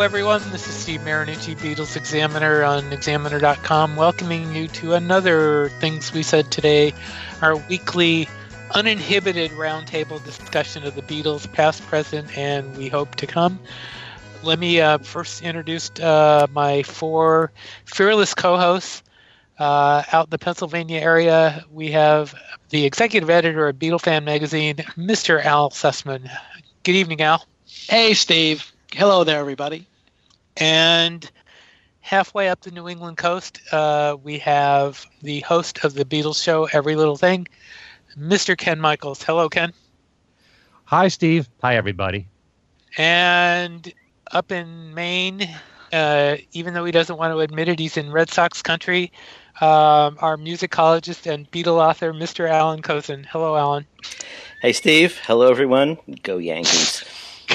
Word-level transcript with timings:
Hello, 0.00 0.06
everyone. 0.06 0.40
This 0.50 0.66
is 0.66 0.74
Steve 0.74 1.02
Marinucci, 1.02 1.54
Beatles 1.58 1.94
Examiner 1.94 2.64
on 2.64 2.90
Examiner.com, 2.90 3.96
welcoming 3.96 4.54
you 4.54 4.66
to 4.68 4.94
another 4.94 5.68
Things 5.78 6.10
We 6.14 6.22
Said 6.22 6.50
Today, 6.50 6.94
our 7.42 7.56
weekly 7.56 8.26
uninhibited 8.74 9.50
roundtable 9.50 10.24
discussion 10.24 10.84
of 10.84 10.94
the 10.94 11.02
Beatles, 11.02 11.52
past, 11.52 11.82
present, 11.82 12.34
and 12.38 12.78
we 12.78 12.88
hope 12.88 13.14
to 13.16 13.26
come. 13.26 13.60
Let 14.42 14.58
me 14.58 14.80
uh, 14.80 14.96
first 14.96 15.42
introduce 15.42 15.90
uh, 16.00 16.46
my 16.50 16.82
four 16.82 17.52
fearless 17.84 18.32
co 18.32 18.56
hosts. 18.56 19.02
Uh, 19.58 20.02
out 20.12 20.28
in 20.28 20.30
the 20.30 20.38
Pennsylvania 20.38 20.98
area, 20.98 21.62
we 21.70 21.90
have 21.90 22.34
the 22.70 22.86
executive 22.86 23.28
editor 23.28 23.68
of 23.68 23.76
Beatle 23.76 24.00
Fan 24.00 24.24
Magazine, 24.24 24.76
Mr. 24.96 25.44
Al 25.44 25.68
Sussman. 25.68 26.30
Good 26.84 26.94
evening, 26.94 27.20
Al. 27.20 27.44
Hey, 27.66 28.14
Steve. 28.14 28.72
Hello 28.94 29.24
there, 29.24 29.38
everybody. 29.38 29.89
And 30.56 31.30
halfway 32.00 32.48
up 32.48 32.60
the 32.60 32.70
New 32.70 32.88
England 32.88 33.16
coast, 33.16 33.60
uh, 33.72 34.16
we 34.22 34.38
have 34.38 35.06
the 35.22 35.40
host 35.40 35.84
of 35.84 35.94
the 35.94 36.04
Beatles 36.04 36.42
show, 36.42 36.68
Every 36.72 36.96
Little 36.96 37.16
Thing, 37.16 37.46
Mr. 38.18 38.56
Ken 38.56 38.80
Michaels. 38.80 39.22
Hello, 39.22 39.48
Ken. 39.48 39.72
Hi, 40.84 41.08
Steve. 41.08 41.48
Hi, 41.62 41.76
everybody. 41.76 42.26
And 42.98 43.92
up 44.32 44.50
in 44.50 44.92
Maine, 44.94 45.48
uh, 45.92 46.36
even 46.52 46.74
though 46.74 46.84
he 46.84 46.92
doesn't 46.92 47.16
want 47.16 47.32
to 47.32 47.38
admit 47.40 47.68
it, 47.68 47.78
he's 47.78 47.96
in 47.96 48.10
Red 48.10 48.30
Sox 48.30 48.62
country. 48.62 49.12
Um, 49.60 50.16
our 50.20 50.36
musicologist 50.36 51.30
and 51.30 51.50
Beatle 51.50 51.80
author, 51.80 52.12
Mr. 52.12 52.48
Alan 52.48 52.82
Kozinn. 52.82 53.26
Hello, 53.26 53.56
Alan. 53.56 53.86
Hey, 54.62 54.72
Steve. 54.72 55.20
Hello, 55.24 55.50
everyone. 55.50 55.98
Go 56.22 56.38
Yankees. 56.38 57.04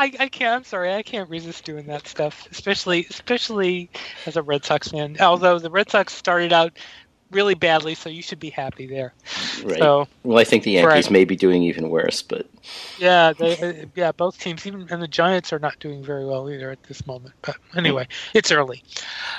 I, 0.00 0.12
I 0.18 0.28
can't. 0.28 0.56
I'm 0.56 0.64
sorry. 0.64 0.94
I 0.94 1.02
can't 1.02 1.28
resist 1.28 1.64
doing 1.64 1.86
that 1.88 2.08
stuff, 2.08 2.48
especially 2.50 3.06
especially 3.10 3.90
as 4.24 4.36
a 4.36 4.42
Red 4.42 4.64
Sox 4.64 4.88
fan. 4.88 5.16
Although 5.20 5.58
the 5.58 5.70
Red 5.70 5.90
Sox 5.90 6.14
started 6.14 6.54
out 6.54 6.72
really 7.30 7.54
badly, 7.54 7.94
so 7.94 8.08
you 8.08 8.22
should 8.22 8.40
be 8.40 8.48
happy 8.48 8.86
there. 8.86 9.12
Right. 9.62 9.78
So, 9.78 10.08
well, 10.22 10.38
I 10.38 10.44
think 10.44 10.64
the 10.64 10.70
Yankees 10.70 11.04
right. 11.04 11.10
may 11.10 11.24
be 11.26 11.36
doing 11.36 11.62
even 11.64 11.90
worse, 11.90 12.22
but 12.22 12.46
yeah, 12.98 13.34
they, 13.34 13.58
uh, 13.58 13.86
yeah, 13.94 14.12
both 14.12 14.38
teams, 14.38 14.66
even 14.66 14.88
and 14.90 15.02
the 15.02 15.06
Giants 15.06 15.52
are 15.52 15.58
not 15.58 15.78
doing 15.80 16.02
very 16.02 16.24
well 16.24 16.48
either 16.48 16.70
at 16.70 16.82
this 16.84 17.06
moment. 17.06 17.34
But 17.42 17.56
anyway, 17.76 18.08
it's 18.32 18.50
early. 18.50 18.82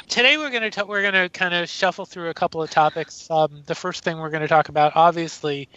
Today 0.10 0.38
we're 0.38 0.52
going 0.52 0.70
to 0.70 0.86
we're 0.86 1.02
going 1.02 1.16
to 1.16 1.30
kind 1.30 1.56
of 1.56 1.70
shuffle 1.70 2.06
through 2.06 2.30
a 2.30 2.36
couple 2.36 2.62
of 2.62 2.70
topics. 2.70 3.30
Um, 3.32 3.64
the 3.66 3.76
first 3.76 4.04
thing 4.04 4.20
we're 4.20 4.30
going 4.30 4.44
to 4.44 4.48
talk 4.48 4.70
about, 4.70 4.96
obviously, 4.96 5.70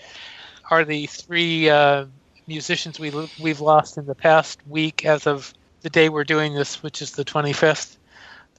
are 0.71 0.85
the 0.85 1.07
three. 1.07 1.71
Uh, 1.71 2.05
musicians 2.47 2.99
we 2.99 3.11
we've 3.41 3.61
lost 3.61 3.99
in 3.99 4.07
the 4.07 4.15
past 4.15 4.61
week 4.67 5.05
as 5.05 5.27
of 5.27 5.53
the 5.83 5.91
day 5.91 6.09
we're 6.09 6.25
doing 6.25 6.55
this, 6.55 6.83
which 6.83 7.03
is 7.03 7.13
the 7.13 7.25
25th. 7.25 7.97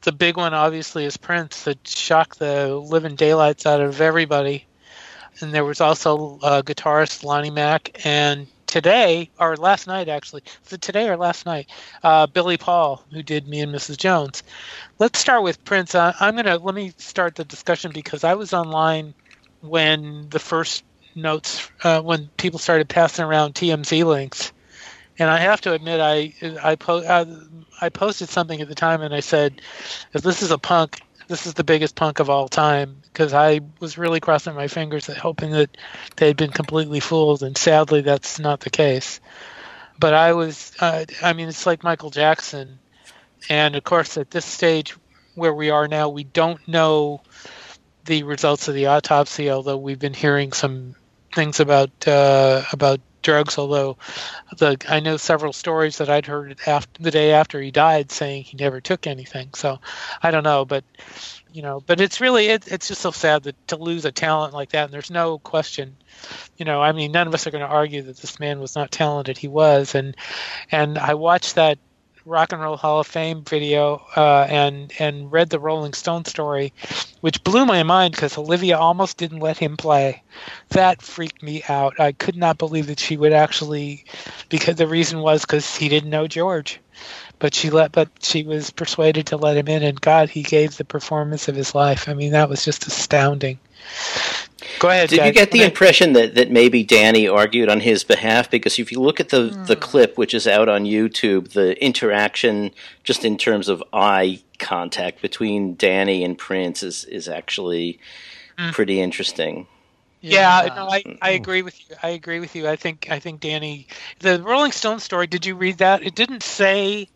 The 0.01 0.11
big 0.11 0.37
one, 0.37 0.53
obviously, 0.53 1.05
is 1.05 1.17
Prince 1.17 1.63
that 1.63 1.87
shocked 1.87 2.37
the 2.37 2.75
living 2.75 3.15
daylights 3.15 3.65
out 3.65 3.81
of 3.81 4.01
everybody. 4.01 4.65
And 5.41 5.53
there 5.53 5.65
was 5.65 5.81
also 5.81 6.39
uh, 6.43 6.61
guitarist 6.61 7.23
Lonnie 7.23 7.49
Mack, 7.49 8.05
and 8.05 8.47
today 8.67 9.29
or 9.39 9.55
last 9.55 9.87
night 9.87 10.09
actually, 10.09 10.43
it 10.71 10.81
today 10.81 11.07
or 11.07 11.17
last 11.17 11.45
night? 11.45 11.69
Uh, 12.03 12.27
Billy 12.27 12.57
Paul, 12.57 13.03
who 13.11 13.23
did 13.23 13.47
Me 13.47 13.61
and 13.61 13.73
Mrs. 13.73 13.97
Jones. 13.97 14.43
Let's 14.99 15.19
start 15.19 15.43
with 15.43 15.63
Prince. 15.63 15.95
Uh, 15.95 16.13
I'm 16.19 16.35
gonna 16.35 16.57
let 16.57 16.75
me 16.75 16.93
start 16.97 17.35
the 17.35 17.45
discussion 17.45 17.91
because 17.93 18.23
I 18.23 18.33
was 18.33 18.53
online 18.53 19.13
when 19.61 20.27
the 20.29 20.39
first 20.39 20.83
notes 21.15 21.69
uh, 21.83 22.01
when 22.01 22.27
people 22.37 22.59
started 22.59 22.89
passing 22.89 23.25
around 23.25 23.55
TMZ 23.55 24.05
links, 24.05 24.51
and 25.17 25.29
I 25.29 25.37
have 25.39 25.61
to 25.61 25.73
admit 25.73 25.99
I 25.99 26.33
I, 26.61 26.75
po- 26.75 27.03
uh, 27.03 27.25
I 27.81 27.89
posted 27.89 28.29
something 28.29 28.59
at 28.61 28.67
the 28.67 28.75
time 28.75 29.01
and 29.01 29.13
I 29.13 29.21
said, 29.21 29.61
if 30.13 30.21
this 30.21 30.41
is 30.41 30.51
a 30.51 30.57
punk, 30.57 31.01
this 31.27 31.47
is 31.47 31.53
the 31.53 31.63
biggest 31.63 31.95
punk 31.95 32.19
of 32.19 32.29
all 32.29 32.47
time 32.47 33.01
because 33.03 33.33
I 33.33 33.61
was 33.79 33.97
really 33.97 34.19
crossing 34.19 34.55
my 34.55 34.67
fingers 34.67 35.07
hoping 35.07 35.51
that 35.51 35.77
they 36.17 36.27
had 36.27 36.37
been 36.37 36.51
completely 36.51 36.99
fooled, 36.99 37.43
and 37.43 37.57
sadly 37.57 38.01
that's 38.01 38.39
not 38.39 38.59
the 38.59 38.69
case. 38.69 39.19
But 39.97 40.13
I 40.13 40.33
was, 40.33 40.73
uh, 40.81 41.05
I 41.23 41.33
mean, 41.33 41.47
it's 41.47 41.65
like 41.65 41.83
Michael 41.83 42.09
Jackson, 42.09 42.79
and 43.49 43.75
of 43.75 43.83
course 43.83 44.17
at 44.17 44.31
this 44.31 44.45
stage 44.45 44.95
where 45.35 45.53
we 45.53 45.69
are 45.69 45.87
now, 45.87 46.09
we 46.09 46.23
don't 46.23 46.65
know 46.67 47.21
the 48.05 48.23
results 48.23 48.67
of 48.67 48.75
the 48.75 48.87
autopsy, 48.87 49.49
although 49.49 49.77
we've 49.77 49.99
been 49.99 50.13
hearing 50.13 50.51
some 50.53 50.95
things 51.35 51.59
about 51.59 52.07
uh, 52.07 52.63
about 52.71 52.99
drugs. 53.21 53.57
Although 53.57 53.97
the 54.57 54.77
I 54.87 54.99
know 54.99 55.17
several 55.17 55.53
stories 55.53 55.97
that 55.97 56.09
I'd 56.09 56.25
heard 56.25 56.57
after 56.65 57.03
the 57.03 57.11
day 57.11 57.33
after 57.33 57.61
he 57.61 57.71
died 57.71 58.11
saying 58.11 58.43
he 58.43 58.57
never 58.57 58.81
took 58.81 59.05
anything. 59.05 59.49
So 59.53 59.79
I 60.23 60.31
don't 60.31 60.43
know, 60.43 60.65
but 60.65 60.83
you 61.51 61.61
know, 61.61 61.81
but 61.85 62.01
it's 62.01 62.19
really 62.19 62.47
it, 62.47 62.67
it's 62.67 62.87
just 62.87 63.01
so 63.01 63.11
sad 63.11 63.43
that 63.43 63.67
to 63.67 63.77
lose 63.77 64.05
a 64.05 64.11
talent 64.11 64.53
like 64.53 64.69
that. 64.71 64.85
And 64.85 64.93
there's 64.93 65.11
no 65.11 65.39
question. 65.39 65.95
You 66.57 66.65
know, 66.65 66.81
I 66.81 66.91
mean, 66.91 67.11
none 67.11 67.27
of 67.27 67.33
us 67.33 67.45
are 67.45 67.51
going 67.51 67.63
to 67.63 67.67
argue 67.67 68.01
that 68.03 68.17
this 68.17 68.39
man 68.39 68.59
was 68.59 68.75
not 68.75 68.91
talented. 68.91 69.37
He 69.37 69.47
was, 69.47 69.95
and 69.95 70.15
and 70.71 70.97
I 70.97 71.13
watched 71.13 71.55
that 71.55 71.77
Rock 72.25 72.51
and 72.51 72.61
Roll 72.61 72.75
Hall 72.75 72.99
of 72.99 73.07
Fame 73.07 73.43
video 73.43 74.01
uh, 74.17 74.47
and 74.49 74.91
and 74.97 75.31
read 75.31 75.51
the 75.51 75.59
Rolling 75.59 75.93
Stone 75.93 76.25
story, 76.25 76.73
which 77.21 77.43
blew 77.43 77.65
my 77.65 77.83
mind 77.83 78.15
because 78.15 78.37
Olivia 78.37 78.77
almost 78.77 79.17
didn't 79.17 79.41
let 79.41 79.59
him 79.59 79.77
play. 79.77 80.23
That 80.69 81.03
freaked 81.03 81.43
me 81.43 81.63
out. 81.69 81.99
I 81.99 82.13
could 82.13 82.35
not 82.35 82.57
believe 82.57 82.87
that 82.87 82.99
she 82.99 83.15
would 83.15 83.31
actually, 83.31 84.05
because 84.49 84.75
the 84.75 84.87
reason 84.87 85.19
was 85.19 85.41
because 85.41 85.75
he 85.75 85.87
didn't 85.87 86.09
know 86.09 86.27
George, 86.27 86.79
but 87.37 87.53
she 87.53 87.69
let 87.69 87.91
but 87.91 88.09
she 88.21 88.41
was 88.41 88.71
persuaded 88.71 89.27
to 89.27 89.37
let 89.37 89.57
him 89.57 89.67
in, 89.67 89.83
and 89.83 90.01
God, 90.01 90.29
he 90.29 90.41
gave 90.41 90.77
the 90.77 90.85
performance 90.85 91.47
of 91.47 91.55
his 91.55 91.75
life. 91.75 92.09
I 92.09 92.15
mean, 92.15 92.31
that 92.31 92.49
was 92.49 92.65
just 92.65 92.87
astounding. 92.87 93.59
Go 94.79 94.89
ahead. 94.89 95.09
Did 95.09 95.17
Jack. 95.17 95.27
you 95.27 95.33
get 95.33 95.51
the 95.51 95.63
impression 95.63 96.13
that, 96.13 96.35
that 96.35 96.49
maybe 96.49 96.83
Danny 96.83 97.27
argued 97.27 97.69
on 97.69 97.81
his 97.81 98.03
behalf? 98.03 98.49
Because 98.49 98.79
if 98.79 98.91
you 98.91 99.01
look 99.01 99.19
at 99.19 99.29
the, 99.29 99.49
Hmm. 99.49 99.65
the 99.65 99.75
clip, 99.75 100.17
which 100.17 100.33
is 100.33 100.47
out 100.47 100.69
on 100.69 100.85
YouTube, 100.85 101.49
the 101.51 101.81
interaction 101.83 102.71
just 103.03 103.25
in 103.25 103.37
terms 103.37 103.67
of 103.69 103.83
eye 103.93 104.41
contact 104.57 105.21
between 105.21 105.75
Danny 105.75 106.23
and 106.23 106.37
Prince 106.37 106.83
is, 106.83 107.03
is 107.05 107.27
actually 107.27 107.99
Hmm. 108.57 108.69
pretty 108.71 109.01
interesting. 109.01 109.67
Yeah, 110.21 110.71
no, 110.75 110.87
I, 110.89 111.03
I 111.21 111.31
agree 111.31 111.61
with 111.61 111.77
you. 111.87 111.95
I 112.01 112.09
agree 112.09 112.39
with 112.39 112.55
you. 112.55 112.67
I 112.67 112.77
think 112.77 113.07
I 113.11 113.19
think 113.19 113.41
Danny, 113.41 113.87
the 114.21 114.41
Rolling 114.41 114.71
Stone 114.71 114.99
story. 115.01 115.27
Did 115.27 115.45
you 115.45 115.55
read 115.55 115.77
that? 115.79 116.01
It 116.01 116.15
didn't 116.15 116.41
say. 116.41 117.09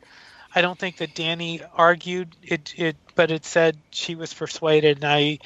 I 0.53 0.61
don't 0.61 0.77
think 0.79 0.97
that 0.97 1.13
Danny 1.13 1.61
argued 1.75 2.35
it. 2.41 2.73
It, 2.77 2.95
but 3.15 3.31
it 3.31 3.45
said 3.45 3.77
she 3.91 4.15
was 4.15 4.33
persuaded, 4.33 4.97
and 4.97 5.05
I, 5.05 5.39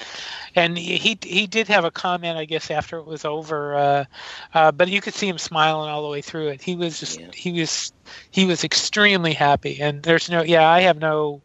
and 0.56 0.78
he 0.78 1.18
he 1.22 1.48
did 1.48 1.68
have 1.68 1.86
a 1.86 1.92
comment, 1.92 2.38
I 2.38 2.46
guess, 2.46 2.70
after 2.72 2.98
it 3.00 3.06
was 3.06 3.26
over. 3.26 3.76
Uh, 3.76 4.06
uh, 4.54 4.72
but 4.72 4.90
you 4.90 5.02
could 5.02 5.14
see 5.16 5.28
him 5.28 5.38
smiling 5.38 5.90
all 5.90 6.04
the 6.04 6.10
way 6.10 6.22
through 6.22 6.50
it. 6.50 6.62
He 6.62 6.76
was 6.76 7.00
just 7.00 7.20
Yeah. 7.20 7.32
he 7.34 7.60
was 7.60 7.92
he 8.32 8.46
was 8.46 8.64
extremely 8.64 9.34
happy, 9.34 9.82
and 9.82 10.04
there's 10.04 10.30
no 10.30 10.44
yeah. 10.44 10.70
I 10.70 10.82
have 10.82 11.00
no 11.00 11.42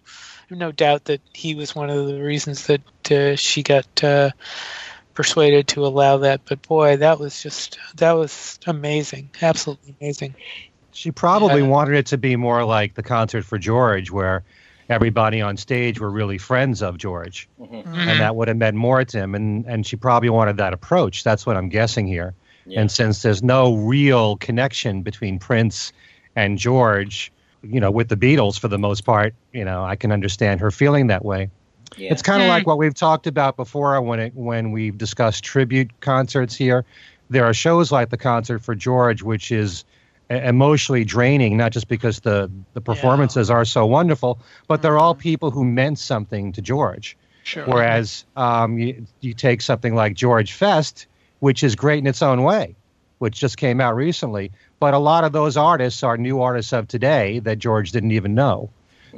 no 0.50 0.70
doubt 0.72 1.04
that 1.06 1.20
he 1.32 1.54
was 1.54 1.74
one 1.74 1.90
of 1.90 2.06
the 2.06 2.20
reasons 2.22 2.66
that 2.66 3.10
uh, 3.10 3.36
she 3.36 3.62
got. 3.62 4.04
Uh, 4.04 4.30
persuaded 5.14 5.66
to 5.66 5.84
allow 5.84 6.18
that. 6.18 6.40
But 6.44 6.62
boy, 6.62 6.96
that 6.98 7.18
was 7.18 7.42
just 7.42 7.76
that 7.96 8.12
was 8.12 8.56
amazing, 8.68 9.30
absolutely 9.42 9.96
amazing. 10.00 10.36
She 10.98 11.12
probably 11.12 11.60
Yeah. 11.62 11.68
wanted 11.68 11.94
it 11.94 12.06
to 12.06 12.18
be 12.18 12.34
more 12.34 12.64
like 12.64 12.94
the 12.94 13.04
concert 13.04 13.44
for 13.44 13.56
George, 13.56 14.10
where 14.10 14.42
everybody 14.88 15.40
on 15.40 15.56
stage 15.56 16.00
were 16.00 16.10
really 16.10 16.38
friends 16.38 16.82
of 16.82 16.98
George, 16.98 17.48
Mm-hmm. 17.60 17.94
and 17.94 18.20
that 18.20 18.34
would 18.34 18.48
have 18.48 18.56
meant 18.56 18.76
more 18.76 19.04
to 19.04 19.18
him. 19.18 19.34
And 19.36 19.64
and 19.66 19.86
she 19.86 19.94
probably 19.96 20.28
wanted 20.28 20.56
that 20.56 20.72
approach. 20.72 21.22
That's 21.22 21.46
what 21.46 21.56
I'm 21.56 21.68
guessing 21.68 22.06
here. 22.08 22.34
Yeah. 22.66 22.80
And 22.80 22.90
since 22.90 23.22
there's 23.22 23.42
no 23.42 23.76
real 23.76 24.36
connection 24.38 25.02
between 25.02 25.38
Prince 25.38 25.92
and 26.34 26.58
George, 26.58 27.32
you 27.62 27.78
know, 27.80 27.90
with 27.92 28.08
the 28.08 28.16
Beatles 28.16 28.58
for 28.58 28.66
the 28.68 28.78
most 28.78 29.02
part, 29.04 29.34
you 29.52 29.64
know, 29.64 29.84
I 29.84 29.94
can 29.96 30.10
understand 30.10 30.60
her 30.60 30.70
feeling 30.72 31.06
that 31.08 31.24
way. 31.24 31.48
Yeah. 31.96 32.10
It's 32.12 32.22
kind 32.22 32.42
of 32.42 32.48
like 32.48 32.66
what 32.66 32.76
we've 32.76 32.92
talked 32.94 33.26
about 33.28 33.56
before 33.56 34.00
when 34.02 34.18
it 34.20 34.34
when 34.34 34.72
we've 34.72 34.98
discussed 34.98 35.44
tribute 35.44 35.90
concerts 36.00 36.56
here. 36.56 36.84
There 37.30 37.44
are 37.44 37.54
shows 37.54 37.92
like 37.92 38.10
the 38.10 38.16
concert 38.16 38.60
for 38.64 38.74
George, 38.74 39.22
which 39.22 39.52
is 39.52 39.84
emotionally 40.30 41.04
draining, 41.04 41.56
not 41.56 41.72
just 41.72 41.88
because 41.88 42.20
the 42.20 42.50
the 42.74 42.80
performances 42.80 43.50
are 43.50 43.64
so 43.64 43.86
wonderful, 43.86 44.38
but 44.66 44.82
they're 44.82 44.98
all 44.98 45.14
people 45.14 45.50
who 45.50 45.64
meant 45.64 45.98
something 45.98 46.52
to 46.52 46.62
George. 46.62 47.16
Sure. 47.44 47.64
Whereas 47.64 48.24
um, 48.36 48.78
you, 48.78 49.06
you 49.20 49.32
take 49.32 49.62
something 49.62 49.94
like 49.94 50.14
George 50.14 50.52
Fest, 50.52 51.06
which 51.40 51.64
is 51.64 51.76
great 51.76 51.98
in 51.98 52.06
its 52.06 52.20
own 52.20 52.42
way, 52.42 52.76
which 53.18 53.38
just 53.40 53.56
came 53.56 53.80
out 53.80 53.96
recently, 53.96 54.52
but 54.80 54.92
a 54.92 54.98
lot 54.98 55.24
of 55.24 55.32
those 55.32 55.56
artists 55.56 56.02
are 56.02 56.18
new 56.18 56.42
artists 56.42 56.74
of 56.74 56.88
today 56.88 57.38
that 57.38 57.58
George 57.58 57.92
didn't 57.92 58.12
even 58.12 58.34
know. 58.34 58.68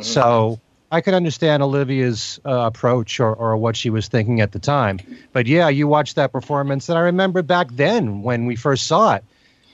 So 0.01 0.61
I 0.93 1.01
could 1.01 1.15
understand 1.15 1.63
Olivia's 1.63 2.41
uh, 2.45 2.51
approach 2.51 3.21
or, 3.21 3.35
or 3.35 3.57
what 3.57 3.77
she 3.77 3.91
was 3.91 4.09
thinking 4.09 4.41
at 4.41 4.53
the 4.53 4.59
time. 4.59 4.99
But 5.33 5.47
yeah, 5.47 5.69
you 5.69 5.89
watched 5.89 6.17
that 6.17 6.33
performance, 6.33 6.89
and 6.89 6.97
I 6.97 7.03
remember 7.03 7.43
back 7.43 7.69
then 7.73 8.23
when 8.23 8.47
we 8.47 8.57
first 8.57 8.87
saw 8.87 9.17
it, 9.17 9.25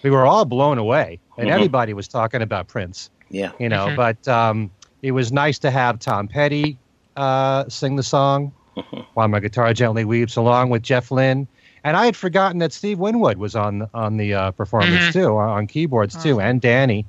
we 0.06 0.10
were 0.10 0.24
all 0.24 0.44
blown 0.44 0.78
away, 0.78 1.18
and 1.36 1.48
Mhm. 1.48 1.52
everybody 1.52 1.92
was 1.92 2.06
talking 2.06 2.40
about 2.40 2.68
Prince. 2.68 3.10
Yeah. 3.28 3.50
You 3.58 3.68
know, 3.68 3.88
Mhm. 3.88 3.96
but 3.96 4.28
um, 4.28 4.70
it 5.02 5.10
was 5.10 5.32
nice 5.32 5.58
to 5.58 5.70
have 5.72 5.98
Tom 5.98 6.28
Petty 6.28 6.78
uh, 7.16 7.64
sing 7.68 7.96
the 7.96 8.02
song 8.04 8.52
Mhm. 8.76 9.04
while 9.14 9.26
my 9.26 9.40
guitar 9.40 9.72
gently 9.74 10.04
weeps, 10.04 10.36
along 10.36 10.70
with 10.70 10.82
Jeff 10.82 11.10
Lynne. 11.10 11.48
And 11.82 11.96
I 11.96 12.04
had 12.04 12.14
forgotten 12.14 12.58
that 12.60 12.72
Steve 12.72 12.98
Winwood 13.00 13.38
was 13.38 13.56
on 13.56 13.88
on 13.94 14.16
the 14.16 14.32
uh, 14.34 14.50
performance 14.52 15.06
Mhm. 15.06 15.12
too, 15.12 15.36
on 15.38 15.66
keyboards 15.66 16.14
too, 16.22 16.40
and 16.40 16.60
Danny. 16.60 17.04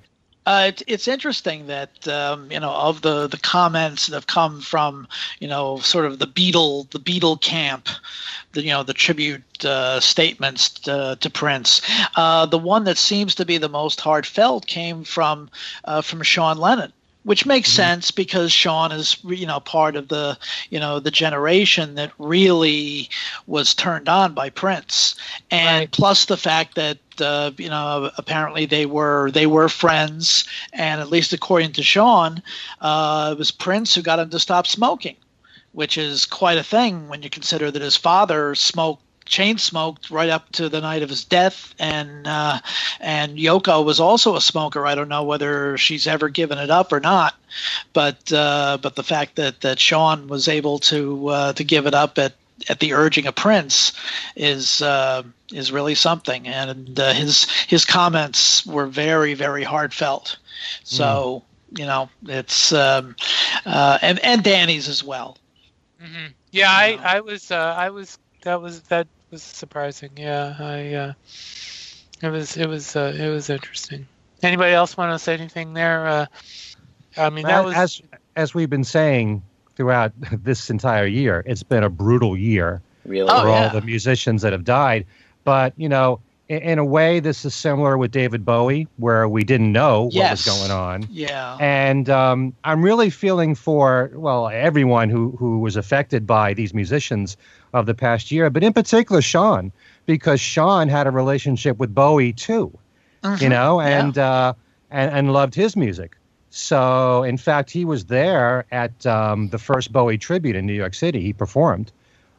Uh, 0.48 0.68
it, 0.70 0.82
it's 0.88 1.10
interesting 1.10 1.68
that 1.68 2.08
um, 2.08 2.50
you 2.50 2.58
know 2.58 2.72
of 2.72 3.02
the 3.02 3.28
the 3.28 3.38
comments 3.38 4.08
that 4.08 4.16
have 4.16 4.28
come 4.28 4.62
from 4.62 5.06
you 5.42 5.48
know 5.48 5.78
sort 5.80 6.06
of 6.06 6.20
the 6.20 6.26
Beatle 6.26 6.90
the 6.92 7.00
Beatle 7.02 7.40
camp, 7.42 7.90
the 8.54 8.64
you 8.64 8.70
know 8.70 8.82
the 8.82 8.94
tribute 8.94 9.66
uh, 9.66 10.00
statements 10.00 10.88
uh, 10.88 11.18
to 11.20 11.30
Prince. 11.30 11.82
Uh, 12.16 12.46
the 12.46 12.58
one 12.58 12.86
that 12.86 12.98
seems 12.98 13.36
to 13.36 13.46
be 13.46 13.58
the 13.58 13.68
most 13.68 14.00
heartfelt 14.00 14.66
came 14.68 15.04
from 15.04 15.50
uh, 15.84 16.02
from 16.02 16.22
Sean 16.22 16.58
Lennon. 16.58 16.94
Which 17.28 17.46
makes 17.46 17.70
sense 17.70 18.10
because 18.10 18.54
Sean 18.54 18.94
is, 18.94 19.18
you 19.26 19.46
know, 19.46 19.60
part 19.60 19.98
of 19.98 20.08
the, 20.08 20.38
you 20.70 20.80
know, 20.80 21.02
the 21.02 21.12
generation 21.12 21.96
that 21.96 22.14
really 22.18 23.10
was 23.48 23.74
turned 23.76 24.08
on 24.08 24.34
by 24.34 24.50
Prince, 24.50 25.16
and 25.52 25.82
Right. 25.82 25.92
plus 25.92 26.24
the 26.26 26.38
fact 26.38 26.76
that 26.76 27.00
uh, 27.20 27.52
you 27.58 27.68
know 27.70 28.12
apparently 28.18 28.66
they 28.66 28.86
were 28.86 29.30
they 29.32 29.46
were 29.46 29.68
friends, 29.68 30.46
and 30.72 31.02
at 31.02 31.10
least 31.10 31.34
according 31.34 31.74
to 31.74 31.84
Sean, 31.84 32.42
uh, 32.80 33.32
it 33.34 33.38
was 33.38 33.52
Prince 33.52 33.94
who 33.94 34.02
got 34.02 34.20
him 34.20 34.30
to 34.30 34.40
stop 34.40 34.66
smoking, 34.66 35.18
which 35.74 35.98
is 35.98 36.26
quite 36.26 36.58
a 36.58 36.64
thing 36.64 37.10
when 37.10 37.24
you 37.24 37.30
consider 37.30 37.72
that 37.72 37.82
his 37.82 37.98
father 37.98 38.56
smoked 38.56 39.04
chain 39.28 39.58
smoked 39.58 40.10
right 40.10 40.30
up 40.30 40.52
to 40.52 40.70
the 40.70 40.82
night 40.82 41.04
of 41.04 41.10
his 41.10 41.24
death 41.24 41.74
and 41.80 42.28
uh, 42.28 42.60
and 43.00 43.38
Yoko 43.38 43.84
was 43.84 44.00
also 44.00 44.36
a 44.36 44.42
smoker 44.42 44.86
I 44.86 44.96
don't 44.96 45.10
know 45.10 45.24
whether 45.24 45.78
she's 45.78 46.08
ever 46.08 46.30
given 46.30 46.58
it 46.58 46.70
up 46.70 46.92
or 46.92 47.00
not 47.00 47.36
but 47.94 48.32
uh, 48.32 48.78
but 48.82 48.96
the 48.96 49.04
fact 49.04 49.36
that 49.36 49.62
that 49.62 49.80
Sean 49.80 50.28
was 50.28 50.48
able 50.48 50.80
to 50.80 51.28
uh, 51.28 51.54
to 51.54 51.64
give 51.64 51.88
it 51.88 51.94
up 51.94 52.18
at 52.18 52.34
at 52.70 52.80
the 52.80 52.94
urging 52.94 53.28
of 53.28 53.36
Prince 53.36 53.94
is 54.36 54.82
uh, 54.82 55.24
is 55.52 55.72
really 55.72 55.96
something, 55.96 56.48
and 56.48 57.00
uh, 57.00 57.14
his 57.14 57.50
his 57.68 57.86
comments 57.86 58.66
were 58.66 58.88
very 58.88 59.34
very 59.34 59.64
heartfelt. 59.64 60.38
So 60.84 61.44
you 61.76 61.86
know 61.86 62.10
it's 62.28 62.72
um, 62.74 63.16
uh, 63.66 64.00
and 64.02 64.20
and 64.20 64.44
Danny's 64.44 64.88
as 64.88 65.04
well. 65.04 65.38
hmm 66.00 66.28
Yeah, 66.52 66.72
I, 66.72 66.96
know. 66.96 67.02
I 67.04 67.20
was, 67.22 67.52
uh, 67.52 67.76
I 67.78 67.90
was, 67.90 68.18
that 68.44 68.62
was, 68.62 68.82
that 68.84 69.08
was 69.32 69.44
surprising. 69.44 70.12
Yeah, 70.18 70.56
I, 70.60 70.94
uh, 70.94 71.14
it 72.22 72.30
was, 72.30 72.58
it 72.58 72.68
was, 72.68 72.96
uh, 72.96 73.16
it 73.18 73.30
was 73.30 73.50
interesting. 73.50 74.08
Anybody 74.44 74.74
else 74.74 74.96
want 74.96 75.12
to 75.14 75.20
say 75.20 75.34
anything 75.34 75.74
there? 75.74 76.08
Uh, 76.08 76.26
I 77.18 77.30
mean, 77.30 77.46
that 77.46 77.66
was, 77.66 77.76
as 77.76 78.02
as 78.36 78.54
we've 78.54 78.70
been 78.70 78.84
saying 78.84 79.42
throughout 79.76 80.12
this 80.32 80.70
entire 80.70 81.08
year, 81.08 81.44
it's 81.46 81.64
been 81.64 81.84
a 81.84 81.90
brutal 81.90 82.38
year 82.38 82.82
Really. 83.06 83.30
Oh, 83.30 83.42
for 83.42 83.48
yeah. 83.48 83.64
all 83.64 83.70
the 83.70 83.82
musicians 83.82 84.42
that 84.42 84.52
have 84.52 84.64
died. 84.64 85.06
But 85.44 85.74
you 85.78 85.90
know, 85.90 86.20
in, 86.50 86.62
in 86.62 86.80
a 86.80 86.86
way, 86.86 87.20
this 87.20 87.46
is 87.46 87.56
similar 87.56 87.98
with 87.98 88.12
David 88.12 88.46
Bowie, 88.46 88.88
where 88.98 89.28
we 89.28 89.44
didn't 89.44 89.72
know 89.72 90.10
what 90.14 90.32
was 90.32 90.46
going 90.46 90.72
on. 90.72 91.08
Yeah. 91.10 91.58
And 91.60 92.10
um, 92.10 92.54
I'm 92.64 92.84
really 92.84 93.10
feeling 93.10 93.56
for 93.56 94.12
well 94.14 94.50
everyone 94.50 95.10
who 95.10 95.32
who 95.38 95.60
was 95.60 95.76
affected 95.76 96.28
by 96.28 96.54
these 96.54 96.74
musicians 96.74 97.38
of 97.74 97.86
the 97.86 97.94
past 97.94 98.32
year, 98.32 98.50
but 98.50 98.64
in 98.64 98.74
particular 98.74 99.22
Sean, 99.22 99.72
because 100.06 100.40
Sean 100.40 100.88
had 100.88 101.08
a 101.08 101.12
relationship 101.12 101.78
with 101.78 101.94
Bowie 101.94 102.34
too, 102.34 102.72
you 103.24 103.30
Mhm. 103.30 103.50
know, 103.50 103.82
Yeah. 103.82 104.06
and 104.06 104.18
uh, 104.18 104.54
and 104.90 105.12
and 105.12 105.34
loved 105.34 105.54
his 105.56 105.76
music. 105.76 106.16
So 106.50 107.24
in 107.24 107.38
fact, 107.38 107.70
he 107.72 107.86
was 107.86 108.06
there 108.06 108.66
at 108.72 109.06
um, 109.06 109.50
the 109.50 109.58
first 109.60 109.92
Bowie 109.92 110.18
tribute 110.18 110.56
in 110.56 110.66
New 110.66 110.74
York 110.74 110.94
City. 110.94 111.22
He 111.22 111.34
performed 111.34 111.92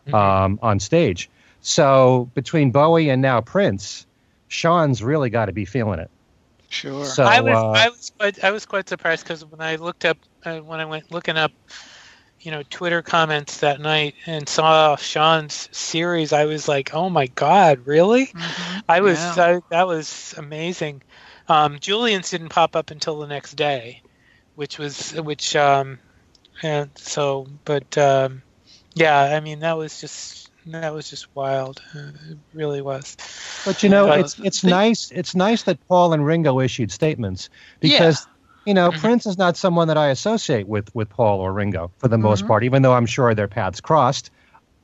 Mhm. 0.09 0.15
um, 0.15 0.59
on 0.63 0.81
stage. 0.81 1.29
So 1.61 2.31
between 2.35 2.71
Bowie 2.71 3.11
and 3.11 3.21
now 3.21 3.41
Prince, 3.41 4.07
Sean's 4.49 5.03
really 5.03 5.29
got 5.29 5.47
to 5.47 5.53
be 5.53 5.65
feeling 5.67 5.99
it. 6.01 6.11
Sure. 6.71 7.05
So 7.05 7.25
I 7.25 7.41
was, 7.41 7.57
uh, 7.57 7.71
I 7.71 7.89
was 7.89 8.13
quite, 8.19 8.45
I 8.45 8.51
was 8.51 8.67
quite 8.67 8.89
surprised 8.89 9.25
because 9.25 9.45
when 9.45 9.61
I 9.61 9.77
looked 9.77 10.05
up, 10.05 10.19
uh, 10.45 10.59
when 10.59 10.81
I 10.81 10.85
went 10.85 11.11
looking 11.11 11.37
up, 11.37 11.53
you 12.41 12.51
know, 12.51 12.63
Twitter 12.71 13.03
comments 13.03 13.59
that 13.59 13.81
night 13.81 14.15
and 14.27 14.49
saw 14.49 14.97
Sean's 14.97 15.69
series, 15.73 16.33
I 16.33 16.45
was 16.45 16.69
like, 16.69 16.95
oh 16.95 17.11
my 17.11 17.27
god, 17.27 17.87
really? 17.87 18.27
Mhm. 18.27 18.83
I 18.89 19.01
was, 19.01 19.19
Yeah. 19.19 19.35
I, 19.45 19.61
that 19.71 19.87
was 19.87 20.35
amazing. 20.39 21.03
Um, 21.49 21.79
Julian's 21.81 22.31
didn't 22.31 22.51
pop 22.51 22.77
up 22.77 22.91
until 22.91 23.19
the 23.19 23.27
next 23.27 23.55
day, 23.55 24.03
which 24.55 24.79
was, 24.79 25.13
which, 25.15 25.57
um, 25.57 25.99
and 26.63 26.91
so, 26.97 27.47
but, 27.65 27.97
um, 27.99 28.43
yeah, 28.95 29.21
I 29.37 29.41
mean, 29.41 29.61
that 29.61 29.77
was 29.77 30.01
just, 30.01 30.51
that 30.67 30.93
was 30.93 31.09
just 31.09 31.35
wild. 31.35 31.81
Uh, 31.95 32.11
it 32.31 32.39
really 32.53 32.83
was. 32.83 33.17
But 33.65 33.83
you 33.83 33.89
know, 33.89 34.07
But 34.07 34.21
it's 34.21 34.39
it's 34.41 34.61
the- 34.61 34.69
nice. 34.71 35.11
It's 35.13 35.35
nice 35.35 35.63
that 35.63 35.79
Paul 35.89 36.13
and 36.13 36.27
Ringo 36.27 36.61
issued 36.61 36.93
statements 36.93 37.49
because 37.81 38.27
you 38.69 38.75
know 38.75 38.91
Mhm. 38.91 39.01
Prince 39.01 39.27
is 39.27 39.39
not 39.39 39.57
someone 39.57 39.89
that 39.89 39.97
I 39.99 40.09
associate 40.09 40.69
with 40.69 40.95
with 40.95 41.09
Paul 41.09 41.41
or 41.41 41.53
Ringo 41.53 41.91
for 41.99 42.09
the 42.09 42.19
most 42.19 42.45
Mhm. 42.45 42.49
part. 42.49 42.65
Even 42.65 42.83
though 42.83 42.93
I'm 42.93 43.07
sure 43.07 43.35
their 43.35 43.49
paths 43.49 43.81
crossed. 43.81 44.31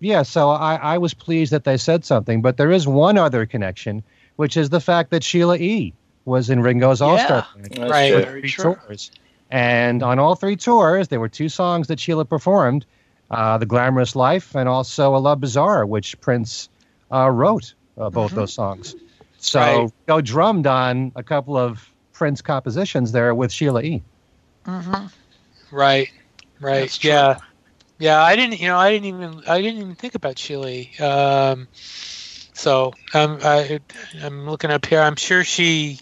Yeah, 0.00 0.22
so 0.22 0.50
I, 0.50 0.74
I 0.76 0.98
was 0.98 1.14
pleased 1.14 1.52
that 1.52 1.64
they 1.64 1.76
said 1.76 2.04
something. 2.04 2.42
But 2.42 2.56
there 2.56 2.70
is 2.70 2.86
one 2.86 3.16
other 3.16 3.46
connection, 3.46 4.02
which 4.36 4.56
is 4.56 4.68
the 4.70 4.80
fact 4.80 5.10
that 5.10 5.22
Sheila 5.22 5.56
E. 5.56 5.94
was 6.24 6.50
in 6.50 6.60
Ringo's 6.60 7.00
All 7.00 7.16
Star 7.18 7.46
That's 7.70 7.90
Right. 7.90 8.28
three 8.28 8.50
tours. 8.50 9.10
And 9.50 10.02
on 10.02 10.18
all 10.18 10.34
three 10.34 10.56
tours, 10.56 11.08
there 11.08 11.20
were 11.20 11.28
two 11.28 11.48
songs 11.48 11.86
that 11.88 12.00
Sheila 12.00 12.24
performed 12.24 12.86
uh, 13.30 13.56
The 13.58 13.66
Glamorous 13.66 14.14
Life 14.16 14.54
and 14.54 14.68
also 14.68 15.14
A 15.16 15.18
Love 15.18 15.40
Bizarre, 15.40 15.86
which 15.86 16.20
Prince 16.20 16.68
uh, 17.12 17.30
wrote, 17.30 17.74
uh, 17.98 18.10
both 18.10 18.32
Mhm. 18.32 18.36
those 18.36 18.52
songs. 18.52 18.96
So 19.38 19.58
Right. 19.60 19.90
go 20.08 20.20
drummed 20.20 20.66
on 20.66 21.12
a 21.16 21.22
couple 21.22 21.56
of 21.56 21.93
Prince 22.14 22.40
compositions 22.40 23.12
there 23.12 23.34
with 23.34 23.52
Sheila 23.52 23.82
E. 23.82 24.02
Mm-hmm. 24.64 25.06
Right, 25.76 26.08
right. 26.60 27.04
Yeah, 27.04 27.38
yeah. 27.98 28.22
I 28.22 28.36
didn't, 28.36 28.60
you 28.60 28.68
know, 28.68 28.78
I 28.78 28.92
didn't 28.92 29.06
even, 29.06 29.42
I 29.46 29.60
didn't 29.60 29.80
even 29.80 29.94
think 29.96 30.14
about 30.14 30.38
Sheila. 30.38 30.84
Um, 31.00 31.68
so 31.72 32.94
um, 33.12 33.40
I, 33.42 33.80
I'm 34.22 34.48
looking 34.48 34.70
up 34.70 34.86
here. 34.86 35.00
I'm 35.00 35.16
sure 35.16 35.44
she. 35.44 35.98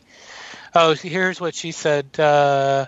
Oh, 0.74 0.94
here's 0.94 1.40
what 1.40 1.54
she 1.54 1.72
said. 1.72 2.18
Uh, 2.20 2.86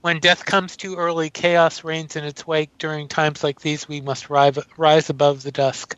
when 0.00 0.18
death 0.18 0.44
comes 0.44 0.76
too 0.76 0.96
early, 0.96 1.28
chaos 1.30 1.84
reigns 1.84 2.16
in 2.16 2.24
its 2.24 2.46
wake. 2.46 2.70
During 2.78 3.08
times 3.08 3.44
like 3.44 3.60
these, 3.60 3.86
we 3.86 4.00
must 4.00 4.30
rise, 4.30 4.58
rise 4.78 5.10
above 5.10 5.42
the 5.42 5.52
dusk. 5.52 5.96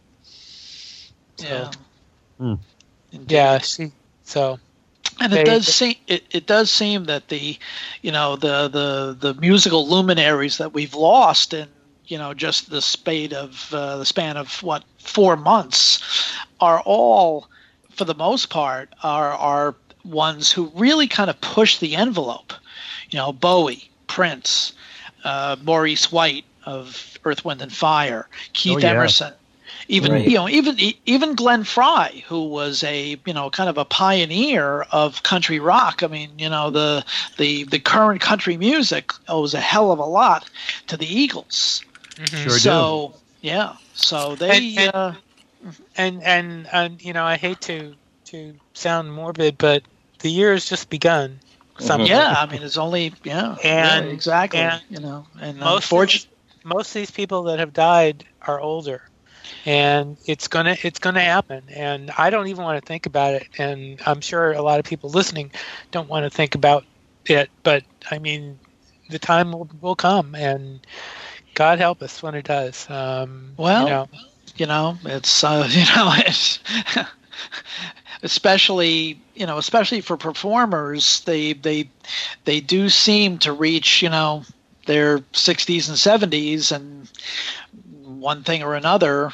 So, 1.39 1.47
Yeah. 1.47 1.71
Hmm. 2.39 2.55
Indeed. 3.13 3.31
yeah. 3.31 3.59
She. 3.59 3.93
So. 4.25 4.59
And 5.21 5.33
it 5.33 5.45
does 5.45 5.67
seem 5.69 5.95
it, 6.07 6.25
it 6.31 6.47
does 6.47 6.71
seem 6.71 7.05
that 7.05 7.29
the 7.29 7.57
you 8.03 8.13
know 8.13 8.37
the 8.37 8.69
the 8.69 9.17
the 9.19 9.35
musical 9.41 9.89
luminaries 9.89 10.59
that 10.59 10.73
we've 10.73 10.95
lost 10.95 11.53
in 11.55 11.69
you 12.07 12.19
know 12.19 12.35
just 12.35 12.71
the 12.71 12.81
spade 12.83 13.33
of 13.33 13.73
uh, 13.73 13.97
the 13.99 14.05
span 14.05 14.37
of 14.37 14.63
what 14.63 14.85
four 14.99 15.37
months 15.37 16.01
are 16.61 16.81
all 16.85 17.49
for 17.91 18.05
the 18.05 18.15
most 18.15 18.51
part 18.51 18.89
are 19.03 19.33
are 19.33 19.75
ones 20.05 20.51
who 20.53 20.71
really 20.75 21.07
kind 21.07 21.31
of 21.31 21.41
push 21.41 21.79
the 21.79 21.95
envelope 21.97 22.53
you 23.11 23.19
know 23.19 23.33
bowie 23.33 23.91
prince 24.07 24.73
uh, 25.25 25.57
maurice 25.63 26.11
white 26.11 26.45
of 26.65 27.19
earth 27.25 27.45
wind 27.45 27.63
and 27.63 27.73
fire 27.73 28.29
keith 28.53 28.83
Oh, 28.83 28.89
yeah. 28.89 28.91
emerson 28.91 29.33
even 29.89 30.13
Right. 30.13 30.27
you 30.29 30.35
know 30.37 30.49
even 30.49 30.79
e, 30.79 30.99
even 31.07 31.35
Glenn 31.35 31.65
Frey 31.65 32.25
who 32.27 32.45
was 32.49 32.83
a 32.85 33.17
you 33.27 33.33
know 33.35 33.51
kind 33.51 33.69
of 33.69 33.79
a 33.79 33.85
pioneer 33.85 34.83
of 34.93 35.23
country 35.23 35.59
rock 35.61 36.03
I 36.03 36.07
mean 36.07 36.31
you 36.39 36.49
know 36.49 36.71
the 36.71 37.05
the 37.39 37.65
the 37.65 37.79
current 37.79 38.21
country 38.21 38.57
music 38.57 39.13
owes 39.29 39.55
a 39.55 39.61
hell 39.61 39.93
of 39.93 39.99
a 39.99 40.05
lot 40.05 40.49
to 40.89 40.97
the 40.97 41.07
Eagles 41.07 41.83
mhm. 42.17 42.27
Sure 42.29 42.45
do. 42.53 42.59
so 42.59 43.15
yeah 43.41 43.75
so 43.95 44.35
they 44.37 44.51
And- 44.51 44.79
and- 44.79 44.95
uh, 44.95 45.13
and 45.97 46.23
and 46.23 46.69
and 46.73 47.03
you 47.05 47.13
know 47.13 47.25
I 47.25 47.37
hate 47.37 47.61
to 47.63 47.95
to 48.27 48.55
sound 48.75 49.13
morbid, 49.13 49.59
but 49.59 49.83
the 50.21 50.31
year 50.31 50.53
has 50.55 50.65
just 50.69 50.89
begun. 50.91 51.39
Somehow. 51.79 52.07
yeah 52.07 52.35
I 52.39 52.47
mean 52.47 52.63
it's 52.63 52.77
only 52.77 53.13
yeah 53.25 53.57
And- 53.63 54.05
really, 54.07 54.15
exactly 54.15 54.61
and 54.61 54.81
you 54.91 55.01
know 55.01 55.27
and 55.41 55.59
most 55.59 55.69
of, 55.69 55.83
unfortunately 55.85 56.29
most 56.65 56.89
of 56.89 56.95
these 56.95 57.11
people 57.11 57.43
that 57.45 57.59
have 57.59 57.73
died 57.73 58.25
are 58.43 58.61
older, 58.61 59.03
and 59.65 60.17
it's 60.27 60.49
gonna 60.49 60.77
it's 60.83 60.99
gonna 60.99 61.21
happen. 61.21 61.65
And 61.75 62.11
I 62.19 62.31
don't 62.31 62.49
even 62.49 62.65
want 62.65 62.83
to 62.83 62.87
think 62.87 63.07
about 63.07 63.35
it. 63.35 63.49
And 63.59 64.01
I'm 64.07 64.21
sure 64.21 64.53
a 64.53 64.63
lot 64.63 64.79
of 64.79 64.85
people 64.85 65.11
listening 65.11 65.53
don't 65.91 66.09
want 66.09 66.25
to 66.25 66.31
think 66.31 66.55
about 66.55 66.85
it. 67.27 67.51
But 67.63 67.85
I 68.11 68.19
mean, 68.19 68.59
the 69.09 69.19
time 69.19 69.53
will, 69.53 69.69
will 69.81 69.97
come, 69.97 70.35
and 70.35 70.81
God 71.55 71.79
help 71.79 72.03
us 72.03 72.23
when 72.23 72.35
it 72.35 72.45
does. 72.45 72.89
Um, 72.91 73.55
Well, 73.59 73.81
you 73.81 73.91
know, 73.91 74.09
you 74.57 74.67
know 74.67 74.99
it's 75.05 75.45
uh, 75.45 75.67
you 75.71 75.85
know 75.95 76.13
it's 76.19 76.59
especially 78.23 79.19
you 79.35 79.47
know 79.47 79.59
especially 79.59 80.01
for 80.01 80.17
performers 80.17 81.21
they 81.23 81.53
they 81.53 81.89
they 82.45 82.61
do 82.61 82.89
seem 82.89 83.39
to 83.39 83.53
reach 83.53 84.03
you 84.03 84.09
know 84.11 84.43
their 84.87 85.21
60s 85.33 85.89
and 85.89 85.99
70s 85.99 86.73
and 86.73 87.09
one 88.23 88.45
thing 88.45 88.63
or 88.63 88.75
another 88.77 89.31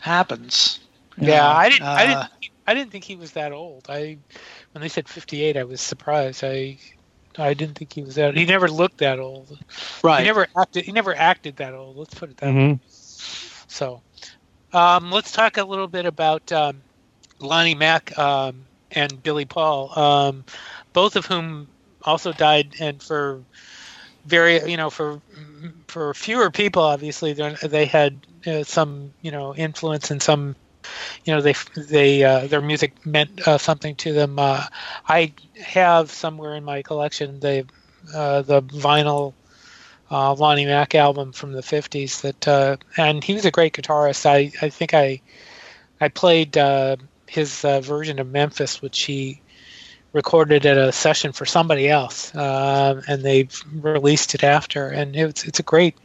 happens. 0.00 0.80
Yeah 1.18 1.46
know, 1.46 1.56
i 1.56 1.68
didn't 1.70 1.88
uh, 1.88 1.94
i 1.96 2.06
didn't 2.06 2.28
i 2.66 2.74
didn't 2.74 2.90
think 2.92 3.04
he 3.04 3.16
was 3.16 3.32
that 3.32 3.52
old. 3.52 3.86
I 3.88 4.18
when 4.72 4.82
they 4.82 4.88
said 4.88 5.08
58 5.08 5.56
i 5.56 5.64
was 5.64 5.80
surprised. 5.80 6.44
I 6.44 6.78
i 7.38 7.54
didn't 7.54 7.76
think 7.78 7.92
he 7.94 8.02
was 8.02 8.16
that 8.16 8.36
he 8.36 8.46
never 8.46 8.68
looked 8.68 8.98
that 8.98 9.20
old. 9.20 9.58
Right. 10.02 10.20
he 10.20 10.24
never 10.26 10.46
acted 10.58 10.84
he 10.84 10.92
never 10.92 11.14
acted 11.14 11.56
that 11.56 11.74
old 11.74 11.96
let's 11.96 12.14
put 12.14 12.30
it 12.30 12.38
that 12.38 12.54
way. 12.54 12.72
Mhm. 12.72 12.80
So, 13.68 14.02
um, 14.72 15.10
let's 15.10 15.32
talk 15.32 15.58
a 15.58 15.64
little 15.64 15.88
bit 15.88 16.06
about 16.06 16.50
um, 16.52 16.84
Lonnie 17.40 17.74
Mack 17.74 18.16
um, 18.18 18.66
and 18.92 19.22
Billy 19.22 19.46
Paul, 19.46 19.98
um, 19.98 20.44
both 20.92 21.16
of 21.16 21.26
whom 21.26 21.68
also 22.04 22.32
died, 22.32 22.74
and 22.80 23.02
for 23.02 23.44
very, 24.24 24.62
you 24.70 24.76
know, 24.76 24.90
for 24.90 25.22
for 25.88 26.14
fewer 26.14 26.50
people, 26.50 26.82
obviously, 26.82 27.32
they 27.34 27.86
had 27.86 28.26
uh, 28.46 28.64
some, 28.64 29.12
you 29.20 29.30
know, 29.30 29.54
influence 29.54 30.10
and 30.10 30.22
some, 30.22 30.56
you 31.24 31.34
know, 31.34 31.40
they 31.40 31.54
they 31.76 32.24
uh, 32.24 32.46
their 32.46 32.60
music 32.60 33.04
meant 33.04 33.46
uh, 33.46 33.58
something 33.58 33.94
to 33.96 34.12
them. 34.12 34.38
Uh, 34.38 34.64
I 35.08 35.32
have 35.62 36.10
somewhere 36.10 36.54
in 36.56 36.64
my 36.64 36.82
collection 36.82 37.40
the 37.40 37.66
uh, 38.14 38.42
the 38.42 38.62
vinyl 38.62 39.34
uh, 40.10 40.34
Lonnie 40.34 40.66
Mack 40.66 40.94
album 40.94 41.32
from 41.32 41.52
the 41.52 41.60
50s 41.60 42.22
that 42.22 42.48
uh, 42.48 42.76
and 42.96 43.22
he 43.22 43.34
was 43.34 43.44
a 43.44 43.50
great 43.50 43.74
guitarist. 43.74 44.26
I, 44.26 44.50
I 44.64 44.70
think 44.70 44.94
I 44.94 45.20
I 46.00 46.08
played 46.08 46.58
his 47.28 47.60
version 47.60 48.18
of 48.18 48.26
Memphis 48.28 48.80
which 48.82 49.02
he 49.02 49.40
recorded 50.12 50.66
at 50.66 50.76
a 50.76 50.90
session 50.90 51.32
for 51.32 51.44
somebody 51.44 51.88
else 51.88 52.32
and 52.34 53.22
they 53.22 53.48
released 53.70 54.34
it 54.34 54.42
after 54.42 54.88
and 54.88 55.14
it's 55.14 55.44
it's 55.44 55.60
a 55.60 55.62
great 55.64 55.96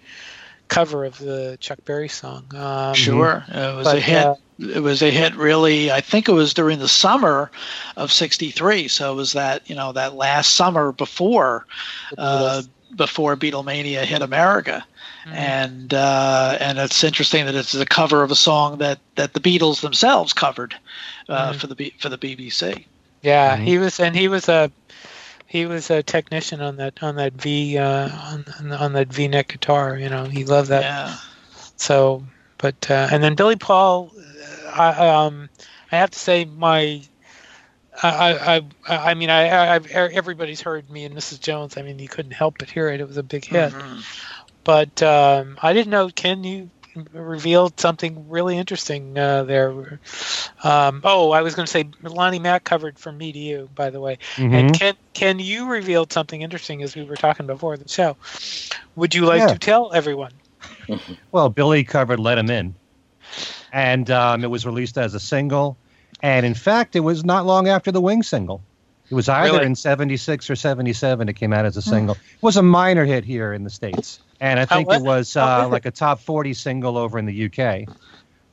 cover 0.68 1.06
of 1.06 1.18
the 1.20 1.58
Chuck 1.60 1.80
Berry 1.86 2.10
song. 2.10 2.46
Um, 2.56 2.94
Sure, 2.94 3.44
it 3.48 3.76
was 3.76 3.86
but, 3.86 3.98
a 3.98 4.00
hit. 4.00 4.26
uh, 4.26 4.36
it 4.60 4.82
was 4.82 5.02
a 5.02 5.10
hit. 5.12 5.36
Really, 5.36 5.92
I 5.92 6.02
think 6.02 6.28
it 6.30 6.34
was 6.34 6.54
during 6.54 6.80
the 6.80 6.88
summer 6.88 7.52
of 7.98 8.12
'63. 8.12 8.88
So 8.88 9.12
it 9.12 9.16
was 9.16 9.34
that 9.34 9.70
you 9.70 9.76
know 9.76 9.92
that 9.94 10.16
last 10.16 10.54
summer 10.54 10.92
before 10.92 11.66
uh, 12.18 12.62
before 12.96 13.36
Beatlemania 13.36 14.04
hit 14.04 14.22
America. 14.22 14.86
Mhm. 15.28 15.34
And 15.34 15.94
uh, 15.94 16.58
and 16.60 16.78
it's 16.78 17.04
interesting 17.04 17.46
that 17.48 17.56
it's 17.56 17.74
a 17.74 17.86
cover 17.86 18.22
of 18.24 18.30
a 18.32 18.36
song 18.36 18.78
that, 18.78 19.00
that 19.16 19.34
the 19.34 19.40
Beatles 19.40 19.82
themselves 19.82 20.34
covered 20.34 20.76
uh, 21.30 21.52
Mhm. 21.52 21.56
for 21.56 21.68
the 21.68 21.76
B- 21.76 21.94
for 22.00 22.10
the 22.10 22.18
BBC. 22.18 22.86
Yeah, 23.24 23.58
Mhm. 23.58 23.64
he 23.64 23.78
was, 23.80 24.00
and 24.00 24.16
he 24.16 24.28
was 24.28 24.48
a 24.48 24.72
he 25.48 25.66
was 25.66 25.90
a 25.90 26.04
technician 26.04 26.62
on 26.62 26.78
that 26.78 27.02
on 27.04 27.16
that 27.16 27.34
V 27.34 27.78
uh, 27.78 28.10
on, 28.10 28.46
on 28.72 28.94
that 28.94 29.08
V 29.14 29.28
neck 29.28 29.50
guitar. 29.50 29.98
You 29.98 30.10
know, 30.10 30.26
he 30.26 30.46
loved 30.46 30.70
that. 30.70 30.82
yeah, 30.82 31.16
So, 31.78 32.24
but 32.58 32.90
uh, 32.90 33.08
and 33.12 33.24
then 33.24 33.36
Billy 33.36 33.56
Paul, 33.56 34.12
uh, 34.18 34.72
I 34.74 35.10
um, 35.26 35.50
I 35.92 35.98
have 35.98 36.12
to 36.12 36.20
say 36.20 36.46
my. 36.46 37.02
I, 38.04 38.62
I, 38.90 39.10
I 39.10 39.14
mean, 39.14 39.30
I, 39.30 39.76
I've, 39.76 39.88
everybody's 39.88 40.60
heard 40.60 40.90
me 40.90 41.06
and 41.06 41.16
Mrs. 41.16 41.40
Jones. 41.40 41.78
I 41.78 41.82
mean, 41.82 41.98
you 41.98 42.10
couldn't 42.10 42.34
help 42.34 42.58
but 42.60 42.70
hear 42.70 42.90
it. 42.90 43.00
It 43.00 43.08
was 43.08 43.16
a 43.16 43.24
big 43.24 43.46
hit. 43.46 43.72
Mhm. 43.72 44.04
But 44.66 45.02
um, 45.02 45.58
I 45.62 45.72
didn't 45.72 45.92
know. 45.92 46.10
Ken, 46.10 46.44
you 46.44 46.70
revealed 47.12 47.80
something 47.80 48.30
really 48.30 48.58
interesting 48.58 49.18
uh, 49.18 49.44
there. 49.44 50.00
Um, 50.64 51.02
oh, 51.04 51.32
I 51.32 51.42
was 51.42 51.56
going 51.56 51.66
to 51.66 51.72
say 51.72 51.86
Lonnie 52.02 52.40
Mack 52.40 52.64
covered 52.64 52.98
"From 52.98 53.18
Me 53.18 53.32
to 53.32 53.40
You," 53.40 53.70
by 53.76 53.90
the 53.90 54.00
way. 54.00 54.18
Mhm. 54.36 54.54
And 54.54 54.74
Ken, 54.80 54.96
Ken, 55.14 55.40
you 55.40 55.68
revealed 55.68 56.12
something 56.12 56.42
interesting 56.42 56.82
as 56.84 56.96
we 56.96 57.04
were 57.04 57.16
talking 57.16 57.48
before 57.48 57.78
the 57.78 57.88
show. 57.88 58.18
Would 58.96 59.14
you 59.16 59.26
like 59.26 59.40
Yeah. 59.42 59.48
to 59.54 59.60
tell 59.60 59.92
everyone? 59.94 60.32
Well, 61.32 61.50
Billy 61.50 61.84
covered 61.84 62.20
"Let 62.20 62.38
Him 62.38 62.50
In," 62.50 62.76
and 63.74 64.10
um, 64.10 64.44
it 64.44 64.50
was 64.50 64.66
released 64.66 64.98
as 64.98 65.14
a 65.14 65.20
single. 65.20 65.78
And 66.22 66.46
in 66.46 66.54
fact, 66.54 66.96
it 66.96 67.02
was 67.02 67.26
not 67.26 67.46
long 67.46 67.68
after 67.68 67.92
the 67.92 68.02
Wing 68.02 68.24
single. 68.24 68.64
It 69.12 69.14
was 69.14 69.30
either 69.30 69.54
Really? 69.58 69.66
in 69.66 69.76
'76 69.76 70.50
or 70.50 70.56
'77. 70.56 71.30
It 71.30 71.34
came 71.34 71.54
out 71.54 71.66
as 71.66 71.78
a 71.78 71.82
single. 71.82 72.16
It 72.16 72.42
was 72.42 72.58
a 72.58 72.64
minor 72.64 73.06
hit 73.06 73.24
here 73.26 73.54
in 73.54 73.64
the 73.64 73.70
states, 73.70 74.20
and 74.40 74.60
I 74.60 74.66
think 74.66 74.92
it 74.92 75.02
was 75.02 75.36
uh, 75.36 75.68
like 75.70 75.86
a 75.86 75.92
top 75.92 76.20
40 76.20 76.54
single 76.54 76.98
over 76.98 77.18
in 77.18 77.26
the 77.26 77.46
UK. 77.46 77.88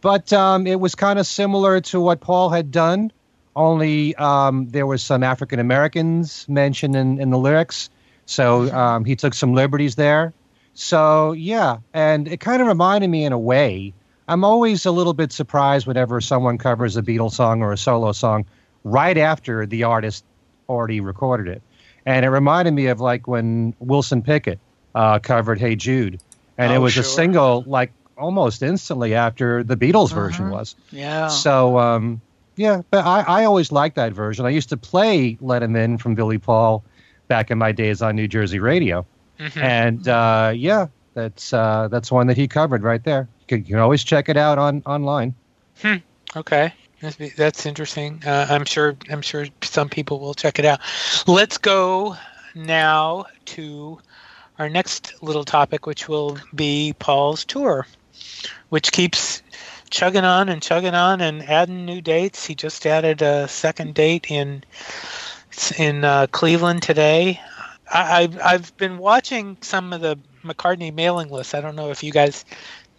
But 0.00 0.32
um, 0.32 0.66
it 0.66 0.80
was 0.80 0.94
kind 0.94 1.18
of 1.18 1.26
similar 1.26 1.80
to 1.80 2.00
what 2.00 2.20
Paul 2.20 2.50
had 2.50 2.70
done, 2.70 3.12
only 3.54 4.14
um, 4.16 4.68
there 4.68 4.86
was 4.86 5.02
some 5.02 5.22
African 5.22 5.58
Americans 5.58 6.48
mentioned 6.48 6.96
in, 6.96 7.20
in 7.20 7.30
the 7.30 7.38
lyrics. 7.38 7.90
So 8.26 8.72
um, 8.72 9.04
he 9.04 9.16
took 9.16 9.34
some 9.34 9.54
liberties 9.54 9.94
there. 9.94 10.32
So 10.74 11.32
yeah, 11.32 11.78
and 11.92 12.26
it 12.28 12.40
kind 12.40 12.62
of 12.62 12.68
reminded 12.68 13.08
me 13.08 13.24
in 13.24 13.32
a 13.32 13.38
way. 13.38 13.92
I'm 14.28 14.44
always 14.44 14.86
a 14.86 14.90
little 14.90 15.12
bit 15.12 15.32
surprised 15.32 15.86
whenever 15.86 16.20
someone 16.20 16.56
covers 16.56 16.96
a 16.96 17.02
Beatles 17.02 17.32
song 17.32 17.62
or 17.62 17.72
a 17.72 17.76
solo 17.76 18.12
song 18.12 18.46
right 18.84 19.18
after 19.18 19.66
the 19.66 19.84
artist 19.84 20.24
already 20.68 21.00
recorded 21.00 21.48
it. 21.48 21.62
And 22.06 22.24
it 22.24 22.30
reminded 22.30 22.72
me 22.72 22.86
of 22.86 23.00
like 23.00 23.28
when 23.28 23.74
Wilson 23.78 24.22
Pickett 24.22 24.58
uh, 24.94 25.18
covered 25.18 25.58
"Hey 25.58 25.76
Jude," 25.76 26.20
and 26.58 26.72
it 26.72 26.76
Oh, 26.76 26.80
was 26.82 26.96
a 26.96 27.02
single 27.04 27.64
like 27.66 27.92
almost 28.16 28.62
instantly 28.62 29.14
after 29.14 29.62
the 29.64 29.76
Beatles 29.76 30.12
version 30.12 30.46
Mhm. 30.46 30.50
was. 30.52 30.74
yeah. 30.90 31.28
So 31.28 31.78
um, 31.78 32.20
yeah, 32.56 32.82
but 32.90 33.04
I, 33.06 33.22
I 33.22 33.44
always 33.44 33.72
liked 33.72 33.96
that 33.96 34.12
version. 34.12 34.44
I 34.44 34.50
used 34.50 34.68
to 34.70 34.76
play 34.76 35.36
"Let 35.40 35.62
Him 35.62 35.74
In" 35.76 35.98
from 35.98 36.14
Billy 36.14 36.38
Paul 36.38 36.84
back 37.28 37.50
in 37.50 37.58
my 37.58 37.72
days 37.72 38.02
on 38.02 38.14
New 38.16 38.28
Jersey 38.28 38.58
radio, 38.58 39.06
Mhm. 39.40 39.62
and 39.62 40.08
uh, 40.08 40.52
yeah, 40.54 40.88
that's 41.14 41.52
uh, 41.52 41.88
that's 41.88 42.12
one 42.12 42.26
that 42.26 42.36
he 42.36 42.46
covered 42.48 42.82
right 42.82 43.02
there. 43.02 43.28
You 43.40 43.46
can, 43.46 43.58
you 43.60 43.70
can 43.74 43.78
always 43.78 44.04
check 44.04 44.28
it 44.28 44.36
out 44.36 44.58
on 44.58 44.82
online. 44.86 45.34
Okay, 46.36 46.72
that's, 47.00 47.16
that's 47.36 47.66
interesting. 47.66 48.22
Uh, 48.24 48.46
I'm 48.48 48.64
sure. 48.64 48.96
I'm 49.10 49.22
sure 49.22 49.46
some 49.62 49.88
people 49.88 50.20
will 50.20 50.34
check 50.34 50.58
it 50.58 50.64
out. 50.64 50.80
Let's 51.26 51.58
go 51.58 52.16
now 52.54 53.24
to 53.46 53.98
our 54.62 54.68
next 54.68 55.20
little 55.22 55.44
topic, 55.44 55.86
which 55.86 56.08
will 56.08 56.38
be 56.54 56.94
Paul's 56.96 57.44
tour, 57.44 57.84
which 58.68 58.92
keeps 58.92 59.42
chugging 59.90 60.24
on 60.24 60.48
and 60.48 60.62
chugging 60.62 60.94
on 60.94 61.20
and 61.20 61.42
adding 61.42 61.84
new 61.84 62.00
dates. 62.00 62.46
He 62.46 62.54
just 62.54 62.86
added 62.86 63.22
a 63.22 63.48
second 63.48 63.94
date 63.94 64.30
in 64.30 64.62
in 65.76 66.04
uh, 66.04 66.28
Cleveland 66.30 66.82
today. 66.82 67.40
I, 67.92 68.22
I've 68.22 68.40
I've 68.40 68.76
been 68.76 68.98
watching 68.98 69.56
some 69.62 69.92
of 69.92 70.00
the 70.00 70.16
McCartney 70.44 70.94
mailing 70.94 71.28
lists. 71.28 71.54
I 71.54 71.60
don't 71.60 71.76
know 71.76 71.90
if 71.90 72.04
you 72.04 72.12
guys 72.12 72.44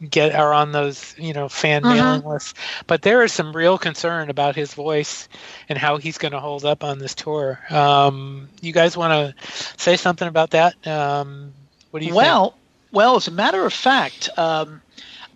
get 0.10 0.34
are 0.36 0.54
on 0.54 0.72
those 0.72 1.16
you 1.18 1.34
know 1.34 1.48
fan 1.50 1.82
Mhm. 1.84 1.96
mailing 1.96 2.26
lists, 2.26 2.54
but 2.88 3.02
there 3.04 3.24
is 3.24 3.32
some 3.34 3.56
real 3.56 3.78
concern 3.78 4.30
about 4.30 4.56
his 4.56 4.74
voice 4.74 5.28
and 5.70 5.78
how 5.78 5.98
he's 5.98 6.18
going 6.18 6.32
to 6.34 6.40
hold 6.40 6.66
up 6.66 6.84
on 6.84 7.00
this 7.00 7.14
tour. 7.16 7.60
Um, 7.70 8.50
you 8.62 8.72
guys 8.74 8.96
want 8.98 9.12
to 9.14 9.50
say 9.78 9.96
something 9.98 10.28
about 10.28 10.52
that? 10.52 10.76
Um, 10.88 11.54
what 11.92 12.02
do 12.02 12.06
you 12.08 12.14
well, 12.16 12.56
well, 12.92 13.16
as 13.16 13.28
a 13.28 13.32
matter 13.32 13.66
of 13.66 13.74
fact, 13.74 14.30
um, 14.38 14.82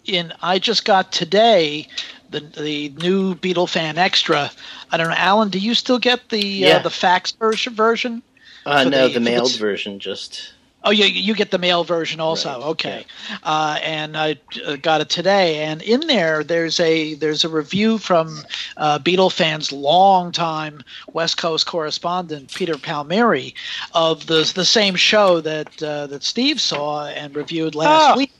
in 0.05 0.33
I 0.41 0.59
just 0.59 0.85
got 0.85 1.11
today 1.11 1.87
the 2.29 2.39
the 2.41 2.89
new 2.97 3.35
Beatle 3.35 3.69
fan 3.69 3.97
extra. 3.97 4.51
I 4.91 4.97
don't 4.97 5.09
know, 5.09 5.15
Alan. 5.17 5.49
Do 5.49 5.59
you 5.59 5.73
still 5.75 5.99
get 5.99 6.29
the 6.29 6.45
Yeah. 6.45 6.75
uh, 6.77 6.79
the 6.83 6.89
fax 6.89 7.31
version 7.31 7.73
version? 7.73 8.21
Uh, 8.65 8.83
no, 8.83 9.07
the- 9.07 9.13
the 9.15 9.19
mailed 9.21 9.55
version 9.55 9.99
just. 9.99 10.51
Oh, 10.83 10.91
you 10.91 11.05
you 11.05 11.33
get 11.35 11.51
the 11.51 11.57
mail 11.57 11.83
version 11.83 12.19
also. 12.19 12.49
Right, 12.49 12.65
okay, 12.67 13.05
uh, 13.43 13.77
and 13.83 14.15
I 14.15 14.39
uh, 14.65 14.77
got 14.77 15.01
it 15.01 15.09
today. 15.09 15.63
And 15.65 15.81
in 15.81 16.07
there, 16.07 16.43
there's 16.43 16.79
a 16.79 17.15
there's 17.15 17.43
a 17.43 17.49
review 17.49 17.97
from 17.97 18.43
uh, 18.77 18.99
Beatle 18.99 19.31
fans' 19.31 19.71
longtime 19.71 20.83
West 21.13 21.37
Coast 21.37 21.65
correspondent 21.65 22.53
Peter 22.53 22.77
Palmieri 22.77 23.53
of 23.93 24.27
the 24.27 24.49
the 24.55 24.63
same 24.65 24.95
show 24.95 25.41
that 25.41 25.81
uh, 25.83 26.07
that 26.07 26.23
Steve 26.23 26.61
saw 26.61 27.07
and 27.07 27.35
reviewed 27.35 27.75
last 27.75 28.13
Oh. 28.13 28.17
week. 28.17 28.31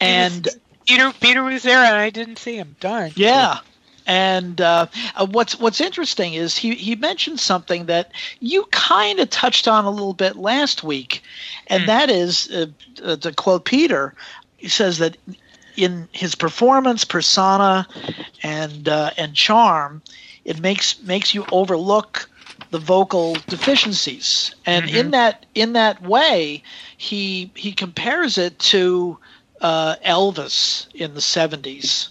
And? 0.00 0.48
Peter 0.86 1.12
Peter 1.18 1.42
was 1.42 1.62
there 1.62 1.82
and 1.82 1.96
I 1.96 2.10
didn't 2.10 2.36
see 2.36 2.56
him. 2.56 2.76
Darn. 2.80 3.12
yeah. 3.16 3.58
And 4.06 4.60
uh, 4.60 4.86
uh, 5.16 5.26
what's 5.26 5.58
what's 5.58 5.80
interesting 5.80 6.34
is 6.34 6.56
he, 6.56 6.74
he 6.74 6.94
mentioned 6.96 7.40
something 7.40 7.86
that 7.86 8.12
you 8.40 8.64
kind 8.70 9.18
of 9.20 9.30
touched 9.30 9.68
on 9.68 9.84
a 9.84 9.90
little 9.90 10.14
bit 10.14 10.36
last 10.36 10.82
week, 10.82 11.22
and 11.68 11.86
Hmm. 11.86 11.88
that 11.88 12.10
is 12.10 12.50
uh, 12.50 12.66
uh, 13.04 13.16
to 13.16 13.32
quote 13.32 13.64
Peter, 13.64 14.14
he 14.56 14.68
says 14.68 14.98
that 14.98 15.16
in 15.76 16.08
his 16.12 16.34
performance, 16.34 17.04
persona, 17.04 17.86
and 18.42 18.88
uh, 18.88 19.10
and 19.16 19.34
charm, 19.34 20.02
it 20.44 20.60
makes 20.60 21.02
makes 21.02 21.34
you 21.34 21.46
overlook 21.50 22.28
the 22.70 22.78
vocal 22.78 23.44
deficiencies, 23.48 24.54
and 24.66 24.88
in 24.88 25.10
Mhm. 25.10 25.12
that 25.12 25.46
in 25.54 25.72
that 25.74 26.02
way, 26.02 26.62
he 26.96 27.52
he 27.56 27.72
compares 27.72 28.38
it 28.38 28.58
to 28.58 29.18
uh, 29.60 29.96
Elvis 30.04 30.86
in 30.94 31.14
the 31.14 31.20
'70s 31.20 32.10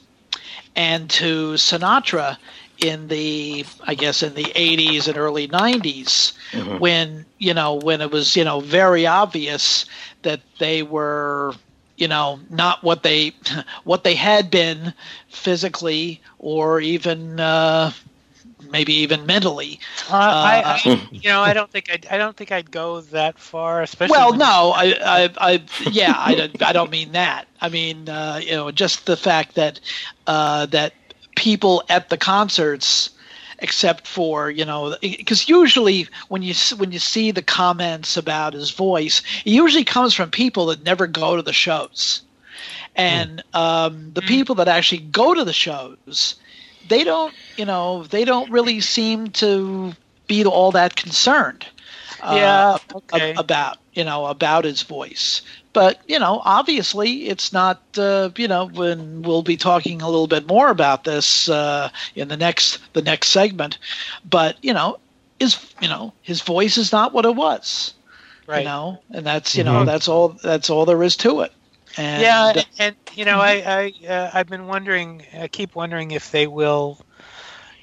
and 0.75 1.09
to 1.09 1.53
Sinatra 1.53 2.37
in 2.77 3.07
the 3.07 3.65
I 3.85 3.95
guess 3.95 4.23
in 4.23 4.33
the 4.35 4.51
80s 4.55 5.07
and 5.07 5.17
early 5.17 5.47
90s 5.47 6.33
Mhm. 6.53 6.77
when 6.77 7.25
you 7.37 7.53
know 7.53 7.75
when 7.75 8.01
it 8.01 8.11
was 8.11 8.35
you 8.35 8.43
know 8.43 8.59
very 8.59 9.05
obvious 9.05 9.85
that 10.23 10.41
they 10.59 10.81
were 10.83 11.53
you 11.97 12.07
know 12.07 12.39
not 12.49 12.83
what 12.83 13.03
they 13.03 13.33
what 13.83 14.03
they 14.03 14.15
had 14.15 14.49
been 14.51 14.93
physically 15.27 16.21
or 16.39 16.79
even 16.79 17.39
uh, 17.39 17.91
maybe 18.71 18.93
even 18.93 19.25
mentally. 19.25 19.79
Uh, 20.09 20.35
I, 20.41 20.63
I, 20.65 20.79
Uh, 20.85 20.97
you 21.21 21.29
know, 21.29 21.41
I 21.41 21.53
don't 21.53 21.69
think 21.71 21.89
I'd, 21.91 22.05
I 22.07 22.17
don't 22.17 22.35
think 22.35 22.51
I'd 22.51 22.71
go 22.71 23.01
that 23.01 23.39
far, 23.39 23.81
especially. 23.81 24.07
Well, 24.07 24.33
no, 24.33 24.73
I, 24.75 24.95
I, 25.03 25.29
I 25.53 25.63
yeah, 25.79 26.15
I 26.17 26.35
don't, 26.35 26.61
I 26.61 26.73
don't 26.73 26.91
mean 26.91 27.11
that. 27.13 27.47
I 27.61 27.69
mean, 27.69 28.09
uh, 28.09 28.39
you 28.43 28.51
know, 28.51 28.71
just 28.71 29.05
the 29.05 29.15
fact 29.17 29.55
that 29.55 29.79
uh, 30.27 30.65
that 30.67 30.93
people 31.35 31.83
at 31.89 32.09
the 32.09 32.17
concerts, 32.17 33.09
except 33.59 34.07
for 34.07 34.49
you 34.49 34.65
know, 34.65 34.95
because 35.01 35.47
usually 35.47 36.07
when 36.29 36.41
you 36.41 36.53
when 36.77 36.91
you 36.91 36.99
see 36.99 37.31
the 37.31 37.41
comments 37.41 38.17
about 38.17 38.53
his 38.53 38.71
voice, 38.71 39.21
it 39.45 39.51
usually 39.51 39.83
comes 39.85 40.13
from 40.13 40.29
people 40.31 40.65
that 40.67 40.83
never 40.83 41.07
go 41.07 41.35
to 41.35 41.41
the 41.41 41.53
shows, 41.53 42.21
and 42.95 43.43
um, 43.53 44.11
the 44.13 44.21
Mm. 44.21 44.27
people 44.27 44.55
that 44.55 44.67
actually 44.67 44.99
go 45.01 45.33
to 45.33 45.43
the 45.43 45.53
shows, 45.53 46.35
they 46.83 47.03
don't, 47.03 47.33
you 47.57 47.65
know, 47.65 48.03
they 48.03 48.25
don't 48.25 48.49
really 48.51 48.79
seem 48.81 49.29
to 49.31 49.93
be 50.27 50.45
all 50.45 50.71
that 50.71 50.95
concerned. 50.95 51.65
uh, 52.19 52.35
Yeah. 52.35 52.77
Okay. 53.13 53.33
about 53.37 53.77
you 53.93 54.03
know 54.03 54.25
about 54.25 54.63
his 54.65 54.81
voice 54.83 55.41
but 55.73 55.99
you 56.07 56.17
know 56.19 56.41
obviously 56.43 57.27
it's 57.27 57.51
not 57.53 57.81
uh, 57.97 58.29
you 58.37 58.47
know 58.47 58.65
when 58.67 59.21
we'll 59.21 59.43
be 59.43 59.57
talking 59.57 60.01
a 60.01 60.05
little 60.09 60.27
bit 60.27 60.47
more 60.47 60.69
about 60.69 61.03
this 61.03 61.47
uh, 61.49 61.89
in 62.15 62.27
the 62.27 62.37
next 62.37 62.79
the 62.93 63.01
next 63.01 63.29
segment 63.29 63.77
but 64.29 64.57
you 64.61 64.73
know 64.73 64.97
his 65.39 65.57
you 65.79 65.87
know 65.87 66.13
his 66.21 66.41
voice 66.41 66.77
is 66.77 66.91
not 66.91 67.13
what 67.13 67.25
it 67.25 67.35
was 67.35 67.93
right. 68.47 68.59
you 68.59 68.63
know 68.65 68.99
and 69.11 69.25
that's 69.25 69.55
you 69.55 69.63
know 69.63 69.83
Mhm. 69.83 69.85
that's 69.85 70.07
all 70.07 70.29
that's 70.43 70.69
all 70.69 70.85
there 70.85 71.03
is 71.03 71.15
to 71.17 71.41
it 71.41 71.51
and 71.97 72.21
yeah, 72.21 72.49
and, 72.55 72.65
and 72.79 72.95
you 73.15 73.25
know, 73.25 73.39
I, 73.39 73.93
I, 74.03 74.07
uh, 74.07 74.29
I've 74.33 74.47
been 74.47 74.67
wondering. 74.67 75.25
I 75.37 75.47
keep 75.47 75.75
wondering 75.75 76.11
if 76.11 76.31
they 76.31 76.47
will, 76.47 76.99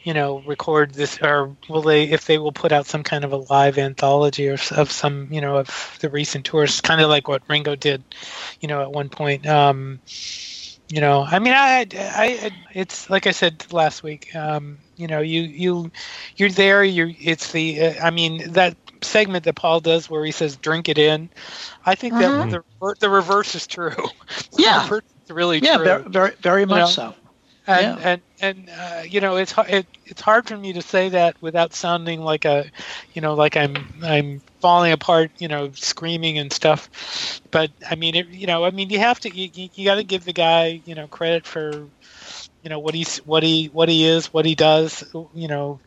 you 0.03 0.15
know, 0.15 0.41
record 0.41 0.95
this, 0.95 1.19
or 1.23 1.57
will 1.69 1.83
they, 1.83 2.05
if 2.05 2.27
they 2.27 2.39
will 2.39 2.53
put 2.53 2.73
out 2.73 2.87
some 2.87 3.03
kind 3.03 3.25
of 3.25 3.33
a 3.33 3.37
live 3.51 3.79
anthology 3.79 4.49
or 4.49 4.57
of 4.73 4.91
some, 4.91 5.29
you 5.33 5.41
know, 5.41 5.57
of 5.59 5.97
the 6.01 6.11
recent 6.11 6.45
tours, 6.45 6.81
kind 6.81 7.01
of 7.01 7.09
like 7.09 7.29
what 7.29 7.43
Ringo 7.49 7.75
did, 7.77 8.05
you 8.61 8.69
know, 8.69 8.83
at 8.83 8.93
one 8.93 9.09
point. 9.09 9.47
Um, 9.47 10.01
you 10.89 11.01
know, 11.01 11.23
I 11.23 11.39
mean, 11.39 11.53
I, 11.55 11.87
I, 11.95 12.51
it's 12.75 13.09
like 13.09 13.27
I 13.27 13.31
said 13.31 13.65
last 13.73 14.03
week. 14.03 14.35
Um, 14.35 14.79
you 14.97 15.07
know, 15.07 15.21
you, 15.21 15.43
you, 15.43 15.91
you're 16.37 16.51
there. 16.51 16.83
You're. 16.85 17.11
It's 17.19 17.53
the. 17.53 17.81
Uh, 17.81 18.07
I 18.07 18.11
mean, 18.11 18.53
that 18.53 18.77
segment 19.03 19.45
that 19.45 19.55
Paul 19.55 19.81
does 19.81 20.11
where 20.11 20.25
he 20.25 20.33
says 20.33 20.57
"drink 20.57 20.89
it 20.89 20.99
in." 20.99 21.31
I 21.87 21.95
think 21.95 22.15
Mhm. 22.15 22.51
that 22.51 22.63
the 22.81 22.95
the 23.01 23.11
reverse 23.11 23.55
is 23.55 23.67
true. 23.67 23.95
Yeah. 24.59 24.75
the 24.75 24.81
reverse 24.83 25.03
really 25.31 25.59
yeah 25.59 25.77
true. 25.77 25.85
very 25.85 26.03
very, 26.03 26.33
very 26.41 26.67
much 26.67 26.97
know, 26.97 27.13
so 27.13 27.15
and 27.67 27.99
yeah. 27.99 28.09
and 28.09 28.23
and 28.41 28.71
uh, 28.71 29.03
you 29.09 29.21
know, 29.21 29.37
it's 29.37 29.53
hard. 29.53 29.71
It, 29.71 29.87
it's 30.07 30.21
hard 30.21 30.47
for 30.47 30.57
me 30.57 30.73
to 30.73 30.83
say 30.83 31.11
that 31.11 31.41
without 31.41 31.75
sounding 31.75 32.21
like 32.21 32.45
a, 32.45 32.71
you 33.13 33.23
know, 33.23 33.35
like 33.35 33.57
I'm 33.57 33.77
I'm 34.03 34.41
falling 34.61 34.93
apart. 34.93 35.31
You 35.39 35.49
know, 35.49 35.71
screaming 35.75 36.39
and 36.39 36.53
stuff. 36.53 37.41
But 37.51 37.71
I 37.89 37.95
mean, 37.95 38.15
it, 38.15 38.29
you 38.29 38.47
know, 38.47 38.65
I 38.65 38.71
mean, 38.71 38.91
you 38.91 38.99
have 38.99 39.21
to. 39.21 39.35
You, 39.35 39.51
you, 39.55 39.69
you 39.75 39.85
got 39.85 39.97
to 39.97 40.05
give 40.05 40.25
the 40.25 40.33
guy, 40.33 40.81
you 40.85 40.95
know, 40.95 41.07
credit 41.07 41.47
for, 41.47 41.71
you 42.63 42.71
know, 42.71 42.79
what 42.79 42.95
he's 42.95 43.19
what 43.19 43.43
he 43.43 43.67
what 43.67 43.89
he 43.89 44.07
is, 44.07 44.33
what 44.33 44.47
he 44.47 44.55
does. 44.55 45.05
You 45.35 45.49
know, 45.49 45.81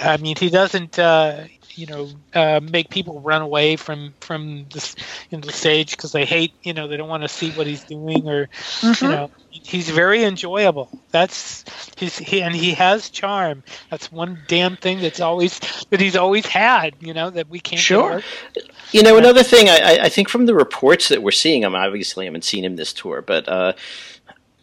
I 0.00 0.16
mean, 0.16 0.36
he 0.36 0.48
doesn't. 0.48 0.98
Uh, 0.98 1.44
you 1.76 1.86
know, 1.86 2.08
uh, 2.34 2.60
make 2.62 2.90
people 2.90 3.20
run 3.20 3.42
away 3.42 3.76
from 3.76 4.14
from 4.20 4.66
this 4.72 4.94
you 5.30 5.38
know, 5.38 5.42
the 5.46 5.52
stage 5.52 5.92
because 5.92 6.12
they 6.12 6.24
hate. 6.24 6.52
You 6.62 6.72
know, 6.72 6.88
they 6.88 6.96
don't 6.96 7.08
want 7.08 7.22
to 7.22 7.28
see 7.28 7.50
what 7.50 7.66
he's 7.66 7.84
doing, 7.84 8.28
or 8.28 8.40
you 8.40 8.46
Mhm. 8.90 9.10
know, 9.10 9.30
he's 9.50 9.88
very 9.90 10.24
enjoyable. 10.24 10.88
That's 11.10 11.64
he's 11.96 12.18
he 12.18 12.42
and 12.42 12.54
he 12.54 12.72
has 12.74 13.10
charm. 13.10 13.62
That's 13.90 14.10
one 14.12 14.38
damn 14.46 14.76
thing 14.76 15.00
that's 15.00 15.20
always 15.20 15.60
that 15.90 16.00
he's 16.00 16.16
always 16.16 16.46
had. 16.46 16.94
You 17.00 17.14
know, 17.14 17.30
that 17.30 17.48
we 17.48 17.60
can't. 17.60 17.80
Sure. 17.80 18.22
You 18.92 19.02
know, 19.02 19.16
another 19.16 19.42
thing 19.42 19.68
I, 19.68 19.78
I- 19.78 19.98
I 20.04 20.08
think 20.08 20.28
from 20.28 20.46
the 20.46 20.54
reports 20.54 21.08
that 21.08 21.22
we're 21.22 21.30
seeing, 21.32 21.64
I 21.64 21.68
mean, 21.68 21.76
obviously 21.76 22.24
I 22.24 22.26
haven't 22.26 22.44
seen 22.44 22.64
him 22.64 22.76
this 22.76 22.92
tour, 22.92 23.22
but 23.22 23.48
uh, 23.48 23.72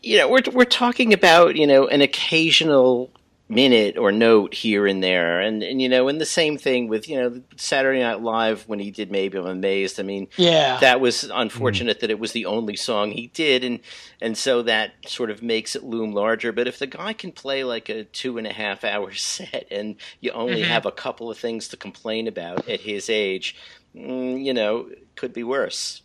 you 0.01 0.17
know, 0.17 0.29
we're 0.29 0.41
we're 0.51 0.65
talking 0.65 1.13
about 1.13 1.55
you 1.55 1.67
know 1.67 1.87
an 1.87 2.01
occasional 2.01 3.09
minute 3.51 3.97
or 3.97 4.11
note 4.11 4.53
here 4.53 4.87
and 4.87 5.03
there, 5.03 5.39
and 5.41 5.61
and 5.61 5.81
you 5.81 5.89
know, 5.89 6.07
and 6.07 6.19
the 6.19 6.25
same 6.25 6.57
thing 6.57 6.87
with 6.87 7.07
you 7.09 7.17
know 7.19 7.41
Saturday 7.57 7.99
Night 7.99 8.21
Live 8.21 8.67
when 8.67 8.79
he 8.79 8.89
did 8.91 9.11
Maybe 9.11 9.37
I'm 9.37 9.45
Amazed. 9.45 9.99
I 9.99 10.03
mean, 10.03 10.27
yeah 10.37 10.79
that 10.79 10.99
was 11.01 11.23
unfortunate 11.25 11.99
that 11.99 12.09
it 12.09 12.19
was 12.19 12.31
the 12.31 12.45
only 12.45 12.75
song 12.75 13.11
he 13.11 13.27
did, 13.27 13.63
and 13.63 13.79
and 14.21 14.37
so 14.37 14.61
that 14.63 14.93
sort 15.05 15.29
of 15.29 15.43
makes 15.43 15.75
it 15.75 15.83
loom 15.83 16.13
larger. 16.13 16.51
But 16.51 16.67
if 16.67 16.79
the 16.79 16.87
guy 16.87 17.13
can 17.13 17.31
play 17.31 17.63
like 17.63 17.89
a 17.89 18.05
two 18.05 18.37
and 18.37 18.47
a 18.47 18.53
half 18.53 18.83
hour 18.83 19.11
set, 19.15 19.67
and 19.69 19.95
you 20.21 20.31
only 20.31 20.61
Mhm. 20.61 20.67
have 20.67 20.85
a 20.85 20.91
couple 20.91 21.29
of 21.29 21.37
things 21.37 21.67
to 21.69 21.77
complain 21.77 22.27
about 22.27 22.67
at 22.69 22.81
his 22.81 23.09
age, 23.09 23.55
mm, 23.95 24.43
you 24.43 24.53
know, 24.53 24.89
could 25.15 25.33
be 25.33 25.43
worse. 25.43 26.01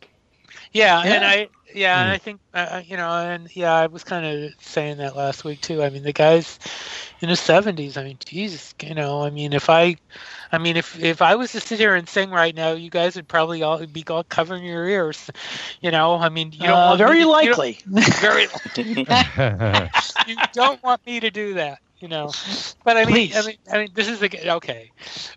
Yeah, 0.72 1.02
and 1.04 1.24
I 1.24 1.48
yeah, 1.74 2.00
and 2.02 2.08
Hmm. 2.08 2.10
I 2.10 2.18
think 2.18 2.40
uh, 2.54 2.82
you 2.84 2.96
know, 2.96 3.08
and 3.10 3.48
yeah, 3.54 3.72
I 3.74 3.86
was 3.86 4.04
kind 4.04 4.24
of 4.24 4.52
saying 4.60 4.98
that 4.98 5.16
last 5.16 5.44
week 5.44 5.60
too. 5.60 5.82
I 5.82 5.90
mean, 5.90 6.02
the 6.02 6.12
guy's 6.12 6.58
in 7.20 7.28
his 7.28 7.40
seventies. 7.40 7.96
I 7.96 8.04
mean, 8.04 8.18
Jesus, 8.24 8.74
you 8.82 8.94
know, 8.94 9.22
I 9.22 9.30
mean, 9.30 9.52
if 9.52 9.68
I, 9.70 9.96
I 10.52 10.58
mean, 10.58 10.76
if 10.76 10.98
if 11.00 11.22
I 11.22 11.34
was 11.36 11.52
to 11.52 11.60
sit 11.60 11.78
here 11.78 11.94
and 11.94 12.08
sing 12.08 12.30
right 12.30 12.54
now, 12.54 12.72
you 12.72 12.90
guys 12.90 13.16
would 13.16 13.28
probably 13.28 13.62
all 13.62 13.84
be 13.86 14.04
all 14.08 14.24
covering 14.24 14.64
your 14.64 14.86
ears. 14.88 15.30
You 15.80 15.90
know, 15.90 16.16
I 16.16 16.28
mean, 16.28 16.52
you 16.52 16.66
don't 16.66 16.84
Uh, 16.84 16.96
me 17.04 17.16
very 17.16 17.24
to- 17.40 17.58
likely 17.58 17.78
very 17.86 18.48
you 20.24 20.36
don't 20.52 20.82
want 20.82 21.00
me 21.06 21.20
to 21.20 21.30
do 21.30 21.54
that, 21.54 21.78
you 22.00 22.08
know. 22.08 22.32
But 22.84 22.96
I 22.96 23.04
mean, 23.04 23.30
I 23.34 23.42
mean, 23.42 23.56
I 23.72 23.78
mean, 23.78 23.88
this 23.94 24.08
is 24.08 24.22
a 24.22 24.52
okay, 24.56 24.90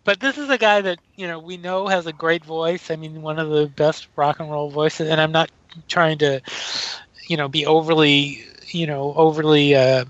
but 0.06 0.20
this 0.20 0.38
is 0.38 0.50
a 0.50 0.58
guy 0.58 0.82
that 0.82 1.00
you 1.16 1.28
know 1.28 1.40
we 1.40 1.58
know 1.58 1.88
has 1.88 2.06
a 2.08 2.14
great 2.14 2.46
voice. 2.46 2.90
I 2.92 2.96
mean, 2.96 3.22
one 3.22 3.40
of 3.40 3.50
the 3.50 3.68
best 3.68 4.08
rock 4.16 4.40
and 4.40 4.50
roll 4.52 4.70
voices, 4.70 5.10
and 5.10 5.20
I'm 5.20 5.32
not 5.32 5.50
trying 5.88 6.20
to, 6.20 6.42
you 7.28 7.38
know, 7.38 7.48
be 7.48 7.66
overly, 7.66 8.40
you 8.72 8.88
know, 8.88 9.14
overly. 9.16 9.76
Uh, 9.76 10.06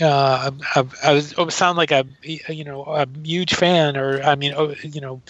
uh, 0.00 0.50
I, 0.74 0.84
I 1.04 1.12
was 1.12 1.34
I 1.38 1.48
sound 1.48 1.76
like 1.78 1.90
a 1.92 2.04
you 2.22 2.64
know 2.64 2.84
a 2.84 3.06
huge 3.24 3.54
fan, 3.54 3.96
or 3.96 4.22
I 4.22 4.34
mean, 4.36 4.52
oh, 4.56 4.74
you 4.82 5.00
know, 5.00 5.22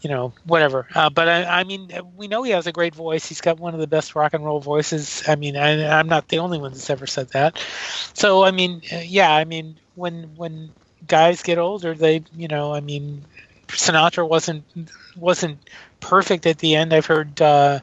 you 0.00 0.08
know, 0.08 0.32
whatever. 0.44 0.86
Uh, 0.94 1.10
but 1.10 1.28
I, 1.28 1.60
I 1.60 1.64
mean, 1.64 1.90
we 2.16 2.28
know 2.28 2.42
he 2.42 2.52
has 2.52 2.66
a 2.66 2.72
great 2.72 2.94
voice. 2.94 3.26
He's 3.26 3.40
got 3.40 3.58
one 3.58 3.74
of 3.74 3.80
the 3.80 3.86
best 3.86 4.14
rock 4.14 4.34
and 4.34 4.44
roll 4.44 4.60
voices. 4.60 5.22
I 5.28 5.36
mean, 5.36 5.56
I, 5.56 5.98
I'm 5.98 6.08
not 6.08 6.28
the 6.28 6.38
only 6.38 6.58
one 6.58 6.72
that's 6.72 6.90
ever 6.90 7.06
said 7.06 7.28
that. 7.30 7.62
So, 8.14 8.44
I 8.44 8.50
mean, 8.50 8.82
uh, 8.92 8.96
yeah, 9.04 9.34
I 9.34 9.44
mean, 9.44 9.76
when 9.94 10.34
when 10.36 10.72
guys 11.06 11.42
get 11.42 11.58
older, 11.58 11.94
they, 11.94 12.22
you 12.34 12.48
know, 12.48 12.74
I 12.74 12.80
mean, 12.80 13.24
Sinatra 13.68 14.26
wasn't 14.26 14.64
wasn't 15.16 15.58
perfect 16.00 16.46
at 16.46 16.58
the 16.58 16.76
end. 16.76 16.92
I've 16.92 17.06
heard 17.06 17.40
uh, 17.40 17.80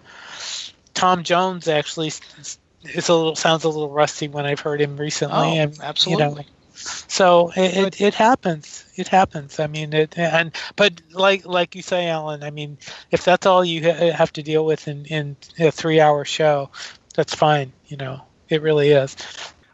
Tom 0.94 1.24
Jones 1.24 1.68
actually 1.68 2.08
is 2.08 3.10
a 3.10 3.14
little 3.14 3.36
sounds 3.36 3.64
a 3.64 3.70
little 3.70 3.92
rusty 3.92 4.28
when 4.28 4.46
I've 4.46 4.60
heard 4.60 4.82
him 4.82 4.98
recently. 4.98 5.38
oh 5.38 5.54
and, 5.54 5.80
absolutely 5.82 6.26
you 6.26 6.36
know, 6.36 6.44
so 6.78 7.52
it, 7.56 7.78
it, 7.78 8.02
it 8.02 8.14
happens. 8.14 8.86
It 8.96 9.08
happens. 9.08 9.60
I 9.60 9.68
mean, 9.68 9.94
it 9.94 10.18
and 10.18 10.52
but 10.76 11.02
like 11.12 11.46
like 11.46 11.76
you 11.76 11.82
say, 11.82 12.08
Alan. 12.08 12.44
I 12.44 12.52
mean, 12.52 12.78
if 13.12 13.26
that's 13.26 13.46
all 13.46 13.66
you 13.66 13.84
ha- 13.84 14.12
have 14.12 14.32
to 14.34 14.44
deal 14.44 14.66
with 14.66 14.88
in 14.88 15.06
in 15.06 15.36
a 15.60 15.72
three 15.72 16.00
hour 16.00 16.24
show, 16.26 16.70
that's 17.16 17.34
fine. 17.34 17.72
You 17.88 17.98
know, 17.98 18.22
it 18.50 18.62
really 18.62 18.92
is. 18.92 19.16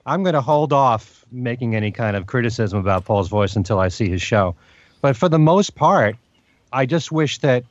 I'm 0.05 0.23
going 0.23 0.33
to 0.33 0.41
hold 0.41 0.73
off 0.73 1.25
making 1.31 1.75
any 1.75 1.91
kind 1.91 2.15
of 2.15 2.27
criticism 2.27 2.79
about 2.79 3.05
Paul's 3.05 3.29
voice 3.29 3.55
until 3.55 3.79
I 3.79 3.87
see 3.87 4.09
his 4.09 4.21
show. 4.21 4.55
But 5.01 5.15
for 5.15 5.29
the 5.29 5.39
most 5.39 5.75
part, 5.75 6.15
I 6.71 6.85
just 6.85 7.11
wish 7.11 7.39
that 7.39 7.63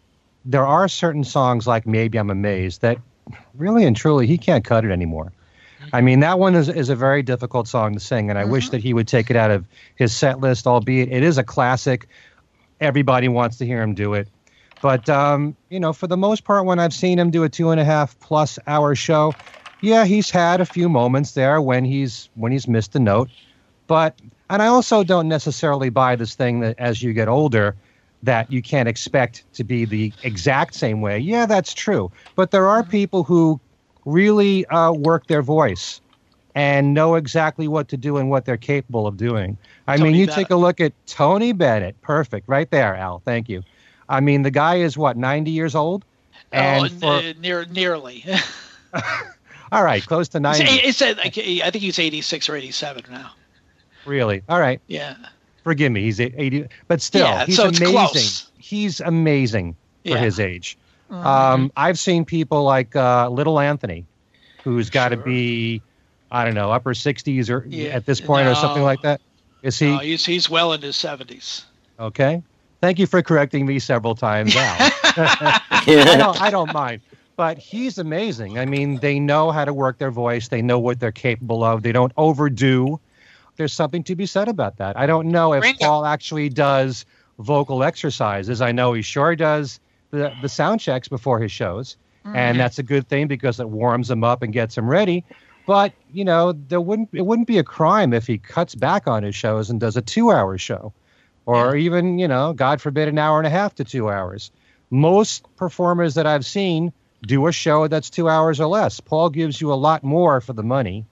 there 0.44 0.66
are 0.66 0.88
certain 0.88 1.24
songs 1.24 1.66
like 1.66 1.86
Maybe 1.86 2.18
I'm 2.18 2.30
Amazed 2.30 2.80
that 2.82 2.98
really 3.54 3.84
and 3.84 3.96
truly 3.96 4.26
he 4.26 4.38
can't 4.38 4.64
cut 4.64 4.84
it 4.84 4.90
anymore. 4.90 5.32
I 5.92 6.00
mean, 6.00 6.20
that 6.20 6.38
one 6.38 6.54
is, 6.54 6.68
is 6.68 6.88
a 6.88 6.96
very 6.96 7.22
difficult 7.22 7.68
song 7.68 7.94
to 7.94 8.00
sing, 8.00 8.30
and 8.30 8.38
I 8.38 8.44
wish 8.44 8.70
that 8.70 8.80
he 8.80 8.94
would 8.94 9.06
take 9.06 9.30
it 9.30 9.36
out 9.36 9.50
of 9.50 9.66
his 9.94 10.16
set 10.16 10.40
list, 10.40 10.66
albeit 10.66 11.12
it 11.12 11.22
is 11.22 11.36
a 11.36 11.44
classic. 11.44 12.08
Everybody 12.80 13.28
wants 13.28 13.58
to 13.58 13.66
hear 13.66 13.82
him 13.82 13.94
do 13.94 14.14
it. 14.14 14.28
But, 14.80 15.08
um, 15.08 15.54
you 15.68 15.78
know, 15.78 15.92
for 15.92 16.06
the 16.06 16.16
most 16.16 16.44
part, 16.44 16.64
when 16.64 16.80
I've 16.80 16.94
seen 16.94 17.18
him 17.18 17.30
do 17.30 17.44
a 17.44 17.48
two 17.48 17.70
and 17.70 17.80
a 17.80 17.84
half 17.84 18.18
plus 18.20 18.58
hour 18.66 18.94
show, 18.94 19.34
yeah, 19.82 20.04
he's 20.04 20.30
had 20.30 20.60
a 20.60 20.64
few 20.64 20.88
moments 20.88 21.32
there 21.32 21.60
when 21.60 21.84
he's 21.84 22.30
when 22.34 22.52
he's 22.52 22.66
missed 22.66 22.94
a 22.96 23.00
note, 23.00 23.28
but 23.86 24.18
and 24.48 24.62
I 24.62 24.66
also 24.66 25.04
don't 25.04 25.28
necessarily 25.28 25.90
buy 25.90 26.16
this 26.16 26.34
thing 26.34 26.60
that 26.60 26.78
as 26.78 27.02
you 27.02 27.12
get 27.12 27.28
older 27.28 27.76
that 28.22 28.50
you 28.50 28.62
can't 28.62 28.88
expect 28.88 29.44
to 29.54 29.64
be 29.64 29.84
the 29.84 30.12
exact 30.22 30.74
same 30.74 31.00
way. 31.00 31.18
Yeah, 31.18 31.46
that's 31.46 31.74
true, 31.74 32.10
but 32.36 32.52
there 32.52 32.68
are 32.68 32.84
people 32.84 33.24
who 33.24 33.60
really 34.04 34.66
uh, 34.66 34.92
work 34.92 35.26
their 35.26 35.42
voice 35.42 36.00
and 36.54 36.92
know 36.94 37.14
exactly 37.14 37.66
what 37.68 37.88
to 37.88 37.96
do 37.96 38.18
and 38.18 38.28
what 38.28 38.44
they're 38.44 38.56
capable 38.56 39.06
of 39.06 39.16
doing. 39.16 39.56
I 39.86 39.96
Tony 39.96 40.10
mean, 40.10 40.20
you 40.20 40.26
Bennett. 40.26 40.36
take 40.36 40.50
a 40.50 40.56
look 40.56 40.80
at 40.80 40.92
Tony 41.06 41.52
Bennett. 41.52 42.00
Perfect, 42.02 42.48
right 42.48 42.70
there, 42.70 42.94
Al. 42.94 43.20
Thank 43.24 43.48
you. 43.48 43.62
I 44.08 44.20
mean, 44.20 44.42
the 44.42 44.50
guy 44.50 44.76
is 44.76 44.98
what 44.98 45.16
90 45.16 45.50
years 45.50 45.74
old, 45.74 46.04
and 46.52 46.84
oh, 46.84 46.88
for, 46.88 47.24
n- 47.24 47.36
near 47.40 47.64
nearly. 47.66 48.24
all 49.72 49.82
right, 49.82 50.04
close 50.04 50.28
to 50.28 50.40
90. 50.40 50.64
it's 50.64 51.00
like, 51.00 51.38
I 51.38 51.70
think 51.70 51.82
he's 51.82 51.98
86 51.98 52.48
or 52.48 52.56
87 52.56 53.04
now. 53.10 53.30
Really? 54.04 54.42
All 54.48 54.60
right. 54.60 54.80
Yeah. 54.88 55.16
Forgive 55.64 55.92
me. 55.92 56.02
He's 56.02 56.20
80, 56.20 56.66
but 56.88 57.00
still, 57.00 57.24
Yeah, 57.26 57.46
he's 57.46 57.56
so 57.56 57.68
it's 57.68 57.78
amazing. 57.78 57.96
close. 57.96 58.50
He's 58.58 59.00
amazing 59.00 59.76
for 60.04 60.10
Yeah. 60.10 60.18
his 60.18 60.40
age. 60.40 60.76
Mhm. 61.12 61.26
Um, 61.26 61.72
I've 61.76 61.98
seen 61.98 62.24
people 62.24 62.64
like 62.64 62.96
uh, 62.96 63.28
Little 63.28 63.60
Anthony, 63.60 64.06
who's 64.64 64.88
got 64.90 65.10
to 65.10 65.16
Sure. 65.16 65.24
be, 65.24 65.82
I 66.30 66.44
don't 66.44 66.54
know, 66.54 66.70
upper 66.72 66.94
60s 66.94 67.50
or 67.50 67.66
Yeah, 67.68 67.90
at 67.90 68.06
this 68.06 68.20
point 68.20 68.48
or 68.48 68.54
something 68.54 68.82
like 68.82 69.02
that. 69.02 69.20
Is 69.62 69.78
he 69.78 69.90
No, 69.92 69.98
he's 69.98 70.24
he's 70.24 70.48
well 70.48 70.72
in 70.72 70.80
his 70.80 70.96
70s. 70.96 71.64
okay? 72.00 72.42
Thank 72.80 72.98
you 72.98 73.06
for 73.06 73.22
correcting 73.22 73.66
me 73.66 73.78
several 73.78 74.14
times, 74.14 74.56
Al. 74.56 74.76
I 75.16 76.16
don't, 76.16 76.40
I 76.40 76.50
don't 76.50 76.72
mind. 76.72 77.02
But 77.36 77.58
he's 77.58 77.98
amazing. 77.98 78.58
I 78.58 78.64
mean, 78.66 78.98
they 78.98 79.20
know 79.20 79.50
how 79.52 79.64
to 79.64 79.72
work 79.72 79.98
their 79.98 80.10
voice. 80.10 80.48
They 80.48 80.62
know 80.62 80.78
what 80.78 80.98
they're 81.00 81.12
capable 81.12 81.62
of. 81.62 81.82
They 81.82 81.92
don't 81.92 82.12
overdo. 82.16 83.00
There's 83.56 83.72
something 83.72 84.02
to 84.04 84.16
be 84.16 84.26
said 84.26 84.48
about 84.48 84.78
that. 84.78 84.98
I 84.98 85.06
don't 85.06 85.28
know 85.28 85.52
if 85.52 85.62
Ringo. 85.62 85.78
Paul 85.78 86.04
actually 86.06 86.48
does 86.48 87.04
vocal 87.38 87.82
exercises. 87.84 88.60
I 88.60 88.72
know 88.72 88.92
he 88.94 89.02
sure 89.02 89.36
does 89.36 89.78
the, 90.12 90.32
the 90.40 90.48
sound 90.48 90.80
checks 90.80 91.08
before 91.08 91.40
his 91.40 91.50
shows. 91.50 91.96
Mm. 92.24 92.36
And 92.36 92.60
that's 92.60 92.78
a 92.78 92.84
good 92.84 93.08
thing 93.08 93.26
because 93.26 93.58
it 93.58 93.68
warms 93.68 94.08
him 94.08 94.22
up 94.22 94.42
and 94.42 94.52
gets 94.52 94.78
him 94.78 94.88
ready. 94.88 95.24
But, 95.66 95.92
you 96.12 96.24
know, 96.24 96.52
there 96.52 96.80
wouldn't 96.80 97.08
it 97.12 97.26
wouldn't 97.26 97.48
be 97.48 97.58
a 97.58 97.64
crime 97.64 98.12
if 98.12 98.26
he 98.26 98.38
cuts 98.38 98.76
back 98.76 99.08
on 99.08 99.24
his 99.24 99.34
shows 99.34 99.70
and 99.70 99.80
does 99.80 99.96
a 99.96 100.02
two 100.02 100.30
hour 100.30 100.56
show. 100.58 100.92
Or 101.44 101.74
even, 101.74 102.20
you 102.20 102.28
know, 102.28 102.52
God 102.52 102.80
forbid 102.80 103.08
an 103.08 103.18
hour 103.18 103.38
and 103.38 103.46
a 103.48 103.50
half 103.50 103.74
to 103.76 103.84
two 103.84 104.08
hours 104.08 104.52
most 104.92 105.46
performers 105.56 106.14
that 106.14 106.26
I've 106.26 106.44
seen 106.44 106.92
do 107.22 107.46
a 107.46 107.52
show 107.52 107.88
that's 107.88 108.10
two 108.10 108.28
hours 108.28 108.60
or 108.60 108.66
less. 108.66 109.00
Paul 109.00 109.30
gives 109.30 109.60
you 109.60 109.72
a 109.72 109.74
lot 109.74 110.04
more 110.04 110.40
for 110.40 110.52
the 110.52 110.62
money. 110.62 111.06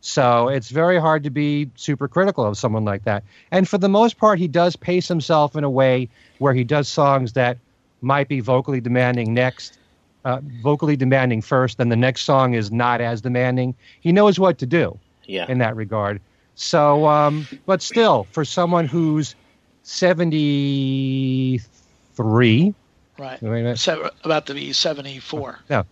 So 0.00 0.48
it's 0.48 0.70
very 0.70 0.98
hard 0.98 1.24
to 1.24 1.30
be 1.30 1.70
super 1.74 2.08
critical 2.08 2.44
of 2.44 2.56
someone 2.56 2.84
like 2.84 3.04
that. 3.04 3.24
And 3.50 3.68
for 3.68 3.76
the 3.76 3.88
most 3.88 4.16
part, 4.16 4.38
he 4.38 4.48
does 4.48 4.74
pace 4.74 5.06
himself 5.06 5.54
in 5.54 5.64
a 5.64 5.70
way 5.70 6.08
where 6.38 6.54
he 6.54 6.64
does 6.64 6.88
songs 6.88 7.34
that 7.34 7.58
might 8.00 8.28
be 8.28 8.40
vocally 8.40 8.80
demanding 8.80 9.34
next, 9.34 9.78
uh, 10.24 10.40
vocally 10.62 10.96
demanding 10.96 11.42
first, 11.42 11.78
then 11.78 11.88
the 11.88 11.96
next 11.96 12.22
song 12.22 12.54
is 12.54 12.70
not 12.70 13.00
as 13.00 13.20
demanding. 13.20 13.74
He 14.00 14.12
knows 14.12 14.38
what 14.38 14.58
to 14.58 14.66
do 14.66 14.98
yeah. 15.24 15.46
in 15.48 15.58
that 15.58 15.76
regard. 15.76 16.20
So, 16.54 17.06
um, 17.06 17.46
but 17.66 17.82
still, 17.82 18.24
for 18.32 18.44
someone 18.44 18.86
who's 18.86 19.34
73, 19.82 22.74
Right. 23.18 23.40
wait 23.42 23.48
a 23.48 23.52
minute, 23.52 23.78
Se- 23.78 24.10
about 24.24 24.46
to 24.46 24.54
be 24.54 24.72
74. 24.72 25.58
yeah, 25.70 25.82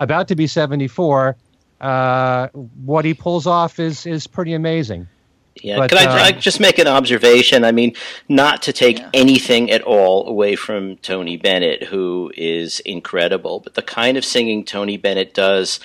about 0.00 0.28
to 0.28 0.36
be 0.36 0.46
74, 0.46 1.36
uh, 1.80 2.48
what 2.84 3.04
he 3.04 3.14
pulls 3.14 3.46
off 3.46 3.78
is 3.78 4.06
is 4.06 4.26
pretty 4.26 4.54
amazing. 4.54 5.06
Yeah, 5.62 5.76
But, 5.78 5.90
could 5.90 5.98
I, 5.98 6.06
uh, 6.06 6.24
I 6.24 6.32
just 6.32 6.58
make 6.60 6.78
an 6.78 6.88
observation? 6.88 7.64
I 7.64 7.72
mean, 7.72 7.94
not 8.28 8.62
to 8.62 8.72
take 8.72 8.98
Yeah. 8.98 9.10
anything 9.14 9.70
at 9.70 9.82
all 9.82 10.26
away 10.28 10.56
from 10.56 10.96
Tony 10.96 11.36
Bennett, 11.36 11.84
who 11.84 12.32
is 12.36 12.80
incredible, 12.80 13.60
but 13.60 13.74
the 13.74 13.82
kind 13.82 14.16
of 14.16 14.24
singing 14.24 14.64
Tony 14.64 14.96
Bennett 14.96 15.32
does 15.32 15.78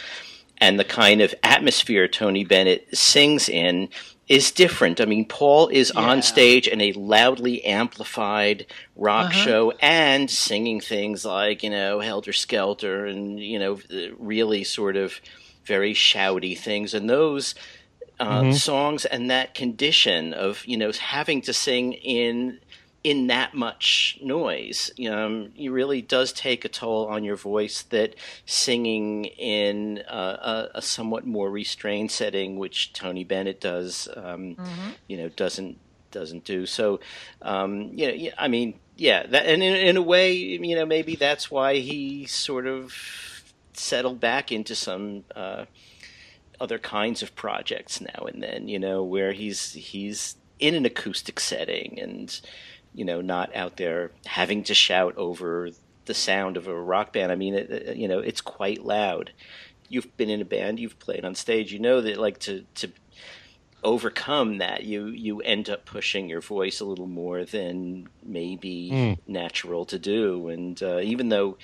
and 0.58 0.80
the 0.80 0.84
kind 0.84 1.22
of 1.22 1.34
atmosphere 1.44 2.08
Tony 2.08 2.44
Bennett 2.44 2.88
sings 2.98 3.48
in 3.48 3.90
is 4.28 4.52
different. 4.52 5.00
I 5.02 5.06
mean, 5.06 5.26
Paul 5.26 5.70
is 5.70 5.92
Yeah. 5.96 6.02
on 6.02 6.22
stage 6.22 6.68
in 6.68 6.82
a 6.82 6.92
loudly 6.94 7.64
amplified 7.64 8.66
rock 8.96 9.32
Uh-huh. 9.32 9.44
show 9.46 9.74
and 9.82 10.30
singing 10.30 10.82
things 10.82 11.26
like, 11.26 11.64
you 11.64 11.70
know, 11.70 12.00
Helter 12.00 12.34
Skelter 12.34 13.06
and, 13.06 13.40
you 13.40 13.58
know, 13.60 13.80
really 14.18 14.64
sort 14.64 14.98
of 14.98 15.22
very 15.66 15.94
shouty 15.94 16.58
things. 16.58 16.94
And 16.94 17.10
those 17.10 17.56
uh, 18.20 18.44
Mhm. 18.44 18.54
songs 18.54 19.06
and 19.06 19.30
that 19.30 19.54
condition 19.56 20.34
of 20.34 20.66
you 20.66 20.78
know 20.78 20.92
having 20.92 21.42
to 21.44 21.54
sing 21.54 21.94
in 21.94 22.60
in 23.02 23.28
that 23.28 23.54
much 23.54 24.18
noise 24.22 24.92
um, 25.10 25.54
it 25.58 25.70
really 25.70 26.02
does 26.02 26.34
take 26.34 26.66
a 26.66 26.70
toll 26.70 27.08
on 27.08 27.24
your 27.24 27.38
voice 27.38 27.82
that 27.84 28.14
singing 28.46 29.24
in 29.24 30.00
uh, 30.10 30.68
a, 30.74 30.80
a 30.80 30.82
somewhat 30.82 31.26
more 31.26 31.50
restrained 31.50 32.12
setting 32.12 32.58
which 32.60 32.92
tony 32.92 33.24
bennett 33.24 33.62
does 33.62 34.10
um, 34.18 34.58
you 35.08 35.16
know 35.16 35.30
doesn't 35.30 35.78
doesn't 36.12 36.44
do 36.44 36.66
so 36.66 37.00
um, 37.42 37.92
you 37.94 38.08
know 38.08 38.14
yeah, 38.14 38.34
i 38.38 38.48
mean 38.50 38.74
yeah 38.98 39.26
that 39.28 39.46
and 39.46 39.64
in, 39.64 39.76
in 39.76 39.96
a 39.96 40.02
way 40.02 40.34
you 40.34 40.76
know 40.76 40.86
maybe 40.86 41.16
that's 41.16 41.50
why 41.50 41.76
he 41.78 42.26
sort 42.26 42.68
of 42.68 42.94
settled 43.74 44.20
back 44.20 44.52
into 44.52 44.76
some 44.76 45.24
uh, 45.38 45.64
other 46.60 46.78
kinds 46.80 47.22
of 47.24 47.36
projects 47.36 48.02
now 48.02 48.26
and 48.26 48.42
then, 48.44 48.68
you 48.68 48.80
know, 48.80 49.04
where 49.04 49.32
he's 49.34 49.74
he's 49.74 50.36
in 50.60 50.76
an 50.76 50.86
acoustic 50.86 51.40
setting 51.40 51.98
and 52.00 52.42
you 52.94 53.06
know 53.06 53.22
not 53.22 53.56
out 53.56 53.78
there 53.78 54.12
having 54.26 54.64
to 54.64 54.74
shout 54.74 55.16
over 55.16 55.70
the 56.06 56.14
sound 56.14 56.58
of 56.58 56.68
a 56.68 56.76
rock 56.76 57.14
band. 57.14 57.32
I 57.32 57.36
mean, 57.36 57.54
it, 57.54 57.96
you 57.96 58.08
know, 58.08 58.20
it's 58.20 58.42
quite 58.42 58.84
loud. 58.84 59.32
You've 59.88 60.16
been 60.18 60.30
in 60.30 60.42
a 60.42 60.46
band, 60.46 60.80
you've 60.80 61.00
played 61.00 61.24
on 61.26 61.34
stage, 61.36 61.72
you 61.72 61.80
know 61.80 62.02
that 62.02 62.18
like 62.18 62.40
to 62.40 62.66
to 62.76 62.92
overcome 63.82 64.58
that 64.58 64.84
you 64.84 65.08
you 65.08 65.40
end 65.42 65.70
up 65.70 65.86
pushing 65.86 66.28
your 66.28 66.42
voice 66.42 66.82
a 66.82 66.86
little 66.86 67.08
more 67.08 67.46
than 67.46 68.10
maybe 68.22 68.90
Mm. 68.92 69.18
natural 69.26 69.86
to 69.86 69.98
do 69.98 70.50
and 70.50 70.84
uh, 70.84 71.00
even 71.00 71.30
though 71.30 71.58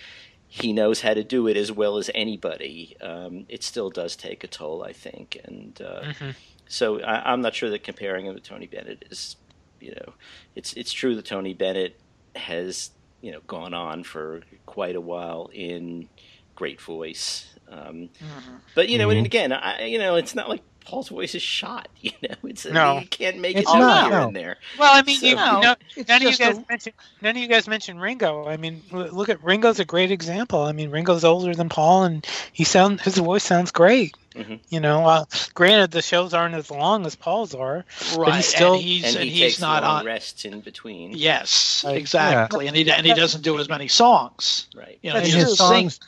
he 0.48 0.72
knows 0.74 1.02
how 1.02 1.14
to 1.14 1.24
do 1.24 1.48
it 1.48 1.58
as 1.58 1.72
well 1.72 1.98
as 1.98 2.10
anybody. 2.16 2.96
Um, 3.02 3.46
it 3.50 3.64
still 3.64 3.90
does 3.90 4.16
take 4.16 4.44
a 4.44 4.48
toll, 4.48 4.84
I 4.84 4.94
think, 4.94 5.38
and 5.44 5.82
uh, 5.82 6.02
Mhm. 6.04 6.36
so 6.68 7.02
I, 7.02 7.32
I'm 7.32 7.42
not 7.42 7.56
sure 7.56 7.70
that 7.70 7.84
comparing 7.84 8.26
him 8.26 8.36
to 8.36 8.42
Tony 8.42 8.68
Bennett 8.68 9.06
is, 9.12 9.36
you 9.82 9.92
know, 9.92 10.14
it's 10.56 10.74
it's 10.74 10.94
true 10.94 11.16
that 11.16 11.26
Tony 11.26 11.54
Bennett 11.54 12.00
has 12.36 12.92
you 13.22 13.32
know 13.32 13.42
gone 13.48 13.74
on 13.74 14.04
for 14.04 14.42
quite 14.66 14.96
a 14.96 15.02
while 15.02 15.50
in 15.54 16.10
great 16.56 16.80
voice, 16.80 17.48
um, 17.70 18.10
Mhm. 18.20 18.62
but 18.76 18.88
you 18.90 18.98
know, 18.98 19.10
Mhm. 19.10 19.18
and 19.18 19.26
again, 19.26 19.52
I 19.52 19.86
you 19.86 19.98
know, 20.00 20.16
it's 20.16 20.36
not 20.36 20.48
like. 20.50 20.62
Paul's 20.86 21.10
voice 21.10 21.34
is 21.36 21.42
shot, 21.42 21.88
you 22.02 22.12
know. 22.22 22.36
It's 22.44 22.66
No. 22.66 23.00
you 23.00 23.08
can't 23.08 23.40
make 23.40 23.58
It's 23.58 23.70
it 23.70 23.78
not, 23.78 24.04
here 24.10 24.20
no. 24.20 24.28
and 24.28 24.36
there. 24.36 24.58
Well, 24.80 24.92
I 24.94 25.02
mean, 25.02 25.20
So- 25.20 25.26
you, 25.26 25.36
No, 25.36 25.60
no, 25.60 25.76
none 26.08 26.22
of 26.26 26.32
you 26.32 26.38
guys 26.38 26.58
a- 26.58 26.66
mentioned 26.70 26.96
none 27.22 27.36
of 27.36 27.42
you 27.42 27.48
guys 27.48 27.68
mentioned 27.68 28.00
Ringo. 28.02 28.48
I 28.48 28.58
mean, 28.58 28.82
look 28.92 29.30
at 29.30 29.44
Ringo's 29.44 29.80
a 29.80 29.86
great 29.86 30.12
example. 30.12 30.62
I 30.64 30.72
mean, 30.72 30.92
Ringo's 30.92 31.24
older 31.26 31.54
than 31.56 31.70
Paul, 31.70 32.04
and 32.06 32.28
he 32.54 32.64
sound 32.64 33.02
his 33.02 33.18
voice 33.18 33.44
sounds 33.44 33.72
great. 33.72 34.16
Mhm. 34.36 34.60
You 34.70 34.82
know, 34.82 35.06
uh, 35.08 35.26
granted 35.54 35.92
the 35.92 36.02
shows 36.02 36.34
aren't 36.34 36.56
as 36.56 36.70
long 36.70 37.06
as 37.06 37.16
Paul's 37.16 37.56
are. 37.56 37.86
Right. 38.18 38.36
he's 38.36 38.48
still- 38.48 38.74
and 38.74 38.82
he's, 38.84 39.04
and 39.06 39.16
and 39.16 39.24
he 39.24 39.30
he's 39.32 39.40
takes 39.54 39.60
not 39.62 39.84
long 39.84 40.00
on. 40.00 40.06
rests 40.06 40.44
in 40.46 40.60
between. 40.60 41.14
Yes, 41.16 41.84
Right. 41.88 41.96
exactly. 41.98 42.68
And 42.68 42.76
he 42.76 42.90
and 42.92 43.06
he 43.06 43.14
doesn't 43.14 43.42
do 43.42 43.58
as 43.60 43.70
many 43.70 43.88
songs. 43.88 44.68
Right. 44.76 45.00
You 45.02 45.14
know, 45.14 45.20
his 45.22 45.34
just 45.34 45.56
songs, 45.58 46.00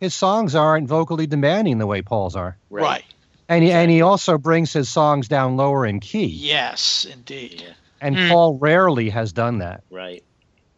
his 0.00 0.14
songs 0.14 0.54
aren't 0.54 0.86
vocally 0.88 1.26
demanding 1.26 1.78
the 1.78 1.86
way 1.86 2.02
Paul's 2.02 2.36
are, 2.36 2.56
Right. 2.70 2.82
right. 2.82 3.04
And 3.48 3.64
he 3.64 3.72
and 3.72 3.90
he 3.90 4.02
also 4.02 4.38
brings 4.38 4.72
his 4.72 4.88
songs 4.88 5.28
down 5.28 5.56
lower 5.56 5.84
in 5.86 6.00
key. 6.00 6.26
Yes, 6.26 7.06
indeed. 7.10 7.64
And 8.00 8.16
Mm. 8.16 8.28
Paul 8.30 8.58
rarely 8.58 9.10
has 9.10 9.32
done 9.32 9.58
that. 9.58 9.82
Right. 9.90 10.24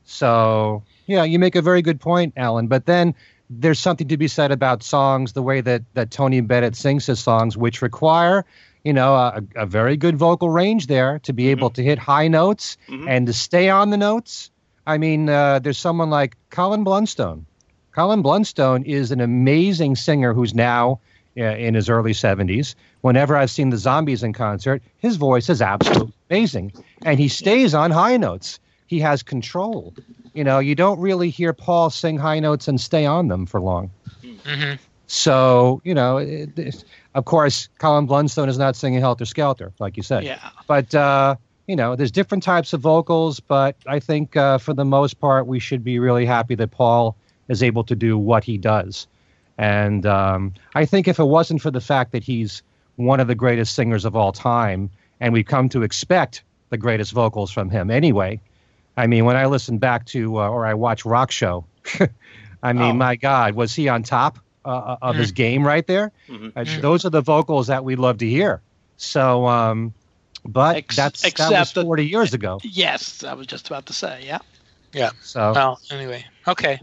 So, 0.05 0.83
yeah, 1.07 1.25
you 1.25 1.39
make 1.39 1.57
a 1.57 1.63
very 1.63 1.83
good 1.83 2.01
point, 2.01 2.35
Alan. 2.37 2.67
But 2.67 2.87
then 2.87 3.15
there's 3.51 3.79
something 3.81 4.09
to 4.09 4.17
be 4.17 4.29
said 4.29 4.53
about 4.53 4.83
songs, 4.83 5.33
the 5.33 5.43
way 5.43 5.61
that, 5.61 5.83
that 5.95 6.11
Tony 6.11 6.41
Bennett 6.41 6.77
sings 6.77 7.07
his 7.07 7.21
songs, 7.21 7.57
which 7.57 7.81
require, 7.83 8.45
you 8.85 8.93
know, 8.93 9.15
a, 9.15 9.43
a 9.57 9.67
very 9.67 9.97
good 9.97 10.17
vocal 10.17 10.51
range 10.51 10.87
there 10.87 11.19
to 11.21 11.33
be 11.33 11.49
able 11.49 11.71
to 11.71 11.83
hit 11.83 11.99
high 11.99 12.29
notes 12.29 12.77
Mhm. 12.89 13.09
and 13.09 13.27
to 13.27 13.33
stay 13.33 13.71
on 13.71 13.91
the 13.91 13.97
notes. 13.97 14.51
I 14.87 14.99
mean, 14.99 15.29
uh, 15.31 15.61
there's 15.61 15.79
someone 15.79 16.11
like 16.11 16.37
Colin 16.51 16.85
Blunstone. 16.85 17.47
Colin 17.93 18.23
Blunstone 18.23 18.85
is 18.85 19.11
an 19.13 19.21
amazing 19.21 19.97
singer 19.97 20.35
who's 20.35 20.55
now 20.55 21.01
in 21.37 21.75
his 21.75 21.89
early 21.89 22.13
70s. 22.13 22.75
Whenever 23.01 23.37
I've 23.37 23.51
seen 23.51 23.71
the 23.71 23.77
Zombies 23.77 24.23
in 24.23 24.33
concert, 24.33 24.83
his 24.99 25.17
voice 25.17 25.49
is 25.49 25.61
absolutely 25.61 26.13
amazing. 26.31 26.73
And 27.03 27.19
he 27.19 27.29
stays 27.29 27.75
on 27.75 27.91
high 27.91 28.17
notes. 28.17 28.59
He 28.87 29.01
has 29.01 29.23
control. 29.23 29.95
You 30.35 30.45
know, 30.45 30.59
you 30.59 30.75
don't 30.75 30.99
really 31.01 31.31
hear 31.31 31.53
Paul 31.53 31.91
sing 31.91 32.19
high 32.19 32.41
notes 32.41 32.69
and 32.69 32.81
stay 32.81 33.07
on 33.07 33.29
them 33.29 33.47
for 33.47 33.61
long. 33.61 33.91
Mm-hmm. 34.23 34.75
So, 35.07 35.81
you 35.85 35.95
know, 35.95 36.19
it, 36.19 36.59
it- 36.59 36.85
of 37.15 37.27
course, 37.27 37.69
Colin 37.79 38.09
Blunstone 38.09 38.49
is 38.49 38.59
not 38.59 38.75
singing 38.75 38.99
Helter 38.99 39.25
Skelter, 39.25 39.73
like 39.79 39.97
you 39.97 40.03
said. 40.03 40.25
Yeah. 40.25 40.51
But, 40.67 40.93
uh, 40.97 41.37
you 41.69 41.77
know, 41.77 41.95
there's 41.95 42.11
different 42.11 42.43
types 42.43 42.73
of 42.73 42.81
vocals, 42.81 43.39
but 43.39 43.77
I 43.87 44.01
think 44.01 44.37
uh, 44.37 44.59
for 44.59 44.75
the 44.75 44.85
most 44.85 45.21
part, 45.21 45.47
we 45.47 45.61
should 45.61 45.85
be 45.85 46.01
really 46.01 46.27
happy 46.27 46.57
that 46.57 46.73
Paul 46.73 47.17
is 47.47 47.63
able 47.63 47.85
to 47.85 47.95
do 47.95 48.19
what 48.19 48.43
he 48.43 48.59
does. 48.59 49.07
And 49.59 50.05
um, 50.07 50.55
I 50.75 50.85
think 50.85 51.07
if 51.09 51.19
it 51.19 51.25
wasn't 51.25 51.63
for 51.63 51.71
the 51.71 51.81
fact 51.81 52.13
that 52.13 52.25
he's 52.25 52.63
one 52.97 53.21
of 53.21 53.29
the 53.29 53.35
greatest 53.35 53.75
singers 53.75 54.05
of 54.05 54.17
all 54.17 54.33
time, 54.33 54.91
and 55.21 55.33
we've 55.33 55.47
come 55.47 55.69
to 55.71 55.83
expect 55.83 56.43
the 56.71 56.77
greatest 56.77 57.13
vocals 57.13 57.51
from 57.51 57.71
him 57.71 57.91
anyway. 57.91 58.41
I 58.97 59.07
mean, 59.07 59.25
when 59.25 59.37
I 59.37 59.47
listen 59.47 59.79
back 59.79 60.07
to 60.07 60.39
uh, 60.41 60.49
or 60.49 60.67
I 60.67 60.75
watch 60.75 61.05
Rock 61.05 61.31
Show, 61.31 61.65
I 62.63 62.73
mean, 62.73 62.83
Oh. 62.83 62.93
my 62.95 63.17
God, 63.17 63.55
was 63.55 63.75
he 63.75 63.89
on 63.89 64.03
top 64.03 64.39
uh, 64.65 64.97
of 65.03 65.17
his 65.17 65.33
game 65.33 65.67
right 65.67 65.87
there? 65.87 66.11
Mhm. 66.29 66.53
Uh. 66.57 66.81
Those 66.81 67.05
are 67.05 67.11
the 67.11 67.21
vocals 67.21 67.67
that 67.67 67.85
we 67.85 67.97
love 67.97 68.19
to 68.19 68.29
hear. 68.29 68.61
So, 68.97 69.47
um, 69.47 69.93
but 70.45 70.77
Ex- 70.77 70.97
that's 70.97 71.23
that 71.23 71.27
was 71.39 71.51
except 71.51 71.75
that- 71.75 71.83
40 71.85 72.07
years 72.07 72.33
ago. 72.35 72.61
Yes, 72.63 73.23
I 73.25 73.35
was 73.35 73.47
just 73.47 73.67
about 73.67 73.87
to 73.87 73.93
say. 73.93 74.23
Yeah. 74.27 74.39
So, 75.21 75.53
Well, 75.53 75.81
anyway, 75.91 76.25
okay. 76.47 76.81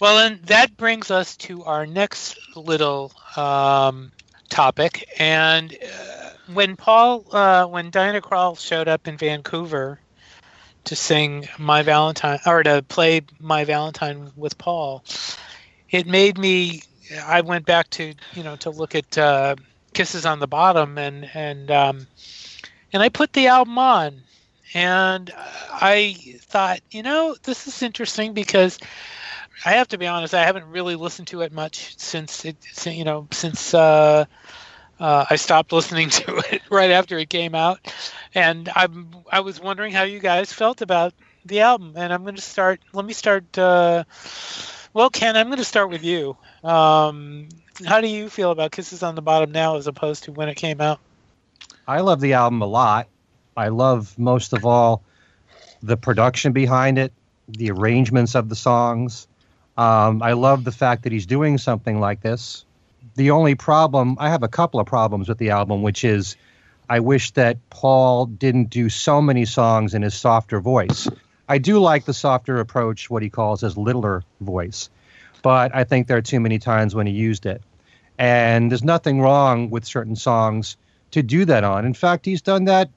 Well, 0.00 0.18
and 0.18 0.42
that 0.46 0.76
brings 0.76 1.10
us 1.10 1.36
to 1.38 1.64
our 1.64 1.86
next 1.86 2.36
little 2.56 3.12
um, 3.36 4.12
topic. 4.48 5.08
And 5.18 5.72
uh, 5.72 6.30
when 6.52 6.76
Paul, 6.76 7.24
uh, 7.32 7.66
when 7.66 7.90
Diana 7.90 8.20
Krall 8.20 8.58
showed 8.58 8.88
up 8.88 9.06
in 9.06 9.16
Vancouver 9.16 10.00
to 10.84 10.96
sing 10.96 11.48
"My 11.58 11.82
Valentine" 11.82 12.40
or 12.46 12.62
to 12.62 12.82
play 12.82 13.22
"My 13.38 13.64
Valentine" 13.64 14.32
with 14.36 14.58
Paul, 14.58 15.04
it 15.90 16.06
made 16.06 16.38
me. 16.38 16.82
I 17.24 17.42
went 17.42 17.66
back 17.66 17.90
to 17.90 18.14
you 18.34 18.42
know 18.42 18.56
to 18.56 18.70
look 18.70 18.94
at 18.94 19.16
uh, 19.16 19.54
"Kisses 19.94 20.26
on 20.26 20.40
the 20.40 20.48
Bottom" 20.48 20.98
and 20.98 21.30
and 21.34 21.70
um, 21.70 22.06
and 22.92 23.02
I 23.02 23.08
put 23.08 23.32
the 23.32 23.46
album 23.46 23.78
on 23.78 24.22
and 24.74 25.30
I 25.36 26.16
thought, 26.40 26.80
you 26.90 27.02
know, 27.02 27.36
this 27.42 27.66
is 27.66 27.82
interesting 27.82 28.34
because 28.34 28.78
I 29.64 29.72
have 29.72 29.88
to 29.88 29.98
be 29.98 30.06
honest, 30.06 30.34
I 30.34 30.44
haven't 30.44 30.66
really 30.66 30.96
listened 30.96 31.28
to 31.28 31.42
it 31.42 31.52
much 31.52 31.98
since 31.98 32.44
it, 32.44 32.56
you 32.86 33.04
know, 33.04 33.28
since 33.32 33.74
uh, 33.74 34.24
uh, 34.98 35.26
I 35.28 35.36
stopped 35.36 35.72
listening 35.72 36.10
to 36.10 36.36
it 36.50 36.62
right 36.70 36.90
after 36.90 37.18
it 37.18 37.28
came 37.28 37.54
out, 37.54 37.92
and 38.34 38.68
I'm 38.74 39.10
I 39.30 39.40
was 39.40 39.60
wondering 39.60 39.92
how 39.92 40.02
you 40.04 40.20
guys 40.20 40.52
felt 40.52 40.80
about 40.82 41.14
the 41.44 41.60
album, 41.60 41.94
and 41.96 42.12
I'm 42.12 42.22
going 42.22 42.36
to 42.36 42.42
start. 42.42 42.80
Let 42.92 43.04
me 43.04 43.12
start. 43.12 43.56
Uh, 43.58 44.04
well, 44.94 45.10
Ken, 45.10 45.36
I'm 45.36 45.46
going 45.46 45.58
to 45.58 45.64
start 45.64 45.90
with 45.90 46.04
you. 46.04 46.36
Um, 46.62 47.48
how 47.86 48.00
do 48.00 48.08
you 48.08 48.28
feel 48.28 48.50
about 48.50 48.72
Kisses 48.72 49.02
on 49.02 49.14
the 49.14 49.22
Bottom 49.22 49.52
now, 49.52 49.76
as 49.76 49.86
opposed 49.86 50.24
to 50.24 50.32
when 50.32 50.48
it 50.48 50.56
came 50.56 50.80
out? 50.80 51.00
I 51.86 52.00
love 52.00 52.20
the 52.20 52.34
album 52.34 52.62
a 52.62 52.66
lot. 52.66 53.08
I 53.56 53.68
love 53.68 54.18
most 54.18 54.52
of 54.52 54.64
all 54.64 55.02
the 55.82 55.96
production 55.96 56.52
behind 56.52 56.98
it, 56.98 57.12
the 57.48 57.70
arrangements 57.70 58.34
of 58.34 58.48
the 58.48 58.56
songs. 58.56 59.26
Um, 59.76 60.22
I 60.22 60.32
love 60.32 60.64
the 60.64 60.72
fact 60.72 61.02
that 61.02 61.12
he's 61.12 61.26
doing 61.26 61.58
something 61.58 61.98
like 62.00 62.20
this. 62.20 62.64
The 63.14 63.30
only 63.30 63.54
problem, 63.54 64.16
I 64.18 64.30
have 64.30 64.42
a 64.42 64.48
couple 64.48 64.80
of 64.80 64.86
problems 64.86 65.28
with 65.28 65.38
the 65.38 65.50
album, 65.50 65.82
which 65.82 66.04
is 66.04 66.36
I 66.88 67.00
wish 67.00 67.32
that 67.32 67.58
Paul 67.70 68.26
didn't 68.26 68.70
do 68.70 68.88
so 68.88 69.20
many 69.20 69.44
songs 69.44 69.94
in 69.94 70.02
his 70.02 70.14
softer 70.14 70.60
voice. 70.60 71.08
I 71.48 71.58
do 71.58 71.78
like 71.78 72.04
the 72.04 72.14
softer 72.14 72.60
approach, 72.60 73.10
what 73.10 73.22
he 73.22 73.30
calls 73.30 73.60
his 73.60 73.76
littler 73.76 74.22
voice, 74.40 74.88
but 75.42 75.74
I 75.74 75.84
think 75.84 76.06
there 76.06 76.16
are 76.16 76.22
too 76.22 76.40
many 76.40 76.58
times 76.58 76.94
when 76.94 77.06
he 77.06 77.12
used 77.12 77.46
it. 77.46 77.62
And 78.18 78.70
there's 78.70 78.84
nothing 78.84 79.20
wrong 79.20 79.70
with 79.70 79.84
certain 79.84 80.16
songs 80.16 80.76
to 81.10 81.22
do 81.22 81.44
that 81.46 81.64
on. 81.64 81.84
In 81.84 81.94
fact, 81.94 82.24
he's 82.24 82.42
done 82.42 82.64
that 82.66 82.90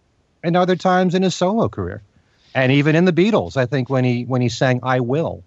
in 0.45 0.55
other 0.55 0.75
times 0.75 1.15
in 1.15 1.23
his 1.23 1.36
solo 1.36 1.67
career, 1.67 2.01
and 2.53 2.71
even 2.71 2.95
in 2.95 3.05
the 3.05 3.12
Beatles. 3.12 3.58
I 3.58 3.65
think 3.65 3.89
when 3.89 4.03
he 4.03 4.23
when 4.23 4.41
he 4.41 4.49
sang 4.49 4.79
"I 4.84 4.99
Will," 4.99 5.43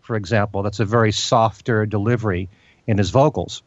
for 0.00 0.16
example, 0.16 0.62
that's 0.62 0.80
a 0.80 0.84
very 0.84 1.12
softer 1.12 1.86
delivery 1.86 2.48
in 2.86 2.98
his 2.98 3.10
vocals. 3.10 3.62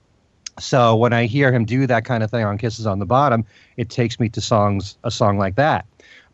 So 0.59 0.95
when 0.95 1.13
I 1.13 1.25
hear 1.27 1.53
him 1.53 1.65
do 1.65 1.87
that 1.87 2.03
kind 2.03 2.23
of 2.23 2.31
thing 2.31 2.43
on 2.43 2.57
"Kisses 2.57 2.87
on 2.87 2.99
the 2.99 3.05
Bottom," 3.05 3.45
it 3.77 3.89
takes 3.89 4.19
me 4.19 4.29
to 4.29 4.41
songs 4.41 4.97
a 5.03 5.11
song 5.11 5.37
like 5.37 5.55
that. 5.55 5.85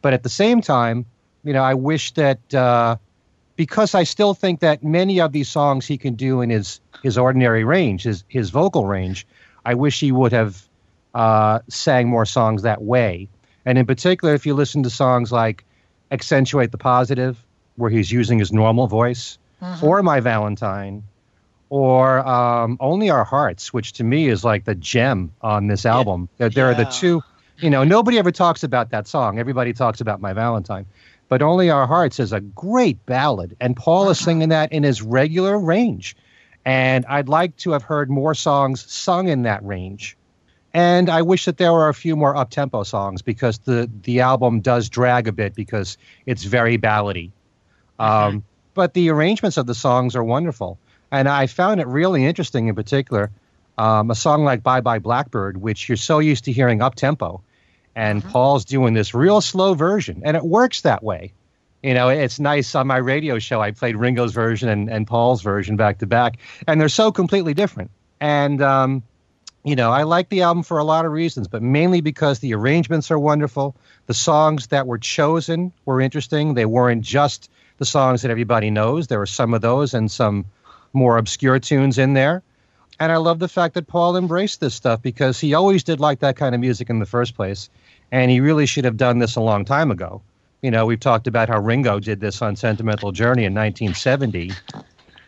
But 0.01 0.13
at 0.13 0.23
the 0.23 0.29
same 0.29 0.61
time, 0.61 1.05
you 1.43 1.53
know, 1.53 1.63
I 1.63 1.73
wish 1.73 2.13
that 2.13 2.53
uh, 2.53 2.95
because 3.55 3.93
I 3.95 4.03
still 4.03 4.33
think 4.33 4.61
that 4.61 4.83
many 4.83 5.19
of 5.19 5.31
these 5.33 5.49
songs 5.49 5.85
he 5.85 5.97
can 5.97 6.15
do 6.15 6.41
in 6.41 6.49
his 6.49 6.79
his 7.03 7.17
ordinary 7.17 7.63
range, 7.63 8.03
his 8.03 8.23
his 8.27 8.49
vocal 8.49 8.85
range. 8.85 9.27
I 9.65 9.73
wish 9.73 9.99
he 9.99 10.11
would 10.13 10.31
have 10.31 10.65
uh, 11.13 11.59
sang 11.67 12.07
more 12.07 12.25
songs 12.25 12.61
that 12.61 12.81
way. 12.81 13.27
And 13.67 13.77
in 13.77 13.85
particular, 13.85 14.33
if 14.33 14.45
you 14.45 14.53
listen 14.53 14.83
to 14.83 14.89
songs 14.89 15.29
like 15.29 15.65
Accentuate 16.09 16.71
the 16.71 16.77
Positive, 16.77 17.37
where 17.75 17.89
he's 17.89 18.09
using 18.09 18.39
his 18.39 18.53
normal 18.53 18.87
voice, 18.87 19.37
or 19.83 20.01
My 20.01 20.21
Valentine, 20.21 21.03
or 21.67 22.25
um, 22.25 22.77
Only 22.79 23.09
Our 23.09 23.25
Hearts, 23.25 23.73
which 23.73 23.91
to 23.93 24.05
me 24.05 24.29
is 24.29 24.45
like 24.45 24.63
the 24.63 24.73
gem 24.73 25.33
on 25.41 25.67
this 25.67 25.85
album. 25.85 26.29
There, 26.37 26.47
there 26.49 26.67
are 26.67 26.75
the 26.75 26.85
two, 26.85 27.21
you 27.57 27.69
know, 27.69 27.83
nobody 27.83 28.17
ever 28.17 28.31
talks 28.31 28.63
about 28.63 28.91
that 28.91 29.05
song. 29.05 29.37
Everybody 29.37 29.73
talks 29.73 29.99
about 29.99 30.21
My 30.21 30.31
Valentine. 30.31 30.85
But 31.27 31.41
Only 31.41 31.69
Our 31.69 31.87
Hearts 31.87 32.21
is 32.21 32.31
a 32.31 32.39
great 32.39 33.05
ballad, 33.05 33.57
and 33.59 33.75
Paul 33.75 34.09
is 34.09 34.17
singing 34.17 34.47
that 34.47 34.71
in 34.71 34.83
his 34.83 35.01
regular 35.01 35.59
range. 35.59 36.15
And 36.63 37.05
I'd 37.05 37.27
like 37.27 37.57
to 37.57 37.71
have 37.71 37.83
heard 37.83 38.09
more 38.09 38.33
songs 38.33 38.89
sung 38.89 39.27
in 39.27 39.41
that 39.41 39.61
range. 39.65 40.15
And 40.77 41.09
I 41.09 41.23
wish 41.23 41.45
that 41.45 41.57
there 41.57 41.73
were 41.73 41.89
a 41.89 41.93
few 41.93 42.15
more 42.15 42.37
up 42.37 42.51
tempo 42.51 42.83
songs 42.83 43.23
because 43.23 43.57
the, 43.57 43.89
the 44.03 44.19
album 44.19 44.59
does 44.59 44.89
drag 44.89 45.27
a 45.27 45.31
bit 45.31 45.55
because 45.55 45.97
it's 46.27 46.43
very 46.43 46.77
ballady. 46.77 47.31
Um, 47.97 48.43
but 48.75 48.93
the 48.93 49.09
arrangements 49.09 49.57
of 49.57 49.65
the 49.65 49.73
songs 49.73 50.15
are 50.15 50.23
wonderful. 50.23 50.77
And 51.09 51.27
I 51.27 51.47
found 51.47 51.81
it 51.81 51.87
really 51.87 52.23
interesting 52.23 52.67
in 52.67 52.75
particular. 52.75 53.31
Um, 53.79 54.11
a 54.11 54.13
song 54.13 54.43
like 54.43 54.61
Bye 54.61 54.81
Bye 54.81 54.99
Blackbird, 54.99 55.57
which 55.57 55.89
you're 55.89 55.95
so 55.95 56.19
used 56.19 56.43
to 56.43 56.51
hearing 56.51 56.83
up 56.83 56.93
tempo. 56.93 57.41
And 57.95 58.23
Paul's 58.23 58.63
doing 58.63 58.93
this 58.93 59.15
real 59.15 59.41
slow 59.41 59.73
version, 59.73 60.21
and 60.23 60.37
it 60.37 60.43
works 60.43 60.81
that 60.81 61.01
way. 61.01 61.33
You 61.81 61.95
know, 61.95 62.09
it's 62.09 62.39
nice 62.39 62.75
on 62.75 62.85
my 62.85 62.97
radio 62.97 63.39
show. 63.39 63.59
I 63.61 63.71
played 63.71 63.95
Ringo's 63.95 64.31
version 64.31 64.69
and, 64.69 64.91
and 64.91 65.07
Paul's 65.07 65.41
version 65.41 65.75
back 65.75 65.97
to 65.99 66.05
back, 66.05 66.37
and 66.67 66.79
they're 66.79 66.87
so 66.87 67.11
completely 67.11 67.55
different. 67.55 67.89
And, 68.19 68.61
um, 68.61 69.01
you 69.67 69.75
know, 69.75 69.91
I 69.91 70.03
like 70.03 70.29
the 70.29 70.43
album 70.43 70.63
for 70.63 70.77
a 70.77 70.83
lot 70.85 71.05
of 71.05 71.11
reasons, 71.11 71.49
but 71.49 71.61
mainly 71.61 71.99
because 71.99 72.39
the 72.39 72.53
arrangements 72.53 73.11
are 73.11 73.19
wonderful. 73.19 73.75
The 74.05 74.13
songs 74.13 74.67
that 74.67 74.87
were 74.87 74.97
chosen 74.97 75.73
were 75.83 75.99
interesting. 75.99 76.53
They 76.53 76.65
weren't 76.65 77.01
just 77.01 77.49
the 77.77 77.85
songs 77.85 78.21
that 78.21 78.31
everybody 78.31 78.69
knows, 78.69 79.07
there 79.07 79.19
were 79.19 79.25
some 79.25 79.53
of 79.53 79.61
those 79.61 79.93
and 79.93 80.09
some 80.09 80.45
more 80.93 81.17
obscure 81.17 81.59
tunes 81.59 81.97
in 81.97 82.13
there. 82.13 82.41
And 82.99 83.11
I 83.11 83.17
love 83.17 83.39
the 83.39 83.49
fact 83.49 83.73
that 83.75 83.87
Paul 83.87 84.15
embraced 84.15 84.61
this 84.61 84.73
stuff 84.73 85.01
because 85.01 85.39
he 85.39 85.53
always 85.53 85.83
did 85.83 85.99
like 85.99 86.19
that 86.19 86.37
kind 86.37 86.55
of 86.55 86.61
music 86.61 86.89
in 86.89 86.99
the 86.99 87.05
first 87.05 87.35
place. 87.35 87.69
And 88.11 88.31
he 88.31 88.39
really 88.39 88.65
should 88.65 88.85
have 88.85 88.97
done 88.97 89.19
this 89.19 89.35
a 89.35 89.41
long 89.41 89.65
time 89.65 89.91
ago. 89.91 90.21
You 90.61 90.71
know, 90.71 90.85
we've 90.85 90.99
talked 90.99 91.27
about 91.27 91.49
how 91.49 91.59
Ringo 91.59 91.99
did 91.99 92.21
this 92.21 92.41
on 92.41 92.55
Sentimental 92.55 93.11
Journey 93.11 93.43
in 93.43 93.53
1970. 93.53 94.51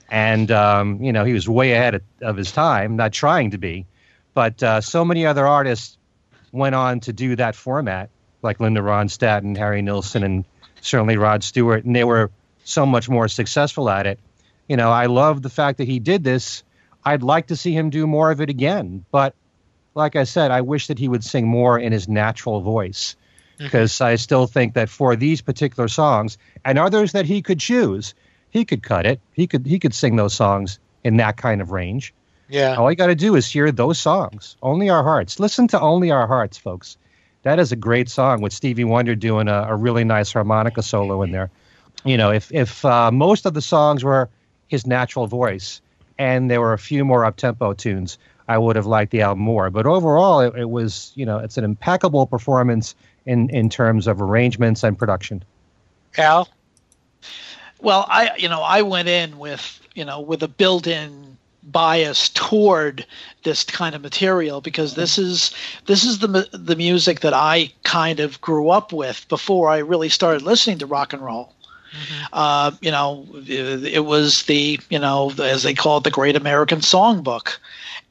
And, 0.10 0.50
um, 0.50 1.04
you 1.04 1.12
know, 1.12 1.26
he 1.26 1.34
was 1.34 1.48
way 1.48 1.74
ahead 1.74 1.96
of, 1.96 2.02
of 2.22 2.38
his 2.38 2.52
time, 2.52 2.96
not 2.96 3.12
trying 3.12 3.52
to 3.52 3.58
be. 3.58 3.86
But 4.34 4.62
uh, 4.62 4.82
so 4.82 5.04
many 5.04 5.26
other 5.26 5.46
artists 5.46 5.98
went 6.52 6.76
on 6.76 7.00
to 7.02 7.14
do 7.14 7.36
that 7.36 7.56
format, 7.56 8.10
like 8.42 8.60
Linda 8.60 8.82
Ronstadt 8.82 9.40
and 9.40 9.58
Harry 9.58 9.82
Nilsson 9.82 10.24
and 10.24 10.46
certainly 10.82 11.18
Rod 11.18 11.44
Stewart, 11.44 11.84
and 11.84 11.96
they 11.96 12.04
were 12.04 12.32
so 12.64 12.86
much 12.86 13.10
more 13.10 13.28
successful 13.28 13.90
at 13.90 14.08
it. 14.08 14.20
You 14.68 14.78
know, 14.78 14.92
I 14.92 15.08
love 15.08 15.42
the 15.42 15.50
fact 15.50 15.80
that 15.80 15.88
he 15.88 16.00
did 16.00 16.24
this. 16.24 16.64
I'd 17.04 17.24
like 17.24 17.48
to 17.48 17.56
see 17.56 17.74
him 17.74 17.90
do 17.90 18.06
more 18.06 18.32
of 18.32 18.42
it 18.42 18.50
again. 18.50 19.04
But 19.12 19.34
like 19.96 20.16
I 20.16 20.24
said, 20.24 20.52
I 20.52 20.62
wish 20.62 20.88
that 20.88 21.00
he 21.00 21.08
would 21.08 21.24
sing 21.24 21.48
more 21.48 21.80
in 21.80 21.92
his 21.92 22.08
natural 22.08 22.62
voice 22.62 23.16
because 23.58 24.00
I 24.00 24.16
still 24.16 24.48
think 24.48 24.74
that 24.76 24.90
for 24.90 25.16
these 25.16 25.42
particular 25.42 25.88
songs 25.88 26.38
and 26.64 26.78
others 26.78 27.12
that 27.12 27.26
he 27.26 27.42
could 27.42 27.60
choose, 27.60 28.14
he 28.50 28.64
could 28.64 28.84
cut 28.84 29.06
it. 29.06 29.20
He 29.34 29.48
could 29.48 29.66
he 29.66 29.80
could 29.80 29.94
sing 29.94 30.16
those 30.16 30.34
songs 30.34 30.80
in 31.04 31.18
that 31.18 31.38
kind 31.38 31.62
of 31.62 31.72
range. 31.72 32.14
Yeah. 32.50 32.76
All 32.76 32.90
you 32.90 32.98
got 32.98 33.08
to 33.08 33.16
do 33.16 33.36
is 33.36 33.50
hear 33.50 33.72
those 33.72 34.00
songs. 34.00 34.58
Only 34.62 34.90
Our 34.90 35.04
Hearts. 35.04 35.40
Listen 35.40 35.68
to 35.70 35.80
Only 35.80 36.12
Our 36.12 36.28
Hearts, 36.28 36.58
folks. 36.58 36.98
That 37.44 37.60
is 37.60 37.72
a 37.72 37.76
great 37.76 38.10
song 38.10 38.42
with 38.42 38.52
Stevie 38.52 38.84
Wonder 38.84 39.16
doing 39.16 39.48
a, 39.48 39.68
a 39.70 39.76
really 39.76 40.04
nice 40.04 40.34
harmonica 40.34 40.82
solo 40.82 41.22
in 41.22 41.32
there. 41.32 41.50
You 42.04 42.18
know, 42.18 42.32
if 42.32 42.52
if 42.52 42.84
uh, 42.84 43.12
most 43.12 43.46
of 43.46 43.54
the 43.54 43.62
songs 43.62 44.04
were 44.04 44.30
his 44.68 44.86
natural 44.86 45.28
voice 45.28 45.82
and 46.18 46.50
there 46.50 46.60
were 46.60 46.74
a 46.74 46.78
few 46.80 47.06
more 47.06 47.24
up 47.24 47.38
tempo 47.38 47.74
tunes, 47.74 48.18
I 48.48 48.58
would 48.58 48.76
have 48.76 48.86
liked 48.86 49.12
the 49.12 49.22
album 49.22 49.44
more. 49.44 49.70
But 49.70 49.86
overall, 49.86 50.42
it, 50.42 50.56
it 50.56 50.70
was 50.70 51.12
you 51.16 51.26
know 51.26 51.38
it's 51.38 51.58
an 51.58 51.64
impeccable 51.64 52.26
performance 52.26 52.96
in 53.26 53.50
in 53.52 53.70
terms 53.70 54.08
of 54.08 54.22
arrangements 54.22 54.84
and 54.84 54.98
production. 54.98 55.44
Al? 56.18 56.50
Well, 57.80 58.06
I 58.10 58.36
you 58.38 58.50
know 58.50 58.62
I 58.62 58.82
went 58.82 59.08
in 59.08 59.38
with 59.38 59.80
you 59.94 60.04
know 60.04 60.22
with 60.22 60.42
a 60.44 60.48
built-in 60.48 61.38
bias 61.64 62.30
toward 62.30 63.06
this 63.44 63.64
kind 63.64 63.96
of 63.96 64.02
material 64.02 64.62
because 64.62 64.96
this 64.96 65.18
is 65.18 65.54
this 65.86 66.04
is 66.04 66.20
the 66.20 66.48
the 66.52 66.76
music 66.76 67.22
that 67.22 67.34
I 67.34 67.72
kind 67.84 68.20
of 68.20 68.40
grew 68.42 68.70
up 68.70 68.94
with 68.94 69.28
before 69.30 69.70
I 69.70 69.78
really 69.80 70.10
started 70.10 70.42
listening 70.42 70.80
to 70.80 70.86
rock 70.86 71.14
and 71.14 71.24
roll. 71.24 71.54
Uh, 72.32 72.72
you 72.82 72.92
know, 72.92 73.26
it, 73.34 73.84
it 73.84 74.06
was 74.06 74.44
the 74.44 74.80
you 74.90 75.00
know 75.00 75.32
as 75.40 75.64
they 75.64 75.74
call 75.74 75.98
it 75.98 76.04
the 76.04 76.12
Great 76.12 76.36
American 76.36 76.80
Songbook, 76.80 77.58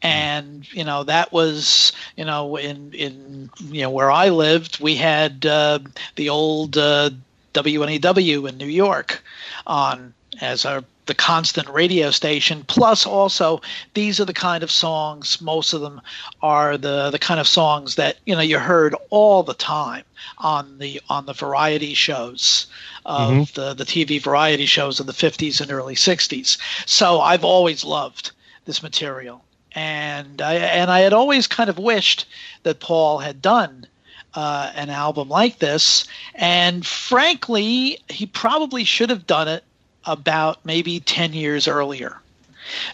and 0.02 0.70
you 0.72 0.84
know 0.84 1.04
that 1.04 1.32
was 1.32 1.92
you 2.16 2.24
know 2.24 2.56
in 2.56 2.92
in 2.92 3.50
you 3.60 3.82
know 3.82 3.90
where 3.90 4.10
I 4.10 4.30
lived, 4.30 4.80
we 4.80 4.96
had 4.96 5.46
uh, 5.46 5.78
the 6.16 6.28
old 6.28 6.76
uh, 6.76 7.10
WNEW 7.54 8.48
in 8.48 8.58
New 8.58 8.66
York 8.66 9.22
on 9.66 10.12
as 10.40 10.64
our 10.64 10.82
the 11.08 11.14
constant 11.14 11.68
radio 11.70 12.10
station 12.10 12.62
plus 12.68 13.04
also 13.04 13.60
these 13.94 14.20
are 14.20 14.26
the 14.26 14.32
kind 14.32 14.62
of 14.62 14.70
songs 14.70 15.40
most 15.40 15.72
of 15.72 15.80
them 15.80 16.00
are 16.42 16.76
the 16.76 17.10
the 17.10 17.18
kind 17.18 17.40
of 17.40 17.48
songs 17.48 17.96
that 17.96 18.18
you 18.26 18.34
know 18.34 18.42
you 18.42 18.58
heard 18.58 18.94
all 19.10 19.42
the 19.42 19.54
time 19.54 20.04
on 20.38 20.78
the 20.78 21.00
on 21.08 21.26
the 21.26 21.32
variety 21.32 21.94
shows 21.94 22.66
of 23.06 23.30
mm-hmm. 23.30 23.60
the 23.60 23.74
the 23.74 23.84
TV 23.84 24.22
variety 24.22 24.66
shows 24.66 25.00
of 25.00 25.06
the 25.06 25.12
50s 25.12 25.60
and 25.60 25.72
early 25.72 25.94
60s 25.94 26.58
so 26.86 27.20
I've 27.20 27.44
always 27.44 27.84
loved 27.84 28.30
this 28.66 28.82
material 28.82 29.42
and 29.72 30.42
I 30.42 30.54
and 30.56 30.90
I 30.90 31.00
had 31.00 31.12
always 31.14 31.46
kind 31.46 31.70
of 31.70 31.78
wished 31.78 32.26
that 32.62 32.80
Paul 32.80 33.18
had 33.18 33.40
done 33.40 33.86
uh, 34.34 34.70
an 34.74 34.90
album 34.90 35.28
like 35.28 35.58
this. 35.58 36.06
And 36.34 36.86
frankly, 36.86 37.98
he 38.08 38.26
probably 38.26 38.84
should 38.84 39.10
have 39.10 39.26
done 39.26 39.48
it 39.48 39.64
about 40.08 40.64
maybe 40.64 40.98
10 41.00 41.34
years 41.34 41.68
earlier. 41.68 42.16